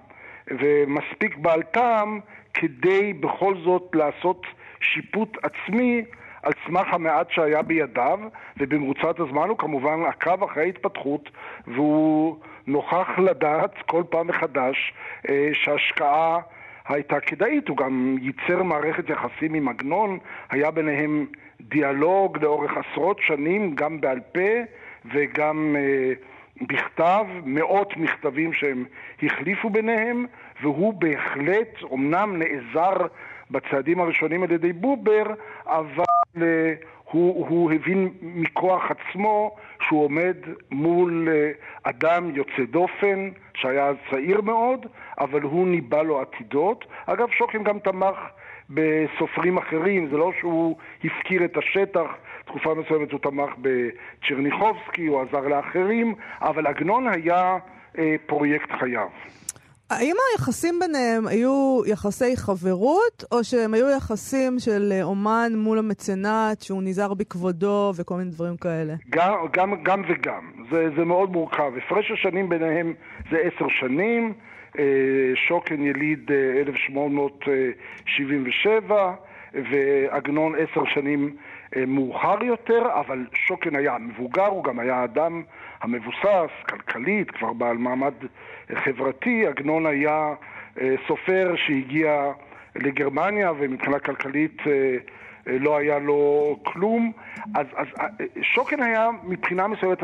ומספיק 0.51 1.37
בעל 1.37 1.63
טעם 1.63 2.21
כדי 2.55 3.13
בכל 3.13 3.55
זאת 3.65 3.91
לעשות 3.95 4.47
שיפוט 4.81 5.37
עצמי 5.43 6.05
על 6.43 6.53
סמך 6.67 6.87
המעט 6.93 7.31
שהיה 7.31 7.63
בידיו, 7.63 8.19
ובמרוצת 8.57 9.21
הזמן 9.21 9.49
הוא 9.49 9.59
כמובן 9.59 10.03
עקב 10.09 10.45
אחרי 10.45 10.63
ההתפתחות, 10.63 11.31
והוא 11.67 12.37
נוכח 12.67 13.09
לדעת 13.19 13.75
כל 13.87 14.03
פעם 14.11 14.27
מחדש 14.27 14.93
אה, 15.29 15.51
שההשקעה 15.53 16.39
הייתה 16.89 17.21
כדאית. 17.21 17.69
הוא 17.69 17.77
גם 17.77 18.17
ייצר 18.21 18.63
מערכת 18.63 19.11
יחסים 19.11 19.55
עם 19.55 19.69
עגנון, 19.69 20.19
היה 20.51 20.71
ביניהם 20.71 21.27
דיאלוג 21.61 22.39
לאורך 22.43 22.73
עשרות 22.77 23.21
שנים, 23.21 23.75
גם 23.75 24.01
בעל 24.01 24.21
פה 24.33 24.51
וגם 25.13 25.77
אה, 25.79 26.13
בכתב, 26.69 27.27
מאות 27.45 27.97
מכתבים 27.97 28.53
שהם 28.53 28.85
החליפו 29.23 29.71
ביניהם, 29.71 30.27
והוא 30.63 30.95
בהחלט, 30.95 31.83
אמנם 31.95 32.43
נעזר 32.43 33.07
בצעדים 33.51 34.01
הראשונים 34.01 34.43
על 34.43 34.51
ידי 34.51 34.73
בובר, 34.73 35.25
אבל 35.67 36.05
אה, 36.37 36.75
הוא, 37.05 37.47
הוא 37.49 37.73
הבין 37.73 38.09
מכוח 38.23 38.83
עצמו 38.91 39.57
שהוא 39.87 40.05
עומד 40.05 40.37
מול 40.71 41.29
אה, 41.31 41.51
אדם 41.83 42.31
יוצא 42.35 42.65
דופן, 42.71 43.31
שהיה 43.55 43.87
אז 43.87 43.97
צעיר 44.11 44.41
מאוד, 44.41 44.87
אבל 45.19 45.43
הוא 45.43 45.67
ניבא 45.69 46.03
לו 46.03 46.21
עתידות. 46.21 46.85
אגב, 47.07 47.29
שוקן 47.31 47.63
גם 47.63 47.79
תמך 47.79 48.17
בסופרים 48.71 49.59
אחרים, 49.59 50.09
זה 50.11 50.17
לא 50.17 50.33
שהוא 50.41 50.77
הפקיר 51.05 51.45
את 51.45 51.57
השטח, 51.57 52.07
תקופה 52.45 52.75
מסוימת 52.75 53.13
הוא 53.13 53.21
תמך 53.21 53.51
בצ'רניחובסקי, 53.59 55.07
הוא 55.07 55.21
עזר 55.21 55.49
לאחרים, 55.49 56.15
אבל 56.41 56.67
עגנון 56.67 57.09
היה 57.09 57.59
אה, 57.99 58.17
פרויקט 58.27 58.71
חייו. 58.79 59.09
האם 59.91 60.17
היחסים 60.33 60.75
ביניהם 60.81 61.27
היו 61.27 61.81
יחסי 61.87 62.37
חברות, 62.37 63.25
או 63.33 63.45
שהם 63.45 63.75
היו 63.75 63.91
יחסים 63.97 64.59
של 64.59 64.93
אה, 64.93 65.03
אומן 65.03 65.53
מול 65.57 65.79
המצנט, 65.79 66.63
שהוא 66.63 66.83
נזהר 66.83 67.15
בכבודו 67.15 67.93
וכל 67.97 68.15
מיני 68.15 68.31
דברים 68.31 68.57
כאלה? 68.57 68.95
גם, 69.11 69.35
גם, 69.53 69.83
גם 69.83 70.03
וגם. 70.09 70.51
זה, 70.71 70.89
זה 70.97 71.05
מאוד 71.05 71.33
מורכב. 71.33 71.73
הפרש 71.77 72.11
השנים 72.11 72.49
ביניהם 72.49 72.95
זה 73.31 73.37
עשר 73.39 73.69
שנים. 73.81 74.33
אה, 74.79 74.85
שוקן 75.49 75.83
יליד 75.83 76.31
1877, 76.67 78.97
אה, 78.97 79.15
ועגנון 79.71 80.55
עשר 80.55 80.85
שנים 80.95 81.37
מאוחר 81.87 82.45
יותר, 82.45 82.83
אבל 83.01 83.27
שוקן 83.35 83.77
היה 83.77 83.99
מבוגר, 83.99 84.47
הוא 84.47 84.65
גם 84.65 84.79
היה 84.79 85.05
אדם 85.05 85.43
המבוסס, 85.81 86.51
כלכלית, 86.69 87.31
כבר 87.31 87.53
בעל 87.53 87.77
מעמד 87.77 88.15
חברתי. 88.75 89.47
עגנון 89.47 89.87
היה 89.87 90.35
אה, 90.81 90.95
סופר 91.07 91.55
שהגיע 91.57 92.33
לגרמניה 92.77 93.53
ומבחינה 93.59 93.99
כלכלית 93.99 94.63
אה, 94.67 94.73
אה, 95.49 95.59
לא 95.59 95.77
היה 95.77 95.99
לו 95.99 96.57
כלום. 96.63 97.13
אז, 97.55 97.67
אז 97.77 97.87
שוקן 98.43 98.83
היה 98.83 99.11
מבחינה 99.23 99.67
מסוימת 99.67 99.99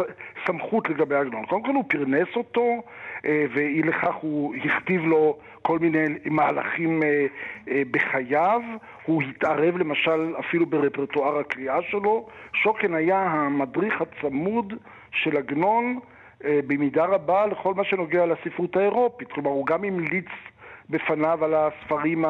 סמכות 0.46 0.88
לגבי 0.88 1.14
עגנון. 1.14 1.46
קודם 1.46 1.62
כל 1.62 1.72
הוא 1.74 1.84
פרנס 1.88 2.28
אותו, 2.36 2.82
ואי 3.24 3.82
לכך 3.82 4.14
הוא 4.14 4.54
הכתיב 4.54 5.04
לו 5.04 5.38
כל 5.62 5.78
מיני 5.78 6.04
מהלכים 6.24 7.02
בחייו. 7.90 8.60
הוא 9.04 9.22
התערב 9.22 9.76
למשל 9.76 10.34
אפילו 10.40 10.66
ברפרטואר 10.66 11.38
הקריאה 11.38 11.82
שלו. 11.82 12.28
שוקן 12.52 12.94
היה 12.94 13.18
המדריך 13.18 14.00
הצמוד 14.00 14.74
של 15.12 15.36
עגנון 15.36 15.98
במידה 16.44 17.04
רבה 17.04 17.46
לכל 17.46 17.74
מה 17.74 17.84
שנוגע 17.84 18.26
לספרות 18.26 18.76
האירופית. 18.76 19.32
כלומר, 19.32 19.50
הוא 19.50 19.66
גם 19.66 19.84
המליץ 19.84 20.28
בפניו 20.90 21.44
על 21.44 21.54
הספרים 21.54 22.24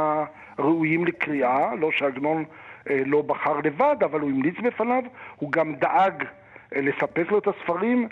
הראויים 0.58 1.04
לקריאה, 1.04 1.74
לא 1.74 1.90
שעגנון 1.92 2.44
אה, 2.90 3.02
לא 3.06 3.22
בחר 3.22 3.56
לבד, 3.64 3.96
אבל 4.04 4.20
הוא 4.20 4.30
המליץ 4.30 4.56
בפניו, 4.58 5.02
הוא 5.36 5.52
גם 5.52 5.74
דאג 5.74 6.24
אה, 6.76 6.80
לספק 6.80 7.30
לו 7.30 7.38
את 7.38 7.48
הספרים. 7.48 8.08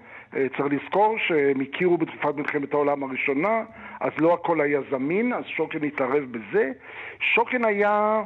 צריך 0.57 0.73
לזכור 0.73 1.19
שהם 1.19 1.61
הכירו 1.61 1.99
בתקופת 1.99 2.37
מלחמת 2.37 2.75
העולם 2.75 3.03
הראשונה, 3.03 3.63
אז 4.01 4.13
לא 4.19 4.35
הכל 4.35 4.61
היה 4.61 4.81
זמין, 4.91 5.33
אז 5.33 5.45
שוקן 5.47 5.85
התערב 5.85 6.25
בזה. 6.31 6.73
שוקן 7.21 7.65
היה 7.65 7.91
אה, 7.91 8.23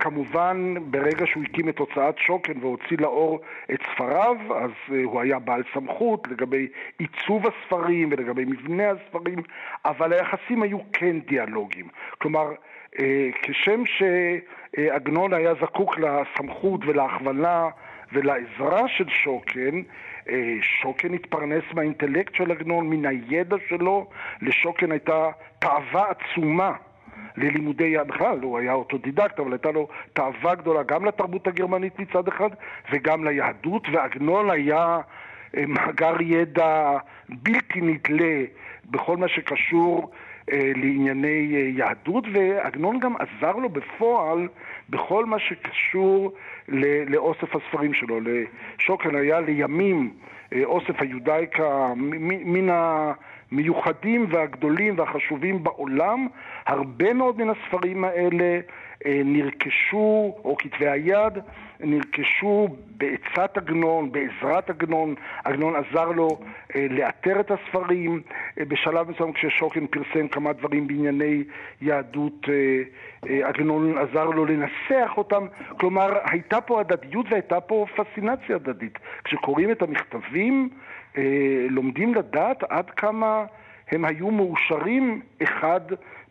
כמובן, 0.00 0.74
ברגע 0.90 1.26
שהוא 1.26 1.42
הקים 1.42 1.68
את 1.68 1.78
הוצאת 1.78 2.18
שוקן 2.18 2.52
והוציא 2.60 2.96
לאור 3.00 3.40
את 3.72 3.80
ספריו, 3.94 4.36
אז 4.54 4.70
אה, 4.92 5.04
הוא 5.04 5.20
היה 5.20 5.38
בעל 5.38 5.62
סמכות 5.74 6.28
לגבי 6.28 6.68
עיצוב 6.98 7.46
הספרים 7.46 8.08
ולגבי 8.12 8.44
מבנה 8.44 8.90
הספרים, 8.90 9.38
אבל 9.84 10.12
היחסים 10.12 10.62
היו 10.62 10.78
כן 10.92 11.20
דיאלוגיים. 11.20 11.88
כלומר, 12.18 12.52
אה, 13.00 13.28
כשם 13.42 13.82
שעגנון 13.86 15.32
היה 15.32 15.54
זקוק 15.54 15.98
לסמכות 15.98 16.80
ולהכוונה 16.86 17.68
ולעזרה 18.12 18.88
של 18.88 19.08
שוקן, 19.08 19.82
שוקן 20.82 21.14
התפרנס 21.14 21.64
מהאינטלקט 21.74 22.34
של 22.34 22.50
עגנון, 22.50 22.90
מן 22.90 23.06
הידע 23.06 23.56
שלו, 23.68 24.06
לשוקן 24.42 24.92
הייתה 24.92 25.30
תאווה 25.58 26.04
עצומה 26.10 26.72
ללימודי, 27.36 27.94
בכלל, 28.06 28.38
הוא 28.42 28.58
היה 28.58 28.72
אוטודידקט, 28.72 29.40
אבל 29.40 29.52
הייתה 29.52 29.70
לו 29.70 29.88
תאווה 30.12 30.54
גדולה 30.54 30.82
גם 30.82 31.04
לתרבות 31.04 31.46
הגרמנית 31.46 31.98
מצד 31.98 32.28
אחד 32.28 32.48
וגם 32.92 33.24
ליהדות, 33.24 33.86
ועגנון 33.92 34.50
היה 34.50 35.00
אה, 35.56 35.64
מאגר 35.66 36.14
ידע 36.20 36.98
בלתי 37.28 37.80
נדלה 37.80 38.44
בכל 38.90 39.16
מה 39.16 39.28
שקשור 39.28 40.10
אה, 40.52 40.72
לענייני 40.76 41.54
אה, 41.54 41.60
יהדות, 41.60 42.24
ועגנון 42.32 42.98
גם 42.98 43.14
עזר 43.16 43.56
לו 43.56 43.68
בפועל 43.68 44.48
בכל 44.90 45.26
מה 45.26 45.38
שקשור 45.38 46.32
לאוסף 47.06 47.56
הספרים 47.56 47.94
שלו. 47.94 48.20
לשוקן 48.20 49.16
היה 49.16 49.40
לימים 49.40 50.10
אוסף 50.64 51.00
היודאיקה 51.00 51.92
מן 51.96 52.70
ה... 52.70 53.12
המיוחדים 53.52 54.26
והגדולים 54.30 54.98
והחשובים 54.98 55.64
בעולם. 55.64 56.26
הרבה 56.66 57.12
מאוד 57.12 57.42
מן 57.42 57.50
הספרים 57.50 58.04
האלה 58.04 58.60
אה, 59.06 59.20
נרכשו, 59.24 60.34
או 60.44 60.56
כתבי 60.58 60.88
היד, 60.88 61.38
נרכשו 61.80 62.68
בעצת 62.96 63.56
עגנון, 63.56 64.12
בעזרת 64.12 64.70
עגנון. 64.70 65.14
עגנון 65.44 65.74
עזר 65.76 66.08
לו 66.12 66.40
אה, 66.76 66.86
לאתר 66.90 67.40
את 67.40 67.50
הספרים. 67.50 68.22
אה, 68.58 68.64
בשלב 68.64 69.10
מסוים 69.10 69.32
כששוקן 69.32 69.86
פרסם 69.86 70.28
כמה 70.28 70.52
דברים 70.52 70.86
בענייני 70.86 71.44
יהדות, 71.80 72.46
עגנון 73.22 73.98
עזר 73.98 74.24
לו 74.24 74.44
לנסח 74.44 75.10
אותם. 75.16 75.46
כלומר, 75.80 76.12
הייתה 76.24 76.60
פה 76.60 76.80
הדדיות 76.80 77.26
והייתה 77.30 77.60
פה 77.60 77.86
פסינציה 77.96 78.56
הדדית. 78.56 78.98
כשקוראים 79.24 79.70
את 79.70 79.82
המכתבים, 79.82 80.68
לומדים 81.70 82.14
לדעת 82.14 82.62
עד 82.68 82.90
כמה 82.90 83.44
הם 83.90 84.04
היו 84.04 84.30
מאושרים 84.30 85.20
אחד 85.42 85.80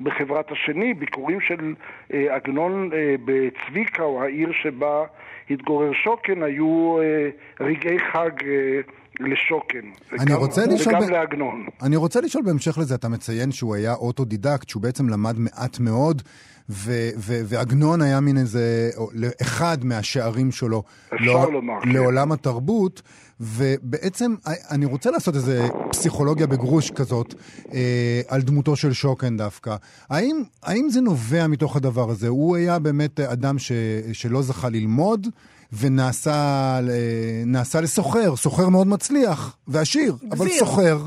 בחברת 0.01 0.51
השני. 0.51 0.93
ביקורים 0.93 1.41
של 1.41 1.73
אה, 2.13 2.36
עגנון 2.36 2.89
אה, 2.93 3.15
בצוויקאו, 3.25 4.03
או 4.03 4.23
העיר 4.23 4.49
שבה 4.63 5.03
התגורר 5.49 5.91
שוקן, 6.03 6.43
היו 6.43 6.97
רגעי 7.59 7.99
חג 8.13 8.32
לשוקן. 9.19 9.79
אני 10.11 10.23
וגם, 10.23 10.36
רוצה 10.36 10.65
לשאול... 10.65 10.95
וגם 10.95 11.07
ב... 11.07 11.09
לעגנון. 11.09 11.65
אני 11.84 11.95
רוצה 11.95 12.21
לשאול 12.21 12.43
בהמשך 12.43 12.77
לזה, 12.77 12.95
אתה 12.95 13.09
מציין 13.09 13.51
שהוא 13.51 13.75
היה 13.75 13.93
אוטודידקט, 13.93 14.69
שהוא 14.69 14.84
בעצם 14.84 15.09
למד 15.09 15.39
מעט 15.39 15.79
מאוד. 15.79 16.21
ועגנון 17.17 18.01
היה 18.01 18.19
מין 18.19 18.38
איזה, 18.38 18.89
אחד 19.41 19.86
מהשערים 19.86 20.51
שלו 20.51 20.84
לא, 21.11 21.51
לומר. 21.53 21.74
לעולם 21.84 22.28
כן. 22.28 22.32
התרבות, 22.32 23.01
ובעצם 23.39 24.36
אני 24.72 24.86
רוצה 24.86 25.11
לעשות 25.11 25.36
איזה 25.36 25.67
פסיכולוגיה 25.91 26.47
בגרוש 26.47 26.91
כזאת 26.91 27.34
אה, 27.74 28.22
על 28.28 28.41
דמותו 28.41 28.76
של 28.76 28.93
שוקן 28.93 29.38
דווקא. 29.38 29.76
האם, 30.09 30.43
האם 30.63 30.89
זה 30.89 31.01
נובע 31.01 31.47
מתוך 31.47 31.76
הדבר 31.76 32.09
הזה? 32.09 32.28
הוא 32.28 32.55
היה 32.55 32.80
באמת 32.80 33.19
אדם 33.19 33.59
ש, 33.59 33.72
שלא 34.13 34.41
זכה 34.41 34.69
ללמוד, 34.69 35.28
ונעשה 35.80 36.80
אה, 37.76 37.82
לסוחר, 37.82 38.36
סוחר 38.36 38.69
מאוד 38.69 38.88
מצליח 38.88 39.57
ועשיר, 39.67 40.15
אבל 40.32 40.49
סוחר. 40.49 41.05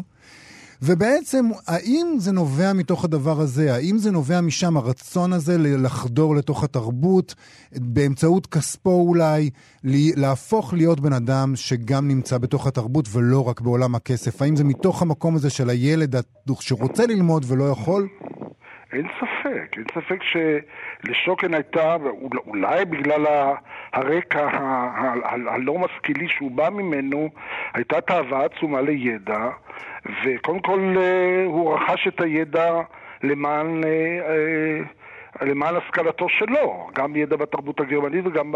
ובעצם, 0.87 1.45
האם 1.68 2.07
זה 2.16 2.32
נובע 2.32 2.72
מתוך 2.74 3.05
הדבר 3.05 3.41
הזה? 3.41 3.74
האם 3.74 3.97
זה 3.99 4.11
נובע 4.11 4.41
משם, 4.41 4.76
הרצון 4.76 5.32
הזה 5.32 5.53
לחדור 5.59 6.37
לתוך 6.37 6.64
התרבות, 6.64 7.35
באמצעות 7.72 8.47
כספו 8.47 9.05
אולי, 9.09 9.51
להפוך 10.16 10.74
להיות 10.74 11.01
בן 11.01 11.12
אדם 11.12 11.53
שגם 11.57 12.09
נמצא 12.09 12.39
בתוך 12.39 12.66
התרבות 12.66 13.09
ולא 13.12 13.49
רק 13.49 13.61
בעולם 13.61 13.95
הכסף? 13.95 14.43
האם 14.43 14.57
זה 14.57 14.64
מתוך 14.64 15.03
המקום 15.03 15.35
הזה 15.35 15.51
של 15.51 15.70
הילד 15.70 16.14
שרוצה 16.61 17.07
ללמוד 17.07 17.45
ולא 17.49 17.64
יכול? 17.64 18.09
אין 18.93 19.07
ספק, 19.20 19.76
אין 19.76 19.85
ספק 19.95 20.20
שלשוקן 20.22 21.55
הייתה, 21.55 21.97
אולי 22.47 22.85
בגלל 22.85 23.26
הרקע 23.93 24.49
הלא 25.47 25.78
משכילי 25.78 26.28
שהוא 26.28 26.51
בא 26.51 26.70
ממנו, 26.70 27.28
הייתה 27.74 28.01
תאווה 28.01 28.45
עצומה 28.45 28.80
לידע, 28.80 29.49
וקודם 30.25 30.61
כל 30.61 30.95
אה, 30.97 31.45
הוא 31.45 31.75
רכש 31.75 32.09
את 32.09 32.21
הידע 32.21 32.81
למען... 33.23 33.85
אה, 33.85 33.91
אה, 33.91 34.81
למען 35.43 35.77
השכלתו 35.77 36.29
שלו, 36.29 36.89
גם 36.95 37.17
ידע 37.17 37.37
בתרבות 37.37 37.81
הגרמנית 37.81 38.27
וגם 38.27 38.55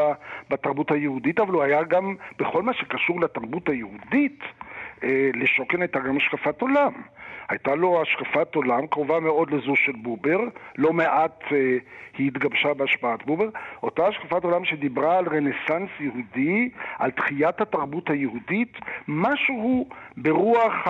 בתרבות 0.51 0.91
היהודית, 0.91 1.41
אבל 1.41 1.53
הוא 1.53 1.63
היה 1.63 1.83
גם, 1.83 2.15
בכל 2.39 2.63
מה 2.63 2.73
שקשור 2.73 3.21
לתרבות 3.21 3.69
היהודית, 3.69 4.41
לשוקן 5.35 5.83
הייתה 5.83 5.99
גם 5.99 6.17
השקפת 6.17 6.61
עולם. 6.61 6.93
הייתה 7.49 7.75
לו 7.75 8.03
השקפת 8.03 8.55
עולם 8.55 8.87
קרובה 8.87 9.21
מאוד 9.21 9.51
לזו 9.51 9.77
של 9.77 9.93
בובר, 9.93 10.39
לא 10.79 10.93
מעט 10.93 11.43
אה, 11.53 11.77
היא 12.19 12.29
התגבשה 12.29 12.75
בהשפעת 12.75 13.27
בובר, 13.27 13.49
אותה 13.83 14.07
השקפת 14.07 14.45
עולם 14.45 14.65
שדיברה 14.65 15.19
על 15.19 15.25
רנסאנס 15.29 15.91
יהודי, 16.01 16.71
על 16.99 17.11
תחיית 17.11 17.61
התרבות 17.61 18.11
היהודית, 18.11 18.79
משהו 19.09 19.89
ברוח 20.17 20.89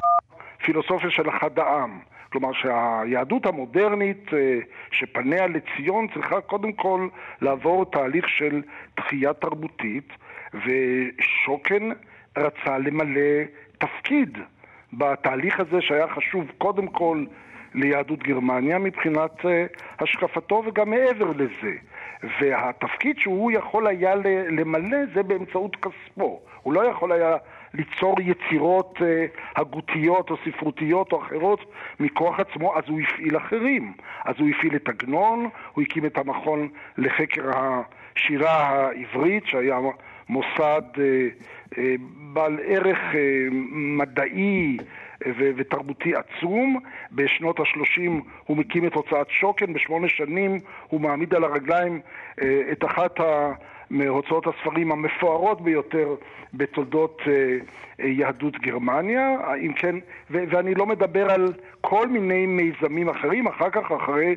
הפילוסופיה 0.61 1.11
של 1.11 1.29
אחד 1.29 1.59
העם. 1.59 1.99
כלומר 2.33 2.53
שהיהדות 2.53 3.47
המודרנית 3.47 4.35
אה, 4.35 4.59
שפניה 4.91 5.47
לציון 5.47 6.07
צריכה 6.15 6.41
קודם 6.41 6.73
כל 6.73 7.09
לעבור 7.41 7.85
תהליך 7.85 8.29
של 8.29 8.63
תחייה 8.95 9.33
תרבותית 9.33 10.13
ושוקן 10.55 11.89
רצה 12.39 12.79
למלא 12.79 13.43
תפקיד 13.79 14.39
בתהליך 14.93 15.61
הזה 15.61 15.81
שהיה 15.81 16.09
חשוב 16.09 16.51
קודם 16.59 16.87
כל 16.87 17.25
ליהדות 17.75 18.23
גרמניה 18.23 18.79
מבחינת 18.79 19.41
uh, 19.41 19.49
השקפתו 19.99 20.63
וגם 20.67 20.91
מעבר 20.91 21.31
לזה. 21.31 21.75
והתפקיד 22.41 23.19
שהוא 23.19 23.51
יכול 23.51 23.87
היה 23.87 24.15
למלא 24.51 24.99
זה 25.15 25.23
באמצעות 25.23 25.77
כספו. 25.77 26.41
הוא 26.63 26.73
לא 26.73 26.85
יכול 26.91 27.13
היה 27.13 27.37
ליצור 27.75 28.17
יצירות 28.21 28.99
uh, 28.99 29.61
הגותיות 29.61 30.31
או 30.31 30.37
ספרותיות 30.45 31.13
או 31.13 31.23
אחרות 31.23 31.73
מכוח 32.01 32.41
עצמו, 32.41 32.79
אז 32.79 32.85
הוא 32.89 33.01
הפעיל 33.01 33.37
אחרים. 33.37 33.93
אז 34.25 34.35
הוא 34.39 34.49
הפעיל 34.49 34.77
את 34.77 34.89
עגנון, 34.89 35.49
הוא 35.73 35.83
הקים 35.83 36.07
את 36.07 36.19
המכון 36.19 36.69
לחקר 36.99 37.51
השירה 37.55 38.53
העברית, 38.53 39.47
שהיה 39.47 39.79
מוסד 40.29 40.83
אה, 40.99 41.29
אה, 41.79 41.95
בעל 42.33 42.59
ערך 42.65 42.99
אה, 43.15 43.47
מדעי 43.73 44.77
ותרבותי 45.39 46.13
עצום. 46.15 46.81
בשנות 47.13 47.61
ה-30 47.61 48.11
הוא 48.45 48.57
מקים 48.57 48.87
את 48.87 48.95
הוצאת 48.95 49.31
שוקן, 49.31 49.73
בשמונה 49.73 50.09
שנים 50.09 50.61
הוא 50.89 51.01
מעמיד 51.01 51.35
על 51.35 51.45
הרגליים 51.45 52.01
את 52.73 52.85
אחת 52.85 53.21
ה... 53.21 53.53
מהוצאות 53.91 54.47
הספרים 54.47 54.93
המפוארות 54.93 55.61
ביותר 55.61 56.15
בתולדות 56.55 57.23
יהדות 57.99 58.57
גרמניה, 58.59 59.37
אם 59.61 59.73
כן, 59.73 59.97
ואני 60.31 60.75
לא 60.75 60.87
מדבר 60.87 61.31
על 61.31 61.53
כל 61.81 62.09
מיני 62.09 62.47
מיזמים 62.47 63.09
אחרים, 63.09 63.47
אחר 63.47 63.71
כך, 63.71 63.93
אחרי 63.93 64.37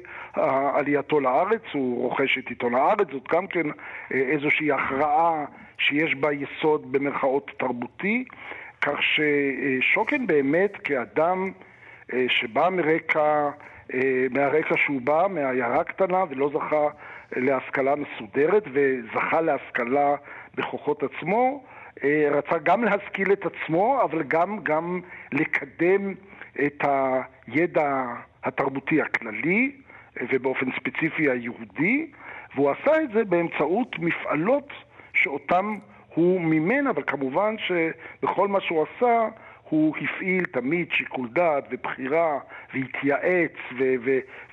עלייתו 0.73 1.19
לארץ, 1.19 1.61
הוא 1.73 2.01
רוכש 2.01 2.37
את 2.37 2.47
עיתון 2.47 2.75
הארץ, 2.75 3.07
זאת 3.11 3.27
גם 3.31 3.47
כן 3.47 3.67
איזושהי 4.11 4.71
הכרעה 4.71 5.45
שיש 5.77 6.15
בה 6.15 6.29
יסוד 6.33 6.91
במרכאות 6.91 7.51
תרבותי, 7.57 8.23
כך 8.81 8.97
ששוקן 9.01 10.27
באמת 10.27 10.77
כאדם 10.83 11.45
אה, 11.45 11.65
שבא 12.27 12.69
מרקע, 12.69 13.49
אה, 13.93 14.25
מהרקע 14.31 14.75
שהוא 14.77 15.01
בא, 15.01 15.27
מעיירה 15.29 15.83
קטנה 15.83 16.23
ולא 16.29 16.49
זכה 16.53 16.87
להשכלה 17.35 17.93
מסודרת 17.95 18.63
וזכה 18.73 19.41
להשכלה 19.41 20.15
בכוחות 20.55 21.03
עצמו, 21.03 21.63
אה, 22.03 22.29
רצה 22.31 22.57
גם 22.57 22.83
להשכיל 22.83 23.31
את 23.33 23.45
עצמו, 23.45 24.01
אבל 24.03 24.23
גם, 24.23 24.59
גם 24.63 24.99
לקדם 25.31 26.13
את 26.65 26.83
הידע 27.47 28.03
התרבותי 28.43 29.01
הכללי, 29.01 29.71
ובאופן 30.31 30.65
ספציפי 30.71 31.29
היהודי, 31.29 32.11
והוא 32.55 32.71
עשה 32.71 33.01
את 33.03 33.09
זה 33.13 33.23
באמצעות 33.23 33.99
מפעלות 33.99 34.69
שאותם 35.13 35.77
הוא 36.15 36.41
מימן, 36.41 36.87
אבל 36.87 37.03
כמובן 37.07 37.55
שבכל 37.57 38.47
מה 38.47 38.61
שהוא 38.61 38.85
עשה 38.97 39.27
הוא 39.71 39.95
הפעיל 39.97 40.45
תמיד 40.45 40.87
שיקול 40.91 41.27
דעת 41.33 41.63
ובחירה 41.71 42.39
והתייעץ 42.73 43.51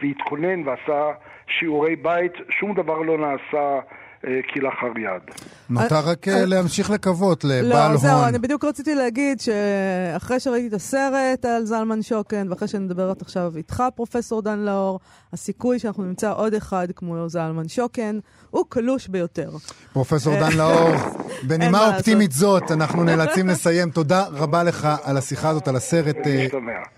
והתכונן 0.01 0.69
ועשה 0.69 1.11
שיעורי 1.49 1.97
בית, 1.97 2.33
שום 2.51 2.75
דבר 2.75 2.99
לא 2.99 3.19
נעשה 3.19 3.81
כלאחר 4.23 4.99
יד. 4.99 5.35
נותר 5.71 6.01
רק 6.09 6.29
אה, 6.29 6.45
להמשיך 6.47 6.91
לקוות 6.91 7.45
לבעל 7.45 7.83
הון. 7.83 7.93
לא, 7.93 7.97
זהו, 7.97 8.25
אני 8.25 8.39
בדיוק 8.39 8.65
רציתי 8.65 8.95
להגיד 8.95 9.41
שאחרי 9.41 10.41
שראיתי 10.41 10.69
את 10.69 10.73
הסרט 10.73 11.45
על 11.45 11.65
זלמן 11.65 12.03
שוקן, 12.03 12.47
ואחרי 12.51 12.69
שאני 12.69 12.85
מדברת 12.85 13.23
עכשיו 13.23 13.53
איתך, 13.57 13.83
פרופסור 13.95 14.43
דן 14.43 14.59
לאור, 14.59 15.01
הסיכוי 15.33 15.79
שאנחנו 15.79 16.05
נמצא 16.05 16.33
עוד 16.33 16.55
אחד 16.55 16.89
כמו 16.97 17.29
זלמן 17.29 17.69
שוקן, 17.69 18.19
הוא 18.51 18.65
קלוש 18.69 19.09
ביותר. 19.09 19.51
פרופסור 19.93 20.35
דן 20.35 20.53
לאור, 20.57 20.91
בנימה 21.49 21.95
אופטימית 21.95 22.33
זאת, 22.33 22.71
אנחנו 22.71 23.05
נאלצים 23.05 23.49
לסיים. 23.51 23.91
תודה 23.91 24.25
רבה 24.33 24.63
לך 24.63 24.89
על 25.03 25.17
השיחה 25.17 25.49
הזאת, 25.49 25.69
על 25.69 25.77
הסרט, 25.77 26.17
אה, 26.27 26.47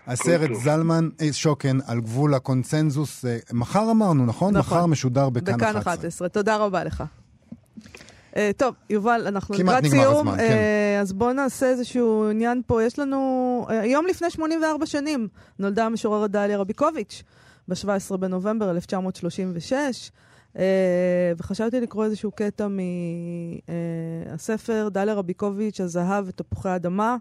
הסרט 0.06 0.50
זלמן 0.54 1.08
שוקן, 1.32 1.78
על 1.86 2.00
גבול 2.00 2.34
הקונצנזוס. 2.34 3.24
מחר 3.52 3.90
אמרנו, 3.90 4.26
נכון? 4.26 4.56
נכון. 4.56 4.76
מחר 4.78 4.86
משודר 4.86 5.28
בכאן 5.28 5.54
11. 5.54 5.80
בכאן 5.80 5.92
11. 5.92 6.28
תודה 6.28 6.56
רבה 6.56 6.84
לך. 6.84 7.04
Uh, 8.30 8.36
טוב, 8.56 8.74
יובל, 8.90 9.24
אנחנו 9.26 9.54
לקראת 9.54 9.86
סיום, 9.86 10.28
הזמן, 10.28 10.34
uh, 10.34 10.48
כן. 10.48 10.98
אז 11.00 11.12
בואו 11.12 11.32
נעשה 11.32 11.66
איזשהו 11.66 12.30
עניין 12.30 12.62
פה. 12.66 12.82
יש 12.82 12.98
לנו, 12.98 13.66
uh, 13.68 13.72
היום 13.72 14.06
לפני 14.06 14.30
84 14.30 14.86
שנים 14.86 15.28
נולדה 15.58 15.86
המשוררת 15.86 16.30
דליה 16.30 16.58
רביקוביץ', 16.58 17.22
ב-17 17.68 18.16
בנובמבר 18.16 18.70
1936, 18.70 20.10
uh, 20.54 20.58
וחשבתי 21.38 21.80
לקרוא 21.80 22.04
איזשהו 22.04 22.30
קטע 22.30 22.68
מהספר 24.28 24.86
uh, 24.86 24.90
דליה 24.90 25.14
רביקוביץ', 25.14 25.80
הזהב 25.80 26.24
ותפוחי 26.28 26.76
אדמה, 26.76 27.16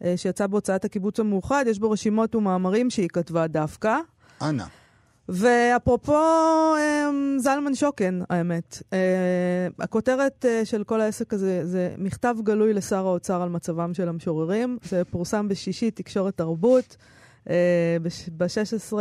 uh, 0.00 0.04
שיצא 0.16 0.46
בהוצאת 0.46 0.84
הקיבוץ 0.84 1.20
המאוחד. 1.20 1.64
יש 1.68 1.78
בו 1.78 1.90
רשימות 1.90 2.34
ומאמרים 2.34 2.90
שהיא 2.90 3.08
כתבה 3.08 3.46
דווקא. 3.46 3.98
אנא. 4.42 4.64
ואפרופו 5.28 6.22
אמ, 6.76 7.36
זלמן 7.38 7.74
שוקן, 7.74 8.20
האמת, 8.30 8.82
אה, 8.92 9.68
הכותרת 9.78 10.44
אה, 10.48 10.64
של 10.64 10.84
כל 10.84 11.00
העסק 11.00 11.34
הזה 11.34 11.66
זה 11.66 11.94
מכתב 11.98 12.36
גלוי 12.42 12.72
לשר 12.72 13.06
האוצר 13.06 13.42
על 13.42 13.48
מצבם 13.48 13.94
של 13.94 14.08
המשוררים. 14.08 14.78
זה 14.82 15.04
פורסם 15.04 15.48
בשישי, 15.48 15.90
תקשורת 15.90 16.36
תרבות, 16.36 16.96
אה, 17.50 17.96
ב-16 18.36 18.96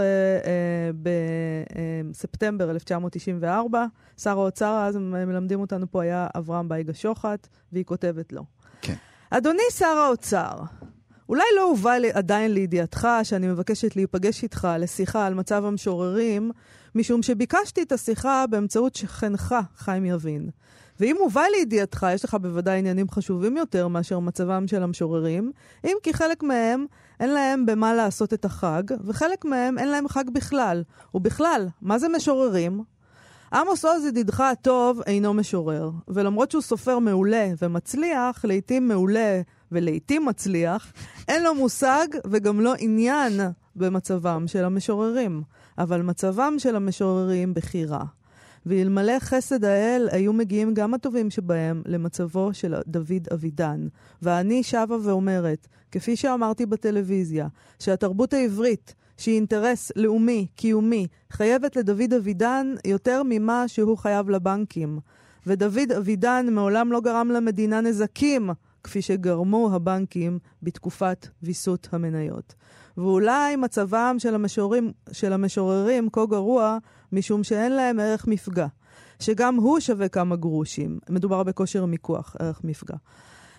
בספטמבר 2.12 2.72
1994. 2.72 3.86
שר 4.18 4.40
האוצר, 4.40 4.86
אז 4.88 4.96
הם 4.96 5.12
מלמדים 5.12 5.60
אותנו 5.60 5.92
פה, 5.92 6.04
היה 6.04 6.28
אברהם 6.38 6.70
בייגה 6.70 6.94
שוחט, 6.94 7.48
והיא 7.72 7.86
כותבת 7.86 8.34
לו. 8.34 8.44
כן. 8.82 8.96
אדוני 9.30 9.64
שר 9.72 9.86
האוצר, 9.86 10.56
אולי 11.30 11.44
לא 11.56 11.64
הובא 11.64 11.94
עדיין 12.14 12.54
לידיעתך 12.54 13.08
שאני 13.24 13.48
מבקשת 13.48 13.96
להיפגש 13.96 14.44
איתך 14.44 14.68
לשיחה 14.80 15.26
על 15.26 15.34
מצב 15.34 15.66
המשוררים, 15.66 16.52
משום 16.96 17.24
שביקשתי 17.24 17.82
את 17.82 17.92
השיחה 17.92 18.46
באמצעות 18.50 18.96
שכנך, 18.96 19.56
חיים 19.78 20.06
יבין. 20.06 20.50
ואם 21.00 21.16
הובא 21.20 21.44
לידיעתך, 21.58 22.08
יש 22.14 22.26
לך 22.26 22.38
בוודאי 22.42 22.80
עניינים 22.80 23.10
חשובים 23.10 23.58
יותר 23.58 23.88
מאשר 23.88 24.20
מצבם 24.20 24.68
של 24.68 24.84
המשוררים, 24.84 25.52
אם 25.86 25.98
כי 26.04 26.14
חלק 26.14 26.44
מהם 26.44 26.86
אין 27.20 27.30
להם 27.30 27.66
במה 27.66 27.94
לעשות 27.94 28.34
את 28.34 28.46
החג, 28.46 28.84
וחלק 29.06 29.46
מהם 29.46 29.78
אין 29.78 29.88
להם 29.88 30.08
חג 30.08 30.30
בכלל. 30.34 30.84
ובכלל, 31.14 31.68
מה 31.82 32.00
זה 32.00 32.08
משוררים? 32.10 32.84
עמוס 33.54 33.86
עוז 33.86 34.06
ידידך 34.06 34.40
הטוב 34.40 35.02
אינו 35.06 35.34
משורר, 35.34 35.90
ולמרות 36.08 36.52
שהוא 36.52 36.62
סופר 36.62 37.00
מעולה 37.00 37.48
ומצליח, 37.62 38.46
לעיתים 38.46 38.88
מעולה 38.88 39.42
ולעיתים 39.72 40.26
מצליח, 40.26 40.94
אין 41.28 41.44
לו 41.44 41.56
מושג 41.56 42.08
וגם 42.28 42.62
לא 42.62 42.74
עניין 42.80 43.34
במצבם 43.76 44.44
של 44.48 44.66
המשוררים. 44.66 45.44
אבל 45.78 46.02
מצבם 46.02 46.56
של 46.58 46.76
המשוררים 46.76 47.54
בחירה. 47.54 48.04
ואלמלא 48.66 49.20
חסד 49.20 49.66
האל, 49.66 50.08
היו 50.12 50.34
מגיעים 50.34 50.74
גם 50.74 50.94
הטובים 50.94 51.30
שבהם 51.30 51.82
למצבו 51.86 52.54
של 52.54 52.76
דוד 52.88 53.28
אבידן. 53.34 53.88
ואני 54.22 54.64
שבה 54.64 54.98
ואומרת, 55.04 55.68
כפי 55.92 56.16
שאמרתי 56.16 56.66
בטלוויזיה, 56.66 57.48
שהתרבות 57.80 58.34
העברית, 58.34 58.96
שהיא 59.18 59.36
אינטרס 59.36 59.92
לאומי, 59.96 60.48
קיומי, 60.56 61.08
חייבת 61.32 61.76
לדוד 61.76 62.14
אבידן 62.14 62.74
יותר 62.88 63.22
ממה 63.26 63.68
שהוא 63.68 63.98
חייב 63.98 64.30
לבנקים. 64.30 65.00
ודוד 65.48 65.92
אבידן 65.98 66.46
מעולם 66.52 66.92
לא 66.92 67.02
גרם 67.02 67.30
למדינה 67.30 67.82
נזקים 67.82 68.50
כפי 68.86 69.02
שגרמו 69.02 69.70
הבנקים 69.74 70.40
בתקופת 70.64 71.28
ויסות 71.44 71.88
המניות. 71.92 72.54
ואולי 72.98 73.56
מצבם 73.56 74.16
של, 74.20 74.36
המשוררים, 74.36 74.92
של 75.12 75.34
המשוררים 75.34 76.10
כה 76.10 76.26
גרוע 76.26 76.78
משום 77.12 77.44
שאין 77.44 77.72
להם 77.72 78.00
ערך 78.00 78.28
מפגע, 78.28 78.68
שגם 79.20 79.56
הוא 79.56 79.80
שווה 79.80 80.08
כמה 80.08 80.36
גרושים. 80.36 81.00
מדובר 81.10 81.44
בכושר 81.44 81.86
מיקוח, 81.86 82.36
ערך 82.40 82.62
מפגע. 82.64 82.96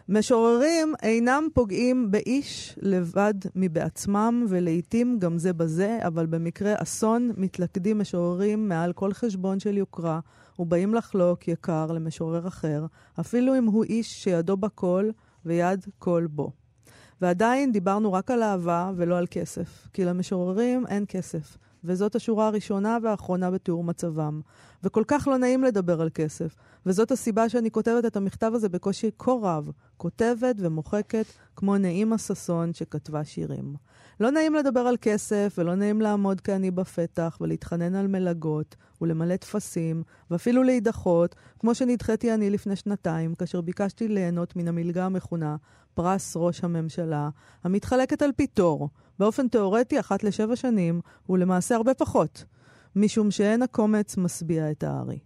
משוררים 0.09 0.95
אינם 1.03 1.49
פוגעים 1.55 2.11
באיש 2.11 2.79
לבד 2.83 3.35
מבעצמם, 3.55 4.47
ולעיתים 4.49 5.19
גם 5.19 5.39
זה 5.39 5.53
בזה, 5.53 5.99
אבל 6.07 6.27
במקרה 6.27 6.75
אסון 6.77 7.33
מתלכדים 7.37 7.99
משוררים 7.99 8.69
מעל 8.69 8.93
כל 8.93 9.13
חשבון 9.13 9.61
של 9.61 9.77
יוקרה, 9.77 10.21
ובאים 10.59 10.95
לחלוק 10.95 11.49
יקר 11.49 11.87
למשורר 11.87 12.49
אחר, 12.49 12.87
אפילו 13.21 13.59
אם 13.59 13.65
הוא 13.65 13.85
איש 13.85 14.25
שידו 14.25 14.57
בכל 14.57 15.11
ויד 15.45 15.87
כל 15.99 16.27
בו. 16.31 16.53
ועדיין 17.21 17.73
דיברנו 17.73 18.13
רק 18.13 18.31
על 18.31 18.43
אהבה 18.43 18.91
ולא 18.97 19.19
על 19.19 19.27
כסף, 19.31 19.89
כי 19.93 20.05
למשוררים 20.05 20.87
אין 20.87 21.05
כסף, 21.09 21.59
וזאת 21.85 22.15
השורה 22.15 22.47
הראשונה 22.47 22.99
והאחרונה 23.03 23.51
בתיאור 23.51 23.85
מצבם. 23.85 24.41
וכל 24.83 25.05
כך 25.07 25.29
לא 25.29 25.39
נעים 25.39 25.65
לדבר 25.65 26.01
על 26.01 26.11
כסף, 26.15 26.57
וזאת 26.87 27.11
הסיבה 27.11 27.49
שאני 27.49 27.71
כותבת 27.71 28.05
את 28.05 28.17
המכתב 28.17 28.53
הזה 28.55 28.69
בקושי 28.69 29.11
כה 29.19 29.33
רב, 29.43 29.71
כותבת 29.97 30.57
ומוחקת 30.59 31.27
כמו 31.57 31.79
נעימה 31.79 32.19
ששון 32.19 32.73
שכתבה 32.73 33.25
שירים. 33.25 33.75
לא 34.21 34.31
נעים 34.31 34.55
לדבר 34.55 34.81
על 34.81 34.97
כסף, 35.01 35.55
ולא 35.59 35.75
נעים 35.75 36.01
לעמוד 36.01 36.41
כעני 36.41 36.71
בפתח, 36.71 37.39
ולהתחנן 37.41 37.95
על 37.95 38.07
מלגות, 38.07 38.77
ולמלא 39.01 39.37
טפסים, 39.37 40.03
ואפילו 40.31 40.63
להידחות, 40.63 41.35
כמו 41.59 41.75
שנדחיתי 41.75 42.35
אני 42.35 42.51
לפני 42.51 42.77
שנתיים, 42.77 43.35
כאשר 43.35 43.61
ביקשתי 43.61 44.09
ליהנות 44.09 44.57
מן 44.57 44.69
המלגה 44.69 45.07
המכונה 45.07 45.57
פרס 45.95 46.37
ראש 46.37 46.65
הממשלה, 46.65 47.29
המתחלקת 47.65 48.23
על 48.23 48.31
פי 48.37 48.47
תור, 48.47 48.89
באופן 49.19 49.49
תאורטי 49.49 50.01
אחת 50.01 50.25
לשבע 50.25 50.57
שנים, 50.57 51.01
ולמעשה 51.29 51.75
הרבה 51.75 51.95
פחות, 51.95 52.45
משום 52.97 53.31
שאין 53.31 53.63
הקומץ 53.63 54.17
משביע 54.17 54.71
את 54.71 54.83
הארי. 54.83 55.26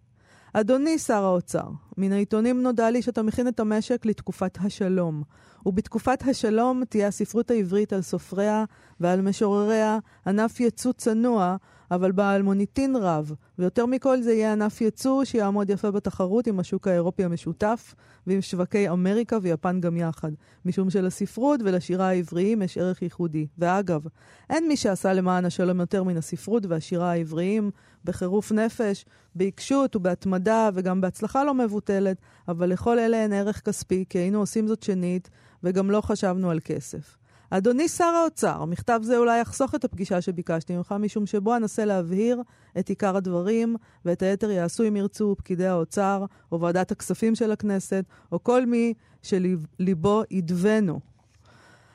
אדוני 0.53 0.99
שר 0.99 1.25
האוצר, 1.25 1.69
מן 1.97 2.13
העיתונים 2.13 2.63
נודע 2.63 2.91
לי 2.91 3.03
שאתה 3.03 3.23
מכין 3.23 3.49
את 3.49 3.61
המשק 3.61 4.07
לתקופת 4.07 4.59
השלום, 4.61 5.23
ובתקופת 5.67 6.23
השלום 6.29 6.85
תהיה 6.85 7.09
הספרות 7.09 7.51
העברית 7.51 7.93
על 7.93 8.03
סופריה 8.03 8.65
ועל 9.01 9.21
משורריה 9.21 9.99
ענף 10.27 10.61
יצוא 10.61 10.93
צנוע, 10.93 11.57
אבל 11.91 12.13
בעל 12.13 12.43
מוניטין 12.43 12.97
רב, 12.97 13.33
ויותר 13.59 13.87
מכל 13.87 14.23
זה 14.23 14.33
יהיה 14.33 14.53
ענף 14.53 14.81
יצוא 14.81 15.25
שיעמוד 15.25 15.71
יפה 15.71 15.91
בתחרות 15.91 16.47
עם 16.47 16.61
השוק 16.61 16.89
האירופי 16.89 17.25
המשותף 17.25 17.95
ועם 18.27 18.41
שווקי 18.41 18.89
אמריקה 18.89 19.39
ויפן 19.43 19.81
גם 19.81 19.97
יחד, 19.97 20.31
משום 20.65 20.91
שלספרות 20.91 21.61
ולשירה 21.65 22.09
העבריים 22.09 22.63
יש 22.63 22.79
ערך 22.79 23.03
ייחודי. 23.03 23.47
ואגב, 23.59 24.07
אין 24.51 24.69
מי 24.69 24.77
שעשה 24.77 25.13
למען 25.13 25.45
השלום 25.45 25.81
יותר 25.81 26.05
מן 26.05 26.17
הספרות 26.17 26.67
והשירה 26.67 27.11
העבריים, 27.11 27.71
בחירוף 28.05 28.53
נפש, 28.53 29.05
בעיקשות 29.35 29.97
ובהתמדה 29.97 30.71
וגם 30.75 31.01
בהצלחה 31.01 31.45
לא 31.45 31.55
מבוטלת, 31.55 32.17
אבל 32.49 32.69
לכל 32.69 32.99
אלה 32.99 33.17
אין 33.23 33.33
ערך 33.33 33.61
כספי, 33.61 34.05
כי 34.09 34.19
היינו 34.19 34.39
עושים 34.39 34.69
זאת 34.69 34.83
שנית, 34.83 35.31
וגם 35.63 35.91
לא 35.91 36.01
חשבנו 36.01 36.51
על 36.51 36.61
כסף. 36.65 37.20
אדוני 37.51 37.89
שר 37.89 38.05
האוצר, 38.05 38.65
מכתב 38.65 39.01
זה 39.03 39.19
אולי 39.19 39.41
יחסוך 39.41 39.75
את 39.75 39.85
הפגישה 39.85 40.21
שביקשתי 40.21 40.77
ממך, 40.77 40.95
משום 40.99 41.27
שבו 41.27 41.57
אנסה 41.57 41.85
להבהיר 41.85 42.43
את 42.79 42.89
עיקר 42.89 43.17
הדברים, 43.17 43.77
ואת 44.05 44.23
היתר 44.23 44.51
יעשו 44.51 44.89
אם 44.89 44.97
ירצו 44.97 45.35
פקידי 45.39 45.67
האוצר, 45.67 46.25
או 46.53 46.61
ועדת 46.61 46.93
הכספים 46.93 47.35
של 47.35 47.53
הכנסת, 47.53 48.05
או 48.33 48.45
כל 48.45 48.67
מי 48.67 48.95
שליבו 49.23 50.23
ידבנו. 50.31 51.01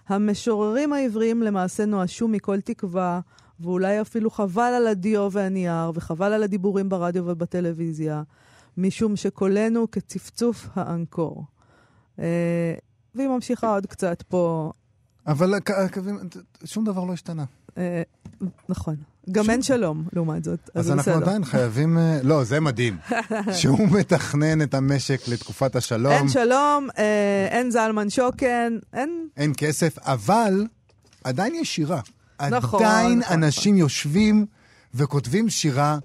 המשוררים 0.08 0.94
העבריים 0.94 1.44
למעשה 1.44 1.86
נואשו 1.86 2.28
מכל 2.28 2.62
תקווה, 2.62 3.20
ואולי 3.60 4.02
אפילו 4.02 4.30
חבל 4.30 4.74
על 4.78 4.88
הדיו 4.88 5.30
והנייר, 5.32 5.92
וחבל 5.94 6.34
על 6.34 6.44
הדיבורים 6.44 6.90
ברדיו 6.90 7.24
ובטלוויזיה, 7.28 8.24
משום 8.78 9.16
שקולנו 9.16 9.92
כצפצוף 9.92 10.68
האנקור. 10.74 11.44
אה, 12.20 12.74
והיא 13.16 13.28
ממשיכה 13.28 13.74
עוד 13.74 13.86
קצת 13.86 14.22
פה. 14.22 14.72
אבל 15.28 15.54
הקווים, 15.54 16.20
שום 16.66 16.86
דבר 16.86 17.04
לא 17.04 17.14
השתנה. 17.14 17.44
אה, 17.78 18.02
נכון. 18.70 18.96
גם 19.32 19.50
אין 19.50 19.62
שלום, 19.62 20.04
לעומת 20.14 20.44
זאת. 20.44 20.70
אז 20.74 20.92
אנחנו 20.92 21.12
עדיין 21.14 21.46
חייבים... 21.46 21.98
אה, 21.98 22.20
לא, 22.24 22.44
זה 22.44 22.60
מדהים. 22.60 22.98
שהוא 23.60 23.88
מתכנן 23.92 24.62
את 24.62 24.74
המשק 24.74 25.28
לתקופת 25.28 25.76
השלום. 25.76 26.12
אין 26.12 26.30
שלום, 26.30 26.88
אה, 26.98 27.48
אין 27.50 27.72
זלמן 27.72 28.10
שוקן, 28.10 28.78
אין... 28.94 29.28
אין 29.38 29.54
כסף, 29.58 29.98
אבל 30.00 30.66
עדיין 31.24 31.56
יש 31.56 31.76
שירה. 31.76 32.02
נכון, 32.52 32.84
עדיין 32.84 33.20
נכון, 33.20 33.44
אנשים 33.44 33.78
יושבים 33.78 34.46
וכותבים 34.94 35.50
שירה, 35.50 35.98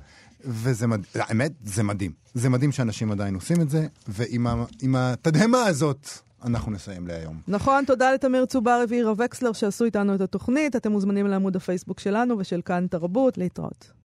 וזה 0.45 0.87
מדהים. 0.87 1.07
האמת, 1.15 1.53
זה 1.65 1.83
מדהים. 1.83 2.13
זה 2.35 2.49
מדהים 2.49 2.73
שאנשים 2.73 3.13
עדיין 3.13 3.35
עושים 3.35 3.61
את 3.61 3.71
זה, 3.71 3.87
ועם 4.09 4.97
התדהמה 4.97 5.63
הזאת 5.63 6.09
אנחנו 6.45 6.73
נסיים 6.73 7.07
להיום. 7.07 7.41
נכון, 7.49 7.85
תודה 7.85 8.13
לתמיר 8.13 8.45
צוברי 8.47 8.85
ואירה 8.89 9.13
וקסלר 9.19 9.53
שעשו 9.53 9.85
איתנו 9.85 10.15
את 10.15 10.21
התוכנית. 10.21 10.77
אתם 10.77 10.93
מוזמנים 10.93 11.27
לעמוד 11.27 11.57
הפייסבוק 11.57 12.01
שלנו 12.01 12.39
ושל 12.39 12.61
כאן 12.65 12.87
תרבות. 12.91 13.39
להתראות. 13.39 13.93